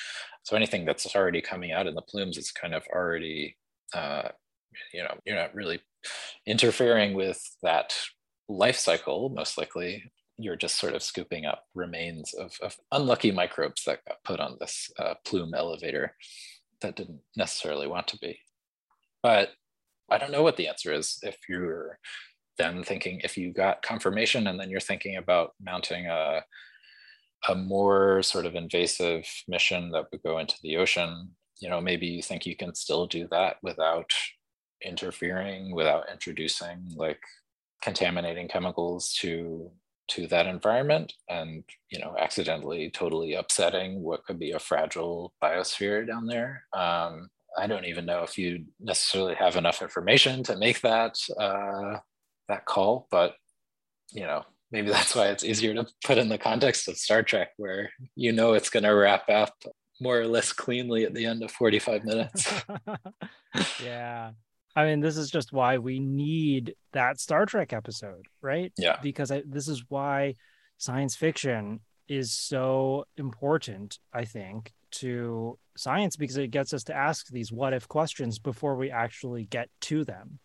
So 0.43 0.57
anything 0.57 0.85
that's 0.85 1.15
already 1.15 1.41
coming 1.41 1.71
out 1.71 1.87
in 1.87 1.95
the 1.95 2.03
plumes 2.03 2.37
is 2.37 2.51
kind 2.51 2.75
of 2.75 2.83
already, 2.93 3.57
uh, 3.95 4.29
you 4.93 5.03
know, 5.05 5.15
you're 5.25 5.37
not 5.37 5.55
really 5.55 5.81
interfering 6.47 7.15
with 7.15 7.41
that 7.63 7.97
life 8.49 8.77
cycle, 8.77 9.29
most 9.31 9.57
likely, 9.57 10.11
you're 10.39 10.57
just 10.57 10.79
sort 10.79 10.95
of 10.95 11.03
scooping 11.03 11.47
up 11.47 11.65
remains 11.75 12.35
of, 12.35 12.53
of 12.63 12.77
unlucky 12.91 13.31
microbes 13.31 13.85
that 13.85 14.05
got 14.09 14.25
put 14.25 14.41
on 14.41 14.57
this 14.59 14.91
uh, 14.99 15.15
plume 15.25 15.55
elevator 15.55 16.17
that 16.81 16.97
didn't 16.97 17.21
necessarily 17.37 17.87
want 17.87 18.09
to 18.09 18.19
be. 18.19 18.41
But 19.23 19.51
I 20.11 20.19
don't 20.19 20.33
know 20.33 20.43
what 20.43 20.57
the 20.57 20.67
answer 20.67 20.93
is 20.93 21.19
if 21.23 21.37
you're 21.49 21.99
then 22.61 22.83
thinking 22.83 23.21
if 23.25 23.37
you 23.37 23.53
got 23.53 23.83
confirmation 23.83 24.47
and 24.47 24.59
then 24.59 24.71
you're 24.71 24.81
thinking 24.81 25.17
about 25.17 25.55
mounting 25.61 26.07
a 26.07 26.43
a 27.49 27.55
more 27.55 28.23
sort 28.23 28.45
of 28.45 28.55
invasive 28.55 29.27
mission 29.49 29.91
that 29.91 30.05
would 30.13 30.23
go 30.23 30.39
into 30.39 30.57
the 30.63 30.77
ocean 30.77 31.31
you 31.61 31.69
know 31.69 31.81
maybe 31.81 32.07
you 32.07 32.23
think 32.23 32.45
you 32.45 32.57
can 32.57 32.75
still 32.75 33.07
do 33.07 33.27
that 33.31 33.57
without 33.63 34.13
interfering 34.83 35.75
without 35.75 36.05
introducing 36.11 36.79
like 36.97 37.21
contaminating 37.83 38.49
chemicals 38.49 39.13
to 39.15 39.71
to 40.09 40.27
that 40.27 40.47
environment 40.47 41.13
and 41.29 41.63
you 41.91 41.99
know 41.99 42.15
accidentally 42.19 42.91
totally 42.91 43.35
upsetting 43.35 44.03
what 44.03 44.25
could 44.25 44.39
be 44.39 44.51
a 44.53 44.59
fragile 44.59 45.33
biosphere 45.43 46.07
down 46.07 46.27
there. 46.27 46.65
Um, 46.73 47.31
i 47.59 47.67
don't 47.67 47.85
even 47.85 48.07
know 48.07 48.23
if 48.23 48.39
you 48.39 48.65
necessarily 48.79 49.35
have 49.35 49.57
enough 49.57 49.83
information 49.83 50.43
to 50.45 50.57
make 50.57 50.81
that 50.83 51.17
uh, 51.39 51.99
that 52.51 52.67
call 52.67 53.07
but 53.11 53.35
you 54.13 54.23
know 54.23 54.45
maybe 54.71 54.91
that's 54.91 55.15
why 55.15 55.29
it's 55.29 55.45
easier 55.45 55.75
to 55.75 55.87
put 56.05 56.19
in 56.19 56.29
the 56.29 56.39
context 56.39 56.89
of 56.89 56.97
star 56.97 57.23
trek 57.23 57.51
where 57.57 57.91
you 58.15 58.33
know 58.33 58.53
it's 58.53 58.71
going 58.71 58.85
to 58.85 58.91
wrap 58.91 59.29
up 59.29 59.55
more 60.01 60.19
or 60.19 60.27
less 60.27 60.53
cleanly 60.53 61.05
at 61.05 61.15
the 61.15 61.27
end 61.27 61.43
of 61.43 61.51
45 61.51 62.05
minutes 62.05 62.53
yeah 63.83 64.31
I 64.77 64.85
mean, 64.85 65.01
this 65.01 65.17
is 65.17 65.31
just 65.31 65.53
why 65.53 65.79
we 65.79 65.99
need 65.99 66.75
that 66.93 67.19
Star 67.19 67.45
Trek 67.45 67.73
episode, 67.73 68.27
right? 68.41 68.73
Yeah. 68.79 68.97
Because 69.03 69.31
I, 69.31 69.43
this 69.45 69.69
is 69.69 69.85
why 69.89 70.37
science 70.79 71.17
fiction 71.17 71.81
is 72.09 72.33
so 72.33 73.05
important, 73.17 73.99
I 74.13 74.25
think, 74.25 74.73
to 74.93 75.59
science 75.77 76.17
because 76.17 76.37
it 76.37 76.51
gets 76.51 76.73
us 76.73 76.85
to 76.85 76.95
ask 76.95 77.29
these 77.29 77.53
what 77.53 77.73
if 77.73 77.89
questions 77.89 78.39
before 78.39 78.77
we 78.77 78.91
actually 78.91 79.45
get 79.45 79.69
to 79.83 80.05
them. 80.05 80.39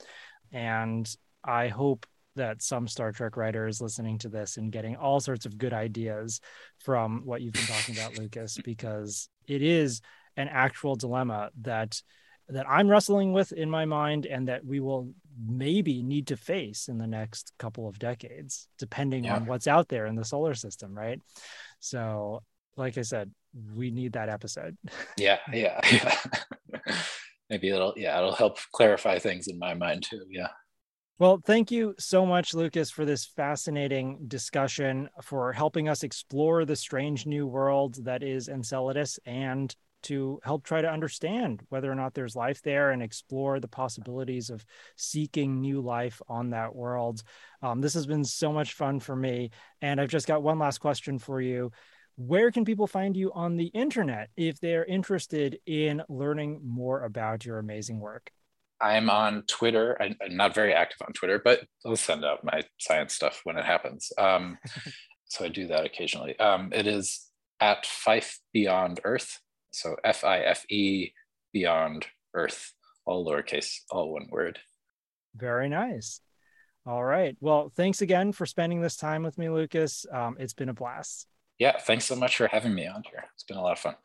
And 0.52 1.10
I 1.46 1.68
hope 1.68 2.06
that 2.36 2.62
some 2.62 2.88
Star 2.88 3.12
Trek 3.12 3.38
writers 3.38 3.82
listening 3.82 4.18
to 4.20 4.30
this 4.30 4.58
and 4.58 4.72
getting 4.72 4.96
all 4.96 5.20
sorts 5.20 5.46
of 5.46 5.58
good 5.58 5.74
ideas 5.74 6.42
from 6.80 7.22
what 7.26 7.42
you've 7.42 7.54
been 7.54 7.64
talking 7.64 7.98
about, 7.98 8.18
Lucas, 8.18 8.58
because 8.66 9.30
it 9.48 9.62
is 9.62 10.02
an 10.38 10.50
actual 10.50 10.96
dilemma 10.96 11.50
that 11.62 12.02
that 12.50 12.70
I'm 12.70 12.88
wrestling 12.88 13.34
with 13.34 13.52
in 13.54 13.72
my 13.72 13.86
mind 13.86 14.28
and 14.28 14.50
that 14.50 14.64
we 14.64 14.80
will 14.80 15.12
maybe 15.44 16.04
need 16.04 16.28
to 16.28 16.38
face 16.38 16.88
in 16.88 17.00
the 17.00 17.08
next 17.08 17.52
couple 17.58 17.88
of 17.88 17.98
decades, 17.98 18.68
depending 18.78 19.24
yeah. 19.24 19.36
on 19.36 19.48
what's 19.48 19.66
out 19.66 19.88
there 19.88 20.06
in 20.06 20.14
the 20.14 20.24
solar 20.24 20.54
system, 20.54 20.96
right? 20.96 21.20
So, 21.80 22.44
like 22.78 23.00
I 23.00 23.02
said, 23.02 23.32
we 23.76 23.90
need 23.90 24.14
that 24.14 24.30
episode. 24.30 24.78
Yeah, 25.18 25.40
yeah, 25.52 25.80
yeah. 25.92 26.96
maybe 27.50 27.70
it'll 27.70 27.94
yeah, 27.98 28.18
it'll 28.18 28.36
help 28.36 28.60
clarify 28.74 29.18
things 29.18 29.48
in 29.48 29.58
my 29.58 29.74
mind 29.74 30.04
too. 30.04 30.26
Yeah. 30.30 30.50
Well, 31.18 31.40
thank 31.46 31.72
you 31.72 31.96
so 31.98 32.26
much, 32.26 32.54
Lucas, 32.54 32.92
for 32.92 33.06
this 33.06 33.26
fascinating 33.26 34.26
discussion, 34.28 35.10
for 35.22 35.54
helping 35.54 35.88
us 35.88 36.04
explore 36.04 36.66
the 36.66 36.76
strange 36.76 37.26
new 37.26 37.48
world 37.48 38.04
that 38.04 38.22
is 38.22 38.50
Enceladus 38.50 39.18
and 39.26 39.74
to 40.04 40.40
help 40.44 40.66
try 40.66 40.82
to 40.82 40.92
understand 40.92 41.62
whether 41.70 41.90
or 41.90 41.96
not 41.96 42.14
there's 42.14 42.36
life 42.36 42.62
there 42.62 42.92
and 42.92 43.02
explore 43.02 43.62
the 43.62 43.68
possibilities 43.68 44.50
of 44.50 44.66
seeking 44.98 45.62
new 45.62 45.80
life 45.80 46.22
on 46.28 46.50
that 46.50 46.76
world. 46.76 47.24
Um, 47.62 47.80
this 47.80 47.94
has 47.94 48.06
been 48.06 48.26
so 48.26 48.52
much 48.52 48.74
fun 48.74 49.00
for 49.00 49.16
me. 49.16 49.52
And 49.82 50.02
I've 50.02 50.10
just 50.10 50.28
got 50.28 50.44
one 50.44 50.60
last 50.60 50.80
question 50.80 51.18
for 51.18 51.40
you. 51.40 51.72
Where 52.18 52.52
can 52.52 52.66
people 52.66 52.88
find 52.88 53.16
you 53.16 53.32
on 53.34 53.56
the 53.56 53.68
internet 53.68 54.30
if 54.36 54.60
they're 54.60 54.86
interested 54.86 55.60
in 55.66 56.04
learning 56.10 56.60
more 56.64 57.04
about 57.04 57.46
your 57.46 57.58
amazing 57.58 58.00
work? 58.00 58.32
I'm 58.82 59.10
on 59.10 59.44
Twitter. 59.48 59.98
I, 60.02 60.16
am 60.22 60.36
not 60.36 60.54
very 60.54 60.74
active 60.74 61.02
on 61.06 61.14
Twitter, 61.14 61.42
but 61.44 61.62
I'll 61.86 61.96
send 61.96 62.26
out 62.26 62.44
my 62.44 62.62
science 62.80 63.14
stuff 63.14 63.42
when 63.44 63.58
it 63.58 63.66
happens. 63.66 64.12
Um, 64.18 64.58
so 65.26 65.46
I 65.46 65.50
do 65.50 65.68
that 65.68 65.86
occasionally. 65.86 66.38
Um, 66.40 66.72
it 66.74 66.88
is 66.88 67.30
at 67.60 67.86
Fife 67.86 68.40
Beyond 68.54 69.00
Earth. 69.04 69.40
So 69.72 69.96
F 70.04 70.24
I 70.24 70.40
F 70.40 70.66
E 70.70 71.12
Beyond 71.54 72.06
Earth, 72.34 72.74
all 73.06 73.26
lowercase, 73.26 73.80
all 73.90 74.14
one 74.14 74.28
word. 74.30 74.60
Very 75.36 75.70
nice. 75.70 76.22
All 76.86 77.04
right. 77.04 77.36
Well, 77.40 77.72
thanks 77.76 78.02
again 78.02 78.32
for 78.32 78.46
spending 78.46 78.82
this 78.82 78.96
time 78.96 79.24
with 79.24 79.38
me, 79.38 79.50
Lucas. 79.50 80.06
Um, 80.12 80.38
it's 80.40 80.54
been 80.54 80.70
a 80.70 80.74
blast. 80.74 81.28
Yeah, 81.58 81.78
thanks 81.80 82.06
so 82.06 82.16
much 82.16 82.38
for 82.38 82.48
having 82.48 82.76
me 82.76 82.86
on 82.86 83.04
here. 83.10 83.26
It's 83.34 83.44
been 83.44 83.58
a 83.58 83.62
lot 83.62 83.74
of 83.74 83.80
fun. 83.80 83.96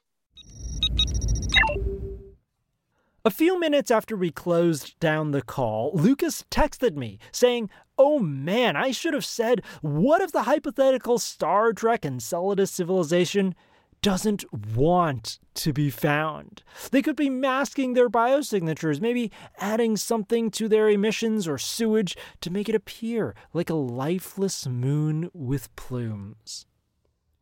A 3.23 3.31
few 3.31 3.61
minutes 3.61 3.91
after 3.91 4.17
we 4.17 4.31
closed 4.31 4.99
down 4.99 5.33
the 5.33 5.43
call, 5.43 5.91
Lucas 5.93 6.47
texted 6.51 6.97
me 6.97 7.19
saying, 7.31 7.69
Oh 7.99 8.19
man, 8.19 8.77
I 8.77 8.93
should 8.93 9.13
have 9.13 9.27
said, 9.27 9.63
what 9.83 10.23
if 10.23 10.33
the 10.33 10.45
hypothetical 10.45 11.19
Star 11.19 11.75
Trek 11.75 12.07
Enceladus 12.07 12.71
civilization 12.71 13.55
doesn't 14.01 14.51
want 14.75 15.39
to 15.57 15.75
be 15.75 15.91
found? 15.91 16.63
They 16.93 17.03
could 17.03 17.17
be 17.17 17.29
masking 17.29 17.93
their 17.93 18.09
biosignatures, 18.09 19.03
maybe 19.03 19.31
adding 19.59 19.99
something 19.99 20.51
to 20.53 20.67
their 20.67 20.89
emissions 20.89 21.47
or 21.47 21.59
sewage 21.59 22.17
to 22.41 22.51
make 22.51 22.71
it 22.71 22.75
appear 22.75 23.35
like 23.53 23.69
a 23.69 23.75
lifeless 23.75 24.67
moon 24.67 25.29
with 25.35 25.77
plumes. 25.77 26.65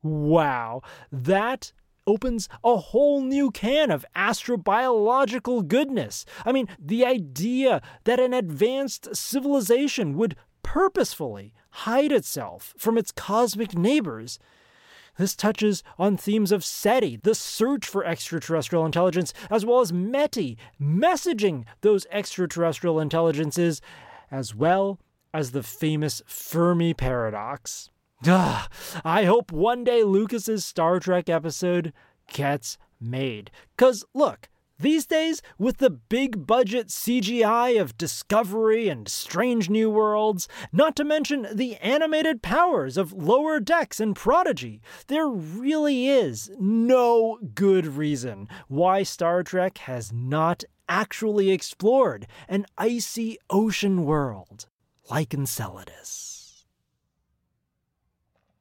Wow, 0.02 0.82
that 1.12 1.72
opens 2.08 2.48
a 2.64 2.76
whole 2.76 3.20
new 3.20 3.50
can 3.50 3.90
of 3.90 4.06
astrobiological 4.16 5.68
goodness. 5.68 6.24
I 6.44 6.52
mean, 6.52 6.66
the 6.78 7.04
idea 7.04 7.82
that 8.04 8.18
an 8.18 8.32
advanced 8.32 9.14
civilization 9.14 10.16
would 10.16 10.34
purposefully 10.62 11.52
hide 11.70 12.10
itself 12.10 12.74
from 12.78 12.96
its 12.98 13.12
cosmic 13.12 13.76
neighbors. 13.76 14.38
This 15.18 15.36
touches 15.36 15.82
on 15.98 16.16
themes 16.16 16.50
of 16.50 16.64
SETI, 16.64 17.16
the 17.22 17.34
search 17.34 17.84
for 17.84 18.04
extraterrestrial 18.04 18.86
intelligence, 18.86 19.34
as 19.50 19.66
well 19.66 19.80
as 19.80 19.92
METI, 19.92 20.56
messaging 20.80 21.64
those 21.82 22.06
extraterrestrial 22.10 23.00
intelligences, 23.00 23.82
as 24.30 24.54
well 24.54 24.98
as 25.34 25.50
the 25.50 25.62
famous 25.62 26.22
Fermi 26.26 26.94
paradox. 26.94 27.90
Ugh, 28.26 28.70
I 29.04 29.24
hope 29.24 29.52
one 29.52 29.84
day 29.84 30.02
Lucas's 30.02 30.64
Star 30.64 30.98
Trek 30.98 31.28
episode 31.28 31.92
gets 32.32 32.76
made. 33.00 33.50
Cause 33.76 34.04
look, 34.12 34.48
these 34.80 35.06
days, 35.06 35.42
with 35.58 35.78
the 35.78 35.90
big 35.90 36.46
budget 36.46 36.86
CGI 36.86 37.80
of 37.80 37.98
Discovery 37.98 38.88
and 38.88 39.08
Strange 39.08 39.68
New 39.68 39.90
Worlds, 39.90 40.46
not 40.72 40.94
to 40.96 41.04
mention 41.04 41.48
the 41.52 41.74
animated 41.76 42.42
powers 42.42 42.96
of 42.96 43.12
Lower 43.12 43.58
Decks 43.58 43.98
and 43.98 44.14
Prodigy, 44.14 44.80
there 45.08 45.26
really 45.26 46.08
is 46.08 46.50
no 46.60 47.38
good 47.56 47.88
reason 47.88 48.48
why 48.68 49.02
Star 49.02 49.42
Trek 49.42 49.78
has 49.78 50.12
not 50.12 50.62
actually 50.88 51.50
explored 51.50 52.28
an 52.48 52.64
icy 52.76 53.36
ocean 53.50 54.04
world 54.04 54.66
like 55.10 55.34
Enceladus. 55.34 56.27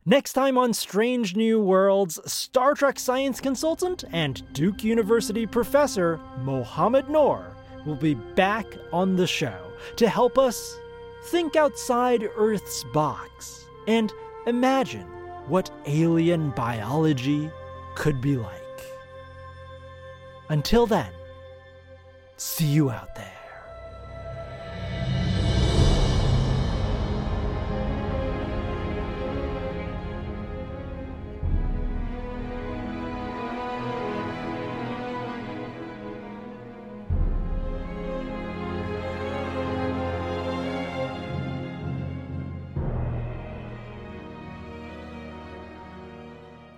Next 0.10 0.32
time 0.32 0.58
on 0.58 0.74
Strange 0.74 1.36
New 1.36 1.60
Worlds, 1.60 2.18
Star 2.32 2.76
Trek 2.76 2.98
science 2.98 3.42
consultant 3.42 4.06
and 4.14 4.42
Duke 4.54 4.82
University 4.82 5.46
professor 5.46 6.18
Mohamed 6.44 7.10
Noor 7.10 7.54
will 7.86 7.98
be 7.98 8.14
back 8.14 8.68
on 8.94 9.18
the 9.18 9.28
show 9.28 9.60
to 9.98 10.08
help 10.08 10.38
us 10.38 10.80
think 11.26 11.58
outside 11.58 12.26
Earth's 12.38 12.86
box 12.94 13.66
and 13.90 14.14
imagine 14.46 15.08
what 15.48 15.70
alien 15.86 16.52
biology 16.52 17.52
could 17.96 18.22
be 18.22 18.38
like. 18.38 18.82
Until 20.48 20.88
then, 20.88 21.12
see 22.38 22.68
you 22.68 22.90
out 22.90 23.14
there. 23.16 23.37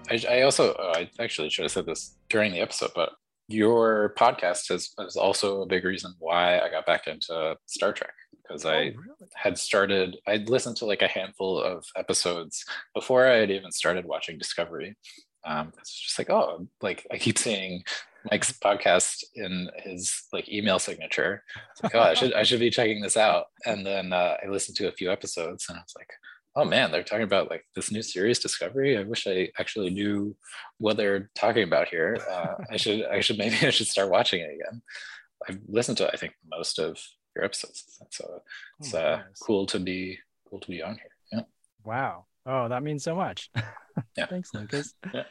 I, 0.09 0.21
I 0.29 0.41
also, 0.41 0.73
uh, 0.73 0.93
I 0.95 1.09
actually 1.19 1.49
should 1.49 1.63
have 1.63 1.71
said 1.71 1.85
this 1.85 2.15
during 2.29 2.51
the 2.51 2.61
episode, 2.61 2.91
but 2.95 3.11
your 3.47 4.13
podcast 4.17 4.71
is, 4.71 4.93
is 4.99 5.15
also 5.15 5.61
a 5.61 5.65
big 5.65 5.83
reason 5.83 6.13
why 6.19 6.59
I 6.59 6.69
got 6.69 6.85
back 6.85 7.07
into 7.07 7.57
Star 7.65 7.93
Trek 7.93 8.13
because 8.49 8.65
oh, 8.65 8.69
I 8.69 8.77
really? 8.77 8.95
had 9.35 9.57
started, 9.57 10.17
I'd 10.27 10.49
listened 10.49 10.77
to 10.77 10.85
like 10.85 11.01
a 11.01 11.07
handful 11.07 11.61
of 11.61 11.85
episodes 11.95 12.65
before 12.93 13.27
I 13.27 13.37
had 13.37 13.51
even 13.51 13.71
started 13.71 14.05
watching 14.05 14.37
Discovery. 14.37 14.95
Um, 15.45 15.71
it's 15.77 15.93
just 15.93 16.19
like, 16.19 16.29
oh, 16.29 16.67
like 16.81 17.05
I 17.11 17.17
keep 17.17 17.37
seeing 17.37 17.83
Mike's 18.29 18.51
podcast 18.51 19.23
in 19.35 19.69
his 19.77 20.23
like 20.33 20.49
email 20.49 20.79
signature. 20.79 21.43
It's 21.71 21.83
like, 21.83 21.95
oh, 21.95 22.01
I 22.01 22.13
should 22.13 22.33
I 22.33 22.43
should 22.43 22.59
be 22.59 22.69
checking 22.69 23.01
this 23.01 23.15
out. 23.15 23.45
And 23.65 23.85
then 23.85 24.11
uh, 24.11 24.35
I 24.43 24.49
listened 24.49 24.75
to 24.77 24.89
a 24.89 24.91
few 24.91 25.11
episodes, 25.11 25.67
and 25.69 25.77
I 25.77 25.81
was 25.81 25.93
like, 25.97 26.09
oh 26.55 26.65
man, 26.65 26.91
they're 26.91 27.03
talking 27.03 27.23
about 27.23 27.49
like 27.49 27.65
this 27.75 27.91
new 27.91 28.01
series 28.01 28.39
Discovery. 28.39 28.97
I 28.97 29.03
wish 29.03 29.27
I 29.27 29.49
actually 29.59 29.89
knew 29.89 30.35
what 30.77 30.97
they're 30.97 31.29
talking 31.35 31.63
about 31.63 31.87
here. 31.87 32.17
Uh, 32.29 32.55
I 32.71 32.77
should, 32.77 33.05
I 33.05 33.19
should 33.21 33.37
maybe 33.43 33.55
I 33.61 33.69
should 33.69 33.87
start 33.87 34.09
watching 34.09 34.41
it 34.41 34.55
again. 34.55 34.81
I've 35.47 35.59
listened 35.67 35.97
to 35.99 36.11
I 36.11 36.17
think 36.17 36.33
most 36.49 36.79
of 36.79 36.97
your 37.35 37.45
episodes, 37.45 37.99
so 38.09 38.41
it's 38.79 38.93
oh, 38.93 38.99
uh, 38.99 39.21
cool 39.41 39.65
to 39.67 39.79
be 39.79 40.17
cool 40.49 40.59
to 40.59 40.67
be 40.67 40.81
on 40.81 40.95
here. 40.95 41.11
Yeah. 41.31 41.41
Wow. 41.83 42.25
Oh, 42.45 42.67
that 42.67 42.83
means 42.83 43.03
so 43.03 43.15
much. 43.15 43.49
yeah. 44.17 44.25
Thanks, 44.25 44.53
Lucas. 44.53 44.93
yeah. 45.13 45.23